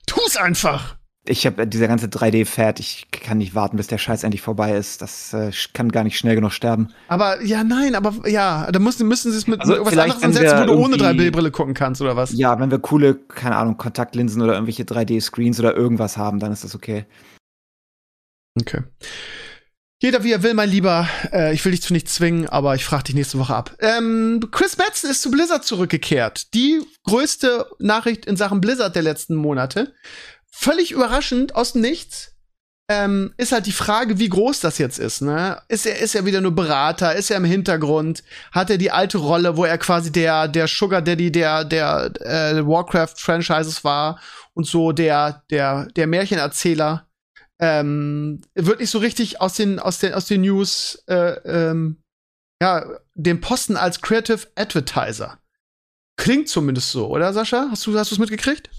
[0.08, 0.96] Tu's einfach.
[1.26, 5.02] Ich habe dieser ganze 3D-Fat, ich kann nicht warten, bis der Scheiß endlich vorbei ist.
[5.02, 6.90] Das äh, kann gar nicht schnell genug sterben.
[7.08, 10.62] Aber ja, nein, aber ja, da müssen, müssen sie es mit Also, vielleicht, anderes ansetzen,
[10.62, 12.34] wo du ohne irgendwie- 3D-Brille gucken kannst, oder was?
[12.34, 16.66] Ja, wenn wir coole, keine Ahnung, Kontaktlinsen oder irgendwelche 3D-Screens oder irgendwas haben, dann ist
[16.66, 17.06] das okay.
[18.60, 18.82] Okay.
[20.02, 21.08] Jeder wie er will, mein Lieber.
[21.32, 23.74] Äh, ich will dich zu nichts zwingen, aber ich frage dich nächste Woche ab.
[23.80, 26.54] Ähm, Chris Metzen ist zu Blizzard zurückgekehrt.
[26.54, 29.94] Die größte Nachricht in Sachen Blizzard der letzten Monate.
[30.54, 32.32] Völlig überraschend, aus dem Nichts.
[32.89, 35.22] Ähm, ist halt die Frage, wie groß das jetzt ist.
[35.22, 35.62] Ne?
[35.70, 37.16] Ist er ist er wieder nur Berater?
[37.16, 38.24] Ist er im Hintergrund?
[38.51, 42.68] Hat er die alte Rolle, wo er quasi der der Sugar Daddy der der äh,
[42.68, 44.20] Warcraft Franchises war
[44.54, 47.08] und so der der der Märchenerzähler?
[47.64, 51.97] ähm, wird nicht so richtig aus den, aus den, aus den News, äh, ähm,
[52.62, 55.39] ja, den Posten als Creative Advertiser.
[56.18, 57.70] Klingt zumindest so, oder Sascha?
[57.72, 58.70] Hast du, hast du es mitgekriegt?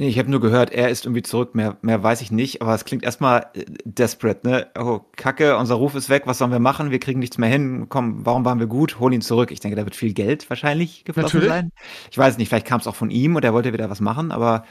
[0.00, 2.84] Ich habe nur gehört, er ist irgendwie zurück, mehr, mehr weiß ich nicht, aber es
[2.84, 4.68] klingt erstmal äh, desperate, ne?
[4.78, 6.92] Oh, Kacke, unser Ruf ist weg, was sollen wir machen?
[6.92, 7.86] Wir kriegen nichts mehr hin.
[7.88, 9.00] Komm, warum waren wir gut?
[9.00, 9.50] Hol ihn zurück.
[9.50, 11.48] Ich denke, da wird viel Geld wahrscheinlich geflossen Natürlich.
[11.48, 11.72] sein.
[12.12, 14.30] Ich weiß nicht, vielleicht kam es auch von ihm und er wollte wieder was machen,
[14.30, 14.64] aber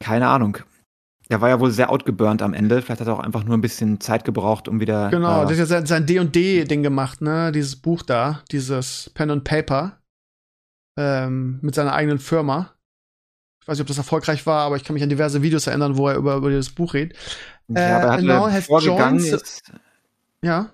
[0.00, 0.56] keine Ahnung.
[1.28, 2.80] Er war ja wohl sehr outgeburnt am Ende.
[2.80, 5.10] Vielleicht hat er auch einfach nur ein bisschen Zeit gebraucht, um wieder.
[5.10, 7.52] Genau, äh, der hat ja sein, sein D&D-Ding gemacht, ne?
[7.52, 9.98] Dieses Buch da, dieses Pen and Paper.
[10.98, 12.75] Ähm, mit seiner eigenen Firma.
[13.66, 15.96] Ich weiß nicht, ob das erfolgreich war, aber ich kann mich an diverse Videos erinnern,
[15.96, 17.16] wo er über, über dieses Buch redet.
[17.68, 19.72] ja, aber er äh, hat now has vorgegangen joined- ist,
[20.40, 20.72] Ja.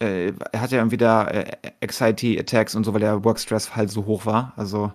[0.00, 4.04] äh, er hatte ja irgendwie da äh, Anxiety-Attacks und so, weil der Workstress halt so
[4.04, 4.52] hoch war.
[4.56, 4.92] Also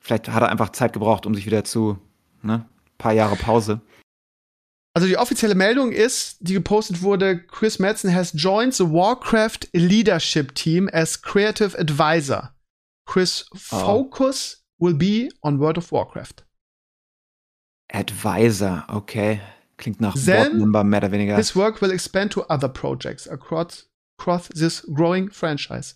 [0.00, 1.98] vielleicht hat er einfach Zeit gebraucht, um sich wieder zu,
[2.42, 2.64] ne,
[2.96, 3.82] paar Jahre Pause.
[4.94, 10.54] Also die offizielle Meldung ist, die gepostet wurde, Chris Madsen has joined the Warcraft Leadership
[10.54, 12.54] Team as Creative Advisor.
[13.04, 13.56] Chris Oh.
[13.58, 16.45] focus will be on World of Warcraft.
[17.96, 19.40] Advisor, okay.
[19.78, 21.36] Klingt nach Then Boardmember mehr oder weniger.
[21.36, 23.88] His work will expand to other projects across,
[24.18, 25.94] across this growing franchise.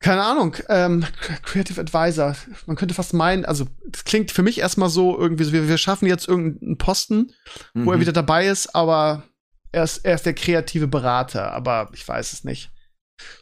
[0.00, 1.04] Keine Ahnung, ähm,
[1.42, 2.36] Creative Advisor.
[2.66, 5.78] Man könnte fast meinen, also das klingt für mich erstmal so irgendwie so, wir, wir
[5.78, 7.32] schaffen jetzt irgendeinen Posten,
[7.74, 8.00] wo er Mhm.
[8.00, 9.24] wieder dabei ist, aber
[9.72, 12.70] er ist, er ist der kreative Berater, aber ich weiß es nicht.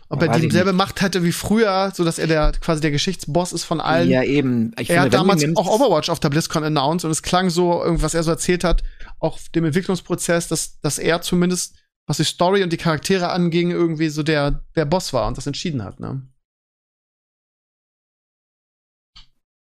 [0.09, 0.73] Ob er dieselbe.
[0.73, 4.09] Macht hätte wie früher, so dass er der quasi der Geschichtsboss ist von allen.
[4.09, 4.73] Ja, eben.
[4.79, 7.83] Ich er finde, hat damals auch Overwatch auf der BlizzCon announced und es klang so,
[7.83, 8.83] irgendwas er so erzählt hat,
[9.19, 14.09] auch dem Entwicklungsprozess, dass, dass er zumindest, was die Story und die Charaktere anging, irgendwie
[14.09, 16.23] so der, der Boss war und das entschieden hat, ne?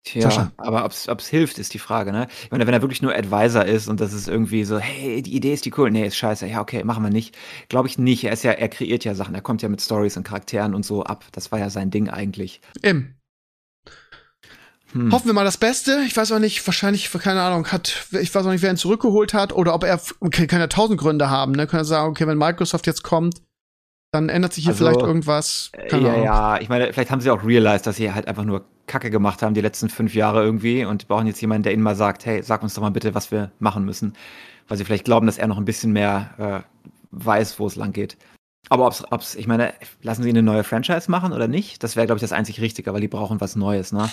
[0.05, 0.53] Tja, Sascha.
[0.57, 2.27] aber ob's, ob's hilft, ist die Frage, ne?
[2.43, 5.35] Ich meine, wenn er wirklich nur Advisor ist und das ist irgendwie so, hey, die
[5.35, 5.93] Idee ist die cool.
[5.93, 6.47] Nee, ist scheiße.
[6.49, 7.37] Ja, okay, machen wir nicht.
[7.69, 8.25] Glaube ich nicht.
[8.25, 9.35] Er ist ja, er kreiert ja Sachen.
[9.35, 11.25] Er kommt ja mit Stories und Charakteren und so ab.
[11.31, 12.61] Das war ja sein Ding eigentlich.
[12.83, 13.15] Im.
[14.91, 15.13] Hm.
[15.13, 16.03] Hoffen wir mal das Beste.
[16.05, 19.35] Ich weiß auch nicht, wahrscheinlich, keine Ahnung, hat, ich weiß auch nicht, wer ihn zurückgeholt
[19.35, 20.01] hat oder ob er,
[20.31, 21.69] kann ja tausend Gründe haben, ne?
[21.69, 23.41] Kann er sagen, okay, wenn Microsoft jetzt kommt,
[24.13, 25.71] dann ändert sich hier Also, vielleicht irgendwas.
[25.73, 26.25] Äh, Keine ja, Ahnung.
[26.25, 29.43] ja, ich meine, vielleicht haben sie auch realized, dass sie halt einfach nur Kacke gemacht
[29.43, 32.43] haben die letzten fünf Jahre irgendwie und brauchen jetzt jemanden, der ihnen mal sagt, hey,
[32.43, 34.13] sag uns doch mal bitte, was wir machen müssen.
[34.69, 37.93] Weil sie vielleicht glauben, dass er noch ein bisschen mehr äh, weiß, wo es lang
[37.93, 38.19] geht.
[38.69, 41.83] Aber ob's, ob's, ich meine, lassen sie eine neue Franchise machen oder nicht?
[41.83, 44.11] Das wäre, glaube ich, das einzig Richtige, weil die brauchen was Neues, ne?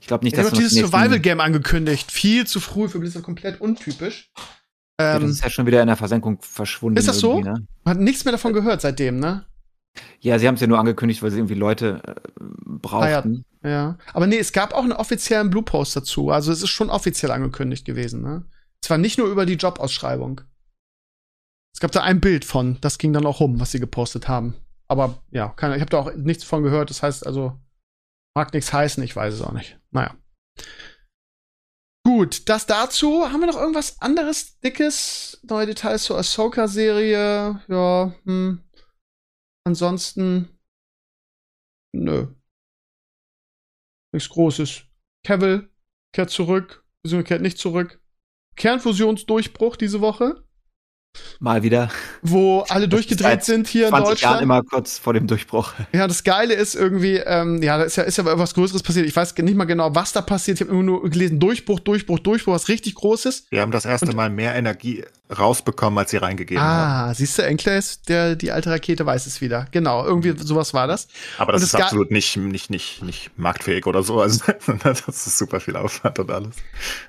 [0.00, 2.10] Ich glaube nicht, dass hat sie dieses Survival-Game angekündigt.
[2.10, 4.30] Viel zu früh für Blizzard, komplett untypisch.
[5.00, 6.98] Ja, das Ähm, ist ja schon wieder in der Versenkung verschwunden.
[6.98, 7.40] Ist das so?
[7.40, 7.66] Ne?
[7.84, 9.44] man hat nichts mehr davon gehört seitdem, ne?
[10.20, 12.14] Ja, sie haben es ja nur angekündigt, weil sie irgendwie Leute äh,
[12.64, 13.44] brauchten.
[13.62, 13.98] Ja.
[14.12, 16.30] Aber nee, es gab auch einen offiziellen Blue Post dazu.
[16.30, 18.44] Also es ist schon offiziell angekündigt gewesen, ne?
[18.82, 20.42] Es war nicht nur über die Jobausschreibung.
[21.74, 24.54] Es gab da ein Bild von, das ging dann auch rum, was sie gepostet haben.
[24.86, 26.90] Aber ja, keine, ich habe da auch nichts von gehört.
[26.90, 27.58] Das heißt also,
[28.34, 29.78] mag nichts heißen, ich weiß es auch nicht.
[29.90, 30.14] Naja.
[32.16, 33.30] Gut, das dazu.
[33.30, 35.38] Haben wir noch irgendwas anderes Dickes?
[35.42, 37.62] Neue Details zur Ahsoka-Serie?
[37.68, 38.64] Ja, hm.
[39.64, 40.48] Ansonsten.
[41.92, 42.28] Nö.
[44.14, 44.84] Nichts Großes.
[45.24, 45.70] Cavill
[46.14, 48.02] kehrt zurück, beziehungsweise kehrt nicht zurück.
[48.56, 50.42] Kernfusionsdurchbruch diese Woche,
[51.38, 51.90] Mal wieder.
[52.22, 54.42] wo alle durchgedreht sind hier in 20 Jahren Deutschland.
[54.42, 55.72] immer kurz vor dem Durchbruch.
[55.92, 59.06] Ja, das Geile ist irgendwie, ähm, ja, da ist ja, ist ja was Größeres passiert.
[59.06, 60.56] Ich weiß nicht mal genau, was da passiert.
[60.58, 63.46] Ich habe immer nur gelesen, Durchbruch, Durchbruch, Durchbruch, was richtig Großes.
[63.50, 65.04] Wir haben das erste Und- Mal mehr Energie
[65.36, 67.10] rausbekommen, als sie reingegeben haben.
[67.10, 69.66] Ah, siehst du, Enkler ist, der, die alte Rakete weiß es wieder.
[69.72, 71.08] Genau, irgendwie sowas war das.
[71.38, 74.20] Aber das und ist absolut nicht, nicht, nicht, nicht marktfähig oder so.
[74.20, 74.44] Also,
[74.84, 76.54] das ist super viel Aufwand und alles.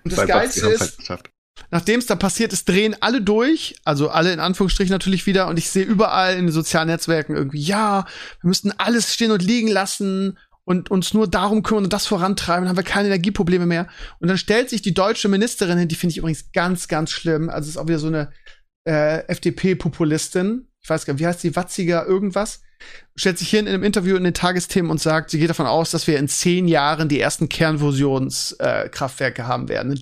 [0.04, 1.30] Und das Einfach, Geilste ist, halt.
[1.72, 5.58] Nachdem es da passiert ist, drehen alle durch, also alle in Anführungsstrichen natürlich wieder, und
[5.58, 8.06] ich sehe überall in den sozialen Netzwerken irgendwie, ja,
[8.42, 12.64] wir müssten alles stehen und liegen lassen und uns nur darum kümmern und das vorantreiben,
[12.64, 13.88] dann haben wir keine Energieprobleme mehr.
[14.20, 17.50] Und dann stellt sich die deutsche Ministerin hin, die finde ich übrigens ganz, ganz schlimm.
[17.50, 18.32] Also ist auch wieder so eine
[18.86, 20.68] äh, FDP-Populistin.
[20.88, 22.62] Ich weiß gar nicht, wie heißt die, Watziger irgendwas,
[23.18, 25.92] stellt sich hier in einem Interview in den Tagesthemen und sagt, sie geht davon aus,
[25.92, 30.02] dass wir in zehn Jahren die ersten Kernfusionskraftwerke äh, haben werden.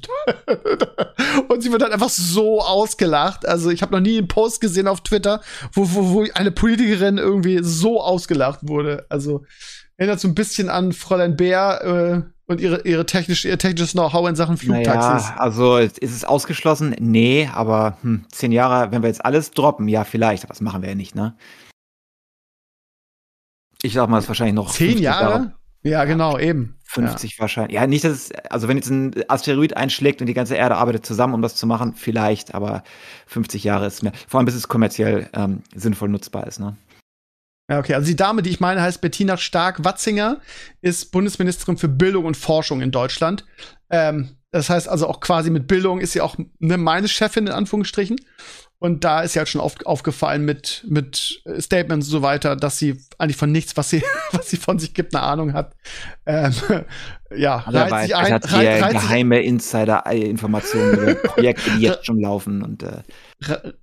[1.47, 3.47] und sie wird dann einfach so ausgelacht.
[3.47, 5.41] Also ich habe noch nie einen Post gesehen auf Twitter,
[5.73, 9.07] wo, wo, wo eine Politikerin irgendwie so ausgelacht wurde.
[9.09, 9.43] Also
[9.97, 14.29] erinnert so ein bisschen an Fräulein Bär äh, und ihre, ihre technisch, ihr technisches Know-how
[14.29, 15.29] in Sachen Flugtaxis.
[15.29, 16.95] Naja, also ist es ausgeschlossen?
[16.99, 20.81] Nee, aber hm, zehn Jahre, wenn wir jetzt alles droppen, ja, vielleicht, aber das machen
[20.81, 21.35] wir ja nicht, ne?
[23.81, 24.71] Ich sag mal, es ist wahrscheinlich noch.
[24.71, 25.29] Zehn Jahre?
[25.29, 25.55] Jahre?
[25.83, 26.77] Ja, genau, eben.
[26.85, 27.41] 50 ja.
[27.41, 27.75] wahrscheinlich.
[27.75, 31.05] Ja, nicht, dass es, also wenn jetzt ein Asteroid einschlägt und die ganze Erde arbeitet
[31.05, 32.83] zusammen, um das zu machen, vielleicht, aber
[33.27, 34.13] 50 Jahre ist mehr.
[34.27, 36.75] Vor allem, bis es kommerziell ähm, sinnvoll nutzbar ist, ne?
[37.69, 37.95] Ja, okay.
[37.95, 40.39] Also die Dame, die ich meine, heißt Bettina Stark-Watzinger,
[40.81, 43.45] ist Bundesministerin für Bildung und Forschung in Deutschland.
[43.89, 47.51] Ähm, das heißt also auch quasi mit Bildung ist sie auch ne, meine Chefin in
[47.51, 48.15] Anführungsstrichen.
[48.79, 52.77] Und da ist sie halt schon auf, aufgefallen mit, mit Statements und so weiter, dass
[52.77, 54.01] sie eigentlich von nichts, was sie,
[54.31, 55.75] was sie von sich gibt, eine Ahnung hat.
[56.25, 56.53] Ähm,
[57.35, 58.33] ja, reizt weiß, sich ein.
[58.33, 63.01] Hat reiz, reiz geheime Insider-Informationen über Projekte, die jetzt schon laufen und äh.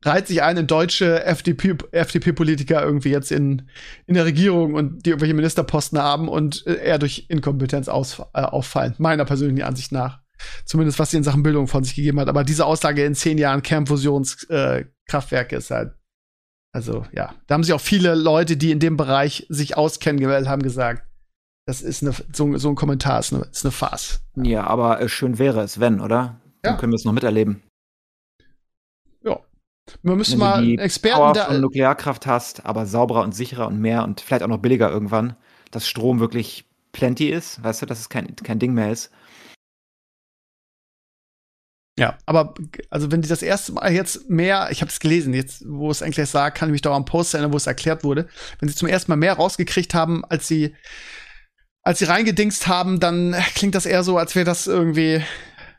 [0.03, 2.33] reiht sich ein in deutsche FDP-Politiker FDP
[2.73, 3.69] irgendwie jetzt in,
[4.07, 8.41] in der Regierung und die irgendwelche Ministerposten haben und äh, eher durch Inkompetenz aus, äh,
[8.41, 10.22] auffallen, meiner persönlichen Ansicht nach.
[10.65, 12.29] Zumindest was sie in Sachen Bildung von sich gegeben hat.
[12.29, 15.95] Aber diese Aussage in zehn Jahren Kernfusionskraftwerke äh, ist halt,
[16.73, 20.49] also ja, da haben sich auch viele Leute, die in dem Bereich sich auskennen, gewählt
[20.49, 21.07] haben, gesagt,
[21.67, 24.21] das ist eine, so, so ein Kommentar ist eine, ist eine Farce.
[24.37, 26.41] Ja, aber äh, schön wäre es, wenn, oder?
[26.63, 26.79] Dann ja.
[26.79, 27.63] können wir es noch miterleben.
[29.23, 29.41] Ja.
[30.03, 34.05] Wir müssen mal die Experten Power von Nuklearkraft hast, aber sauberer und sicherer und mehr
[34.05, 35.37] und vielleicht auch noch billiger irgendwann,
[35.71, 39.11] dass Strom wirklich plenty ist, weißt du, dass es kein, kein Ding mehr ist.
[41.99, 42.55] Ja, aber
[42.89, 46.03] also wenn die das erste Mal jetzt mehr, ich habe es gelesen, jetzt wo es
[46.03, 48.29] eigentlich sagt, kann ich mich da am Post erinnern, wo es erklärt wurde,
[48.59, 50.75] wenn sie zum ersten Mal mehr rausgekriegt haben, als sie
[51.85, 55.23] als sie reingedingst haben, dann klingt das eher so, als wäre das irgendwie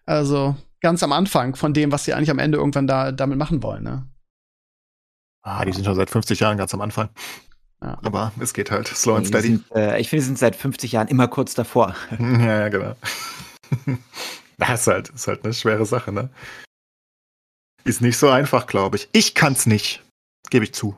[0.06, 3.64] also ganz am Anfang von dem, was sie eigentlich am Ende irgendwann da damit machen
[3.64, 4.08] wollen, ne?
[5.42, 7.10] Ah, die sind schon seit 50 Jahren ganz am Anfang.
[7.82, 7.98] Ja.
[8.04, 9.48] Aber es geht halt slow and steady.
[9.48, 11.96] Sind, äh, ich finde, sie sind seit 50 Jahren immer kurz davor.
[12.20, 12.96] ja, ja, genau.
[14.58, 16.30] Das ist halt, ist halt eine schwere Sache, ne?
[17.86, 19.10] Ist nicht so einfach, glaube ich.
[19.12, 20.04] Ich kann's nicht.
[20.50, 20.96] Gebe ich zu.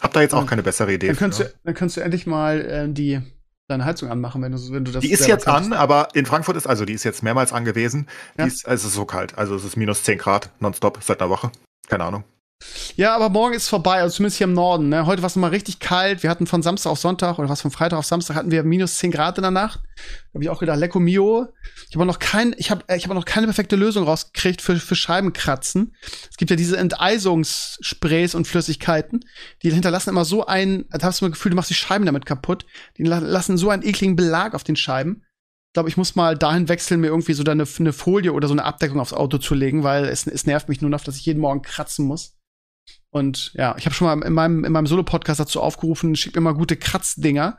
[0.00, 1.08] Hab da jetzt auch keine bessere Idee.
[1.08, 3.20] Dann kannst, du, dann kannst du endlich mal äh, die,
[3.68, 5.02] deine Heizung anmachen, wenn du, wenn du das.
[5.02, 5.72] Die ist jetzt kannst.
[5.72, 8.08] an, aber in Frankfurt ist, also die ist jetzt mehrmals angewiesen.
[8.38, 8.44] Ja?
[8.44, 9.36] Die ist, also es ist so kalt.
[9.36, 11.50] Also es ist minus 10 Grad nonstop seit einer Woche.
[11.88, 12.24] Keine Ahnung.
[12.96, 14.90] Ja, aber morgen ist vorbei, also zumindest hier im Norden.
[14.90, 15.06] Ne?
[15.06, 16.22] Heute war es nochmal richtig kalt.
[16.22, 18.98] Wir hatten von Samstag auf Sonntag oder was von Freitag auf Samstag hatten wir minus
[18.98, 19.80] 10 Grad in der Nacht.
[19.96, 21.48] Da habe ich auch gedacht, Lecco Mio.
[21.88, 24.94] Ich habe noch kein, ich habe, ich habe noch keine perfekte Lösung rausgekriegt für für
[24.94, 25.96] Scheibenkratzen.
[26.30, 29.20] Es gibt ja diese Enteisungssprays und Flüssigkeiten,
[29.62, 32.26] die hinterlassen immer so ein, da hast du das Gefühl, du machst die Scheiben damit
[32.26, 32.66] kaputt.
[32.98, 35.24] Die lassen so einen ekligen Belag auf den Scheiben.
[35.70, 38.54] Ich glaube, ich muss mal dahin wechseln, mir irgendwie so eine, eine Folie oder so
[38.54, 41.24] eine Abdeckung aufs Auto zu legen, weil es, es nervt mich nur noch, dass ich
[41.24, 42.39] jeden Morgen kratzen muss.
[43.10, 46.42] Und ja, ich habe schon mal in meinem, in meinem Solo-Podcast dazu aufgerufen, schickt mir
[46.42, 47.58] mal gute Kratzdinger.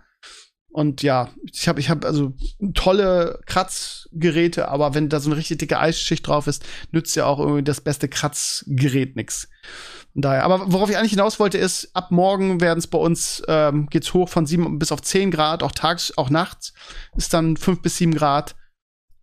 [0.70, 2.34] Und ja, ich habe ich hab also
[2.74, 7.39] tolle Kratzgeräte, aber wenn da so eine richtig dicke Eisschicht drauf ist, nützt ja auch
[7.39, 9.49] irgendwie das beste Kratzgerät nix.
[10.14, 13.88] Daher, aber worauf ich eigentlich hinaus wollte, ist, ab morgen werden es bei uns, ähm,
[13.89, 16.74] geht's hoch von sieben bis auf zehn Grad, auch tags, auch nachts
[17.18, 18.56] ist dann fünf bis sieben Grad.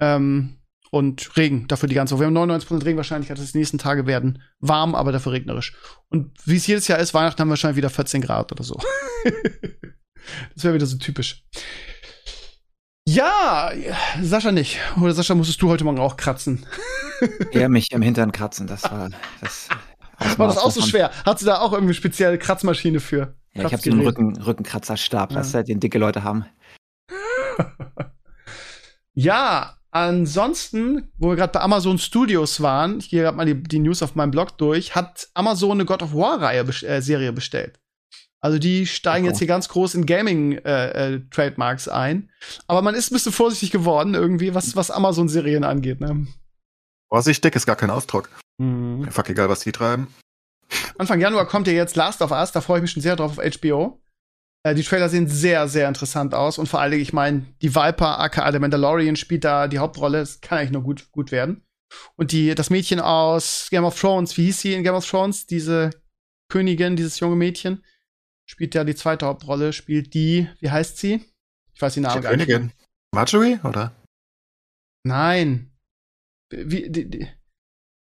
[0.01, 0.58] Ähm,
[0.91, 2.23] und Regen dafür die ganze Woche.
[2.23, 5.77] Wir haben 99% Regenwahrscheinlichkeit, dass die nächsten Tage werden warm, aber dafür regnerisch.
[6.09, 8.79] Und wie es jedes Jahr ist, Weihnachten haben wir wahrscheinlich wieder 14 Grad oder so.
[10.55, 11.45] das wäre wieder so typisch.
[13.07, 13.73] Ja,
[14.21, 14.79] Sascha nicht.
[15.01, 16.67] Oder Sascha, musstest du heute Morgen auch kratzen?
[17.53, 19.09] ja, mich im Hintern kratzen, das war
[19.41, 19.69] das.
[20.37, 21.11] War das auch so schwer?
[21.25, 23.37] Hat sie da auch irgendwie spezielle Kratzmaschine für?
[23.55, 25.39] Ja, ich habe so einen Rücken, Rückenkratzerstab, ja.
[25.39, 26.45] was halt den dicke Leute haben.
[29.15, 33.79] ja, Ansonsten, wo wir gerade bei Amazon Studios waren, ich gehe gerade mal die, die,
[33.79, 37.81] News auf meinem Blog durch, hat Amazon eine God of War Reihe äh, Serie bestellt.
[38.41, 39.31] Also die steigen okay.
[39.31, 42.31] jetzt hier ganz groß in Gaming äh, äh, ein,
[42.67, 46.27] aber man ist ein bisschen vorsichtig geworden irgendwie, was was Amazon Serien angeht, ne?
[47.09, 48.29] Vorsichtig ist gar kein Ausdruck.
[48.59, 49.11] Mhm.
[49.11, 50.09] Fuck egal, was die treiben.
[50.99, 53.39] Anfang Januar kommt ja jetzt Last of Us, da freue ich mich schon sehr drauf
[53.39, 54.01] auf HBO.
[54.65, 56.59] Äh, die Trailer sehen sehr, sehr interessant aus.
[56.59, 60.19] Und vor allen Dingen, ich meine, die Viper, aka der Mandalorian, spielt da die Hauptrolle.
[60.19, 61.63] Das kann eigentlich nur gut, gut werden.
[62.17, 65.47] Und die, das Mädchen aus Game of Thrones, wie hieß sie in Game of Thrones?
[65.47, 65.91] Diese
[66.51, 67.85] Königin, dieses junge Mädchen,
[68.49, 71.25] spielt ja die zweite Hauptrolle, spielt die, wie heißt sie?
[71.75, 72.65] Ich weiß die Namen gar Königin.
[72.67, 72.77] nicht.
[73.15, 73.95] Marjorie, oder?
[75.07, 75.71] Nein.
[76.51, 77.29] Wie, die, die,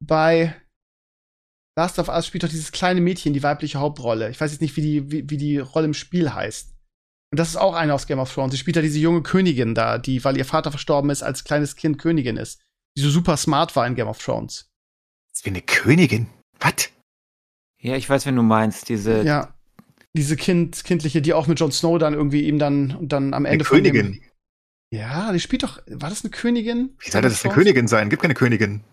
[0.04, 0.56] bei
[1.82, 4.30] Last of Us spielt doch dieses kleine Mädchen die weibliche Hauptrolle.
[4.30, 6.70] Ich weiß jetzt nicht, wie die, wie, wie die Rolle im Spiel heißt.
[7.32, 8.52] Und das ist auch eine aus Game of Thrones.
[8.52, 11.76] Sie spielt da diese junge Königin da, die, weil ihr Vater verstorben ist, als kleines
[11.76, 12.62] Kind Königin ist.
[12.96, 14.70] Die so super smart war in Game of Thrones.
[15.32, 16.28] Das ist wie eine Königin.
[16.60, 16.92] Was?
[17.80, 19.24] Ja, ich weiß, wenn du meinst, diese.
[19.24, 19.56] Ja.
[20.14, 23.66] Diese kind, kindliche, die auch mit Jon Snow dann irgendwie ihm dann, dann am Ende
[23.66, 24.12] Eine Königin.
[24.12, 24.22] Dem,
[24.94, 25.82] ja, die spielt doch.
[25.88, 26.96] War das eine Königin?
[27.00, 28.10] Wie soll das eine Königin sein?
[28.10, 28.84] Gibt keine Königin.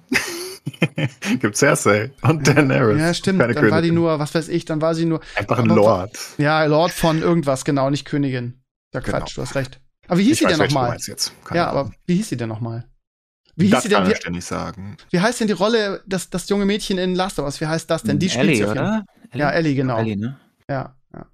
[1.40, 3.00] Gibt Cersei und Daenerys.
[3.00, 3.40] Ja, stimmt.
[3.40, 3.94] Keine dann war die Königin.
[3.94, 5.20] nur, was weiß ich, dann war sie nur.
[5.36, 6.18] Einfach ein Lord.
[6.38, 8.62] Ja, Lord von irgendwas, genau, nicht Königin.
[8.94, 9.18] Ja, Genau.
[9.18, 9.80] Quatsch, du hast recht.
[10.06, 10.96] Aber wie hieß Ich sie weiß, denn nochmal?
[11.52, 11.80] Ja, Ahnung.
[11.80, 12.88] aber wie hieß sie denn nochmal?
[13.56, 14.04] Wie hieß das sie denn?
[14.04, 14.96] kann ich nicht sagen.
[15.10, 17.60] wie heißt denn die Rolle, das, das junge Mädchen in Last of Us?
[17.60, 18.18] Wie heißt das denn?
[18.18, 18.72] Die spielt Ellie, Fall.
[18.72, 19.04] oder?
[19.34, 19.98] Ja, Ellie, genau.
[19.98, 20.38] Ellie, ne?
[20.70, 21.26] Ja, ja.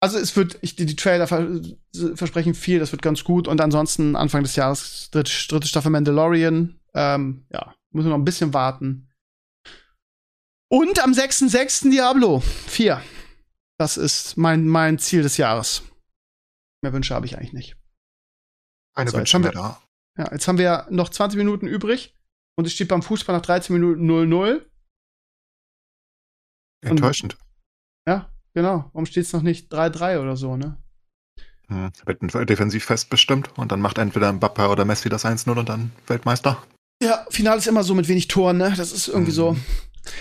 [0.00, 1.74] Also es wird, ich, die, die Trailer vers
[2.14, 3.46] versprechen viel, das wird ganz gut.
[3.48, 6.80] Und ansonsten Anfang des Jahres dritte, dritte Staffel Mandalorian.
[6.94, 9.10] Ähm, ja, müssen wir noch ein bisschen warten.
[10.70, 11.90] Und am 6.6.
[11.90, 13.02] Diablo 4.
[13.78, 15.82] Das ist mein, mein Ziel des Jahres.
[16.82, 17.76] Mehr Wünsche habe ich eigentlich nicht.
[18.96, 19.80] Eine So, Wünsche haben wir- da.
[20.16, 22.14] Ja, jetzt haben wir noch 20 Minuten übrig.
[22.56, 24.64] Und es steht beim Fußball nach 13 Minuten 0-0.
[26.82, 27.36] Enttäuschend.
[28.06, 28.90] Ja, genau.
[28.92, 30.76] Warum steht es noch nicht 3-3 oder so, ne?
[31.68, 31.90] Hm.
[32.04, 36.62] Wird defensiv festbestimmt und dann macht entweder Mbappé oder Messi das 1-0 und dann Weltmeister.
[37.04, 38.72] Ja, Finale ist immer so mit wenig Toren, ne?
[38.76, 39.36] Das ist irgendwie Mhm.
[39.36, 39.56] so.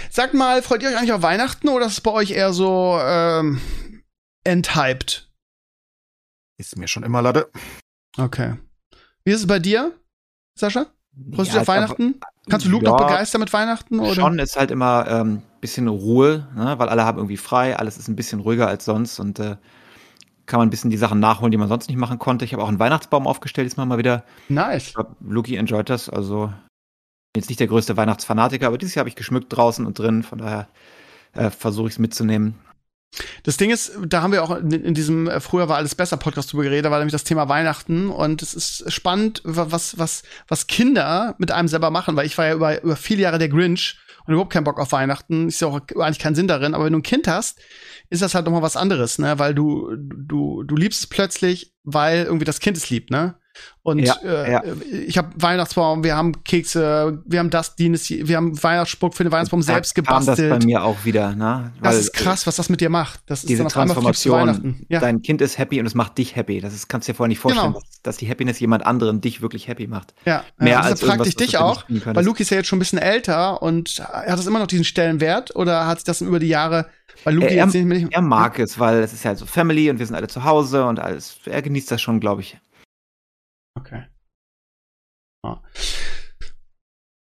[0.09, 2.97] Sagt mal, freut ihr euch eigentlich auf Weihnachten oder ist es bei euch eher so
[3.01, 3.59] ähm,
[4.43, 5.29] enthyped?
[6.57, 7.49] Ist mir schon immer Lade.
[8.17, 8.55] Okay.
[9.25, 9.91] Wie ist es bei dir,
[10.57, 10.85] Sascha?
[11.33, 12.19] Freust du dich auf Weihnachten?
[12.49, 13.99] Kannst du Luke noch Ja, begeistern mit Weihnachten?
[13.99, 14.13] Oder?
[14.15, 16.75] Schon ist halt immer ähm, bisschen Ruhe, ne?
[16.77, 19.55] weil alle haben irgendwie frei, alles ist ein bisschen ruhiger als sonst und äh,
[20.45, 22.43] kann man ein bisschen die Sachen nachholen, die man sonst nicht machen konnte.
[22.45, 24.23] Ich habe auch einen Weihnachtsbaum aufgestellt, diesmal mal wieder.
[24.49, 24.87] Nice.
[24.87, 26.51] Ich glaub, Luki enjoyt das, also
[27.35, 30.39] jetzt nicht der größte Weihnachtsfanatiker, aber dieses Jahr habe ich geschmückt draußen und drin, von
[30.39, 30.67] daher
[31.33, 32.55] äh, versuche ich es mitzunehmen.
[33.43, 36.17] Das Ding ist, da haben wir auch in, in diesem äh, Früher war alles besser
[36.17, 40.23] Podcast drüber geredet, war nämlich das Thema Weihnachten und es ist spannend, wa- was, was,
[40.47, 43.49] was Kinder mit einem selber machen, weil ich war ja über, über viele Jahre der
[43.49, 45.47] Grinch und überhaupt keinen Bock auf Weihnachten.
[45.47, 47.59] Ist ja auch eigentlich keinen Sinn darin, aber wenn du ein Kind hast,
[48.09, 49.37] ist das halt nochmal was anderes, ne?
[49.37, 53.35] Weil du, du, du liebst es plötzlich, weil irgendwie das Kind es liebt, ne?
[53.83, 54.63] Und Ja, äh, ja.
[55.05, 59.31] ich habe Weihnachtsbaum, wir haben Kekse, wir haben das, Dienes, wir haben Weihnachtsspuck für den
[59.31, 60.59] Weihnachtsbaum selbst da kam das gebastelt.
[60.59, 61.71] bei mir auch wieder, ne?
[61.81, 63.19] Das Weil, ist krass, was das mit dir macht.
[63.25, 63.89] Das ist Diese dann fliegst
[64.25, 64.85] du Transformation.
[64.89, 64.99] Ja.
[65.01, 66.61] dein Kind ist happy und es macht dich happy.
[66.61, 67.79] Das ist, kannst du dir vorher nicht vorstellen, Genau.
[67.79, 70.13] dass, dass die Happiness jemand anderen dich wirklich happy macht.
[70.25, 72.79] Ja, Mehr ja, als fragte ich dich auch, weil Luki ist ja jetzt schon ein
[72.79, 76.47] bisschen älter und hat das immer noch diesen Stellenwert oder hat sich das über die
[76.47, 76.87] Jahre,
[77.25, 78.07] weil Luki Äh, er- jetzt nicht mehr.
[78.09, 80.85] Er mag es, weil es ist halt so Family und wir sind alle zu Hause
[80.85, 81.37] und alles.
[81.45, 82.57] Er genießt das schon, glaube ich.
[83.75, 84.05] Okay.
[85.45, 85.61] Ja.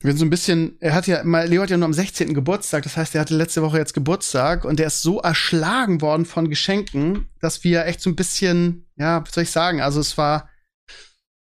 [0.03, 2.33] Wir sind so ein bisschen, er hat ja, mal- Leo hat ja nur am 16.
[2.33, 6.25] Geburtstag, das heißt, er hatte letzte Woche jetzt Geburtstag und der ist so erschlagen worden
[6.25, 10.17] von Geschenken, dass wir echt so ein bisschen, ja, was soll ich sagen, also es
[10.17, 10.49] war,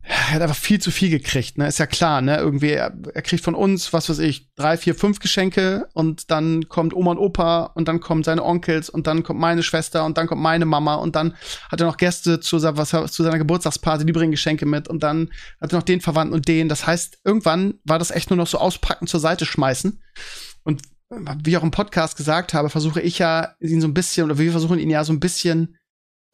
[0.07, 1.68] er hat einfach viel zu viel gekriegt, ne?
[1.68, 2.38] Ist ja klar, ne?
[2.38, 6.69] Irgendwie, er, er kriegt von uns, was weiß ich, drei, vier, fünf Geschenke und dann
[6.69, 10.18] kommt Oma und Opa und dann kommen seine Onkels und dann kommt meine Schwester und
[10.18, 11.34] dann kommt meine Mama und dann
[11.72, 15.32] hat er noch Gäste zu, was, zu seiner Geburtstagsparty, die bringen Geschenke mit und dann
[15.60, 16.69] hat er noch den Verwandten und den.
[16.69, 20.02] Das heißt, irgendwann war das echt nur noch so auspacken, zur Seite schmeißen.
[20.64, 20.84] Und
[21.44, 24.38] wie ich auch im Podcast gesagt habe, versuche ich ja ihn so ein bisschen, oder
[24.38, 25.77] wir versuchen ihn ja so ein bisschen,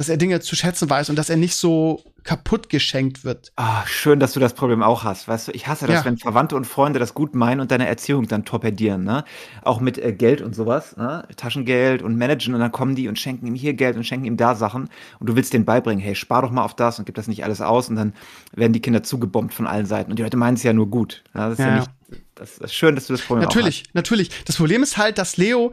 [0.01, 3.51] dass er Dinge zu schätzen weiß und dass er nicht so kaputt geschenkt wird.
[3.55, 5.27] Ah, schön, dass du das Problem auch hast.
[5.27, 6.05] Weißt du, ich hasse das, Ja.
[6.05, 9.23] wenn Verwandte und Freunde das gut meinen und deine Erziehung dann torpedieren, ne?
[9.63, 11.27] Auch mit äh, Geld und sowas, ne?
[11.37, 14.37] Taschengeld und Managen und dann kommen die und schenken ihm hier Geld und schenken ihm
[14.37, 17.13] da Sachen und du willst denen beibringen, hey, spar doch mal auf das und gib
[17.13, 18.13] das nicht alles aus und dann
[18.53, 21.23] werden die Kinder zugebombt von allen Seiten und die Leute meinen es ja nur gut.
[21.35, 21.75] Ja, das ist ja, Ja.
[21.75, 21.91] nicht,
[22.33, 24.31] das ist schön, dass du das Problem Natürlich, natürlich.
[24.45, 25.71] Das Problem ist halt, dass Leo,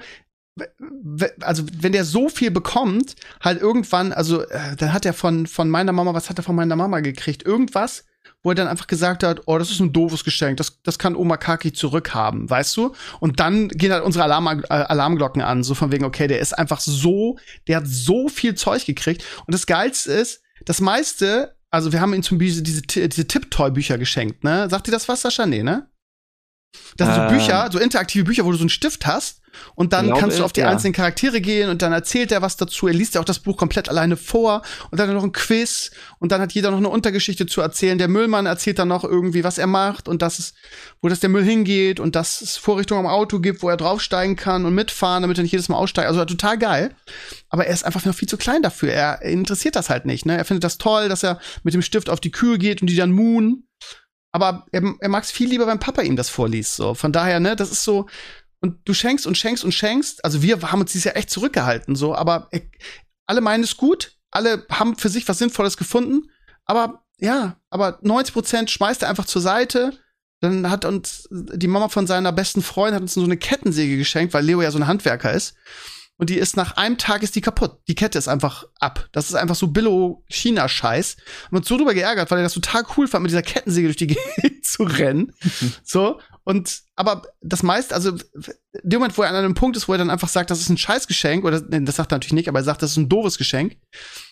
[1.41, 5.69] also wenn der so viel bekommt, halt irgendwann, also äh, dann hat er von, von
[5.69, 7.45] meiner Mama, was hat er von meiner Mama gekriegt?
[7.45, 8.05] Irgendwas,
[8.43, 11.17] wo er dann einfach gesagt hat, oh, das ist ein doofes Geschenk, das, das kann
[11.17, 12.95] Oma Kaki zurückhaben, weißt du?
[13.21, 16.57] Und dann gehen halt unsere Alarm, äh, Alarmglocken an, so von wegen, okay, der ist
[16.57, 19.25] einfach so, der hat so viel Zeug gekriegt.
[19.47, 23.99] Und das Geilste ist, das meiste, also wir haben ihm zum Beispiel diese, diese Tipptoy-Bücher
[23.99, 24.69] geschenkt, ne?
[24.71, 25.47] Sagt dir das was, Sascha?
[25.47, 25.89] Nee, ne?
[26.97, 27.29] Das sind so Ähm.
[27.29, 29.41] Bücher, so interaktive Bücher, wo du so einen Stift hast
[29.75, 30.69] und dann kannst du auf die ja.
[30.69, 32.87] einzelnen Charaktere gehen und dann erzählt er was dazu.
[32.89, 35.33] Er liest ja auch das Buch komplett alleine vor und dann hat er noch ein
[35.33, 37.99] Quiz und dann hat jeder noch eine Untergeschichte zu erzählen.
[37.99, 40.55] Der Müllmann erzählt dann noch irgendwie, was er macht und das ist,
[41.01, 44.37] wo das der Müll hingeht und dass es Vorrichtungen am Auto gibt, wo er draufsteigen
[44.37, 46.09] kann und mitfahren, damit er nicht jedes Mal aussteigt.
[46.09, 46.95] Also total geil.
[47.49, 48.93] Aber er ist einfach noch viel zu klein dafür.
[48.93, 50.27] Er, er interessiert das halt nicht.
[50.27, 50.37] Ne?
[50.37, 52.97] Er findet das toll, dass er mit dem Stift auf die Kühe geht und die
[52.97, 53.65] dann moon.
[54.39, 56.77] Aber er, er mag es viel lieber, wenn Papa ihm das vorliest.
[56.77, 56.95] So.
[56.95, 58.07] Von daher, ne, das ist so.
[58.61, 60.25] und du schenkst und schenkst und schenkst.
[60.25, 62.61] Also wir haben uns dieses Jahr echt zurückgehalten, so, aber äh,
[63.27, 66.31] alle meinen es gut, alle haben für sich was Sinnvolles gefunden,
[66.65, 69.93] aber ja, aber 90 Prozent schmeißt er einfach zur Seite.
[70.41, 74.35] Dann hat uns die Mama von seiner besten Freundin hat uns so eine Kettensäge geschenkt,
[74.35, 75.57] weil Leo ja so ein Handwerker ist.
[76.19, 77.79] Und die ist nach einem Tag ist die kaputt.
[77.87, 79.09] Die Kette ist einfach ab.
[79.13, 81.17] Das ist einfach so Billo-China-Scheiß.
[81.51, 83.97] Und uns so drüber geärgert, weil er das total cool fand, mit dieser Kettensäge durch
[83.97, 85.33] die Gegend zu rennen.
[85.85, 86.21] so.
[86.43, 88.13] Und, aber das meiste, also,
[88.83, 90.71] dem Moment, wo er an einem Punkt ist, wo er dann einfach sagt, das ist
[90.71, 93.09] ein Scheißgeschenk, oder, nee, das sagt er natürlich nicht, aber er sagt, das ist ein
[93.09, 93.77] doofes Geschenk,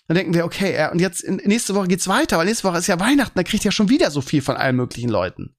[0.09, 2.87] dann denken wir, okay, er, und jetzt, nächste Woche geht's weiter, weil nächste Woche ist
[2.87, 5.55] ja Weihnachten, da kriegt er schon wieder so viel von allen möglichen Leuten.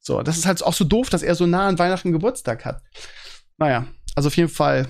[0.00, 2.82] So, das ist halt auch so doof, dass er so nah an Weihnachten Geburtstag hat.
[3.56, 4.88] Naja, also auf jeden Fall,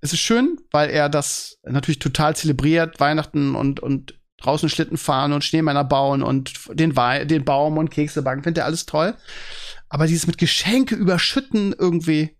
[0.00, 5.32] es ist schön, weil er das natürlich total zelebriert, Weihnachten und, und draußen Schlitten fahren
[5.32, 9.16] und Schneemänner bauen und den, Wei den Baum und Kekse backen, findet er alles toll.
[9.88, 12.36] Aber dieses mit Geschenke überschütten irgendwie.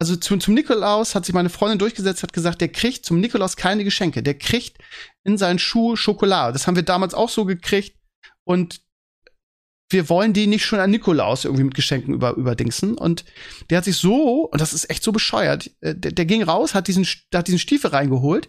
[0.00, 3.56] Also zum, zum Nikolaus hat sich meine Freundin durchgesetzt, hat gesagt, der kriegt zum Nikolaus
[3.56, 4.22] keine Geschenke.
[4.22, 4.78] Der kriegt
[5.24, 6.54] in seinen Schuh Schokolade.
[6.54, 7.98] Das haben wir damals auch so gekriegt.
[8.44, 8.80] Und
[9.90, 12.96] wir wollen die nicht schon an Nikolaus irgendwie mit Geschenken über, überdingsen.
[12.96, 13.24] Und
[13.68, 16.74] der hat sich so, und das ist echt so bescheuert, äh, der, der ging raus,
[16.74, 18.48] hat diesen, hat diesen Stiefel reingeholt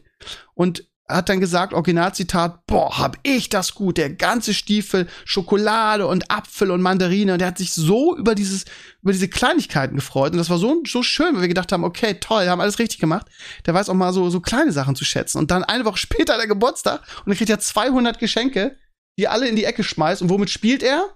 [0.53, 6.31] und hat dann gesagt, Originalzitat, boah, hab ich das gut, der ganze Stiefel, Schokolade und
[6.31, 7.33] Apfel und Mandarine.
[7.33, 8.65] Und der hat sich so über dieses,
[9.01, 10.31] über diese Kleinigkeiten gefreut.
[10.31, 12.99] Und das war so, so schön, weil wir gedacht haben, okay, toll, haben alles richtig
[12.99, 13.27] gemacht.
[13.65, 15.37] Der weiß auch mal so, so kleine Sachen zu schätzen.
[15.37, 18.77] Und dann eine Woche später der Geburtstag und er kriegt ja 200 Geschenke,
[19.19, 20.21] die alle in die Ecke schmeißt.
[20.21, 21.15] Und womit spielt er?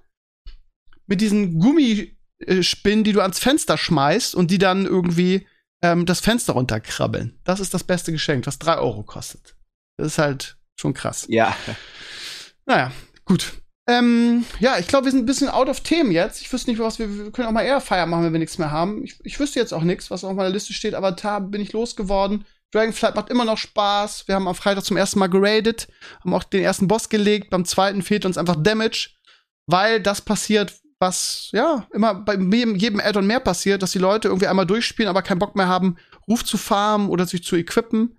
[1.08, 5.48] Mit diesen Gummispinnen, die du ans Fenster schmeißt und die dann irgendwie
[5.82, 7.40] ähm, das Fenster runterkrabbeln.
[7.44, 9.56] Das ist das beste Geschenk, was drei Euro kostet.
[9.98, 11.26] Das ist halt schon krass.
[11.30, 11.56] Ja.
[12.66, 12.92] Naja,
[13.24, 13.54] gut.
[13.88, 16.42] Ähm, ja, ich glaube, wir sind ein bisschen out of Themen jetzt.
[16.42, 18.58] Ich wüsste nicht, was wir, wir können auch mal eher Feier machen, wenn wir nichts
[18.58, 19.04] mehr haben.
[19.04, 20.96] Ich, ich wüsste jetzt auch nichts, was auf meiner Liste steht.
[20.96, 22.46] Avatar bin ich losgeworden.
[22.72, 24.28] Dragonflight macht immer noch Spaß.
[24.28, 25.88] Wir haben am Freitag zum ersten Mal geradet,
[26.22, 27.52] haben auch den ersten Boss gelegt.
[27.52, 29.12] Beim zweiten fehlt uns einfach Damage,
[29.68, 34.48] weil das passiert, was ja immer bei jedem, Add-on mehr passiert, dass die Leute irgendwie
[34.48, 35.98] einmal durchspielen, aber keinen Bock mehr haben,
[36.28, 38.18] Ruf zu farmen oder sich zu equippen.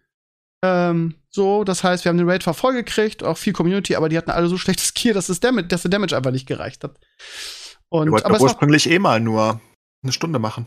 [0.65, 4.17] Ähm, so, das heißt, wir haben den Raid voll gekriegt, auch viel Community, aber die
[4.17, 6.99] hatten alle so schlechtes Gear, dass, das Damage, dass der Damage einfach nicht gereicht hat.
[7.89, 9.61] Und, wir aber ursprünglich eh mal nur
[10.03, 10.67] eine Stunde machen.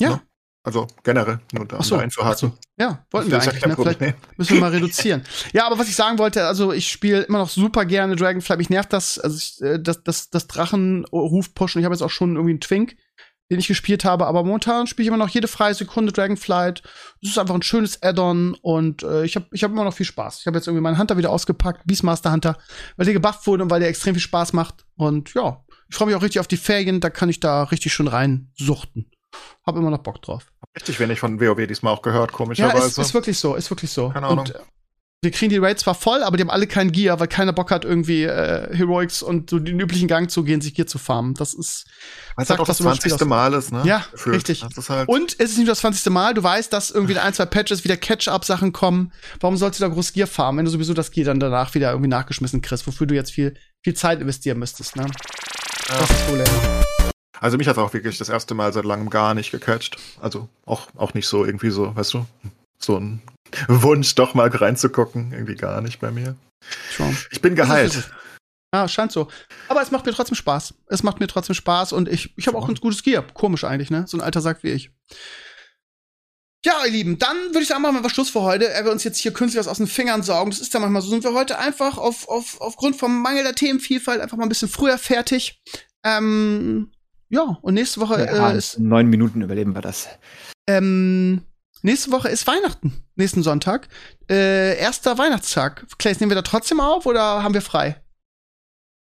[0.00, 0.10] Ja.
[0.10, 0.22] Ne?
[0.62, 2.52] Also generell, nur da, so, einzuhaken.
[2.78, 3.64] Ja, wollten wir eigentlich.
[3.64, 3.76] Ne?
[3.76, 5.24] Vielleicht müssen wir mal reduzieren.
[5.52, 8.58] ja, aber was ich sagen wollte, also ich spiele immer noch super gerne Dragonfly.
[8.58, 11.80] Mich nervt das, also ich, äh, das, das, das Drachenruf pushen.
[11.80, 12.96] Ich habe jetzt auch schon irgendwie einen Twink
[13.50, 14.26] den ich gespielt habe.
[14.26, 16.82] Aber momentan spiele ich immer noch jede freie Sekunde Dragonflight.
[17.20, 20.06] Es ist einfach ein schönes Add-on und äh, ich habe ich hab immer noch viel
[20.06, 20.40] Spaß.
[20.40, 22.56] Ich habe jetzt irgendwie meinen Hunter wieder ausgepackt, Beastmaster Hunter,
[22.96, 24.86] weil der gebufft wurde und weil der extrem viel Spaß macht.
[24.94, 27.00] Und ja, ich freue mich auch richtig auf die Ferien.
[27.00, 29.10] Da kann ich da richtig schön rein suchten.
[29.64, 30.52] Hab immer noch Bock drauf.
[30.74, 32.78] Richtig wenig von WoW diesmal auch gehört, komischerweise.
[32.78, 34.10] Ja, ist, ist wirklich so, ist wirklich so.
[34.10, 34.46] Keine Ahnung.
[34.46, 34.54] Und,
[35.22, 37.70] wir kriegen die Raids zwar voll, aber die haben alle kein Gear, weil keiner Bock
[37.70, 41.34] hat, irgendwie äh, Heroics und so den üblichen Gang zu gehen, sich Gear zu farmen.
[41.34, 41.84] Das ist.
[42.36, 43.20] Weil halt auch das 20.
[43.26, 43.82] Mal ist, ne?
[43.84, 44.36] Ja, Gefühlt.
[44.36, 44.64] richtig.
[44.88, 46.10] Halt und es ist nicht nur das 20.
[46.10, 49.12] Mal, du weißt, dass irgendwie ein, zwei Patches wieder Catch-up-Sachen kommen.
[49.40, 51.90] Warum sollst du da groß Gear farmen, wenn du sowieso das Gear dann danach wieder
[51.90, 55.02] irgendwie nachgeschmissen kriegst, wofür du jetzt viel, viel Zeit investieren müsstest, ne?
[55.02, 55.98] Ja.
[55.98, 57.10] Das ist cool, ja.
[57.40, 59.96] Also mich hat auch wirklich das erste Mal seit langem gar nicht gecatcht.
[60.20, 62.26] Also auch, auch nicht so irgendwie so, weißt du,
[62.78, 63.22] so ein
[63.68, 65.32] Wunsch, doch mal reinzugucken.
[65.32, 66.36] Irgendwie gar nicht bei mir.
[66.90, 67.16] Schon.
[67.30, 68.10] Ich bin geheilt.
[68.72, 69.28] Ja, scheint so.
[69.68, 70.74] Aber es macht mir trotzdem Spaß.
[70.86, 73.24] Es macht mir trotzdem Spaß und ich, ich habe auch ein gutes Gear.
[73.34, 74.04] Komisch eigentlich, ne?
[74.06, 74.90] So ein alter Sack wie ich.
[76.64, 78.68] Ja, ihr Lieben, dann würde ich sagen, machen wir mal Schluss für heute.
[78.68, 80.50] Er wir uns jetzt hier künstlich was aus den Fingern saugen.
[80.50, 81.08] Das ist ja manchmal so.
[81.08, 84.68] Sind wir heute einfach auf, auf, aufgrund vom Mangel der Themenvielfalt einfach mal ein bisschen
[84.68, 85.62] früher fertig.
[86.04, 86.92] Ähm,
[87.30, 88.74] ja, und nächste Woche ja, äh, ist.
[88.74, 90.08] In neun Minuten überleben wir das.
[90.68, 91.42] Ähm,
[91.82, 93.88] Nächste Woche ist Weihnachten, nächsten Sonntag.
[94.28, 95.86] Äh, erster Weihnachtstag.
[95.98, 98.02] Claes, nehmen wir da trotzdem auf oder haben wir frei?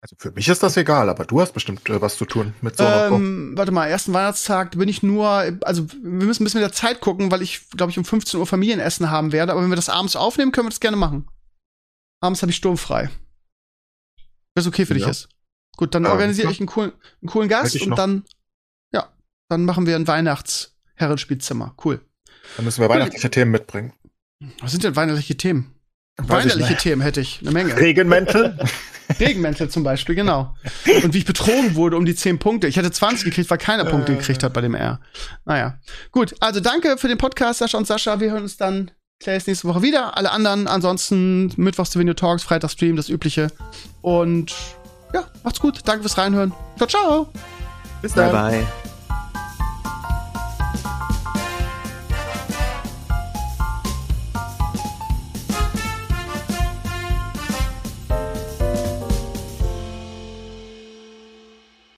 [0.01, 2.77] Also für mich ist das egal, aber du hast bestimmt äh, was zu tun mit
[2.77, 6.69] so ähm, Warte mal, ersten Weihnachtstag bin ich nur, also wir müssen ein bisschen mit
[6.69, 9.53] der Zeit gucken, weil ich, glaube ich, um 15 Uhr Familienessen haben werde.
[9.53, 11.27] Aber wenn wir das abends aufnehmen, können wir das gerne machen.
[12.21, 13.09] Abends habe ich sturmfrei.
[14.53, 14.99] Wenn es okay für ja.
[14.99, 15.29] dich ist.
[15.77, 16.91] Gut, dann ähm, organisiere ich einen coolen,
[17.21, 18.23] einen coolen Gast und dann,
[18.93, 19.09] ja,
[19.49, 21.75] dann machen wir ein Weihnachtsherrenspielzimmer.
[21.83, 22.01] Cool.
[22.55, 23.93] Dann müssen wir weihnachtliche Themen mitbringen.
[24.61, 25.75] Was sind denn weihnachtliche Themen?
[26.17, 27.77] Weihnachtliche Themen hätte ich eine Menge.
[27.77, 28.57] Regenmäntel?
[29.19, 30.55] Regenmäntel zum Beispiel, genau.
[31.03, 32.67] Und wie ich betrogen wurde um die 10 Punkte.
[32.67, 34.15] Ich hätte 20 gekriegt, weil keiner Punkte äh.
[34.15, 34.99] gekriegt hat bei dem R.
[35.45, 35.79] Naja.
[36.11, 38.19] Gut, also danke für den Podcast, Sascha und Sascha.
[38.19, 40.17] Wir hören uns dann Clays nächste Woche wieder.
[40.17, 43.51] Alle anderen ansonsten Mittwochs zu Video Talks, Freitag Stream, das übliche.
[44.01, 44.55] Und
[45.15, 45.79] ja, macht's gut.
[45.85, 46.53] Danke fürs Reinhören.
[46.77, 47.27] Ciao, ciao.
[48.01, 48.31] Bis dann.
[48.31, 48.94] Bye, bye.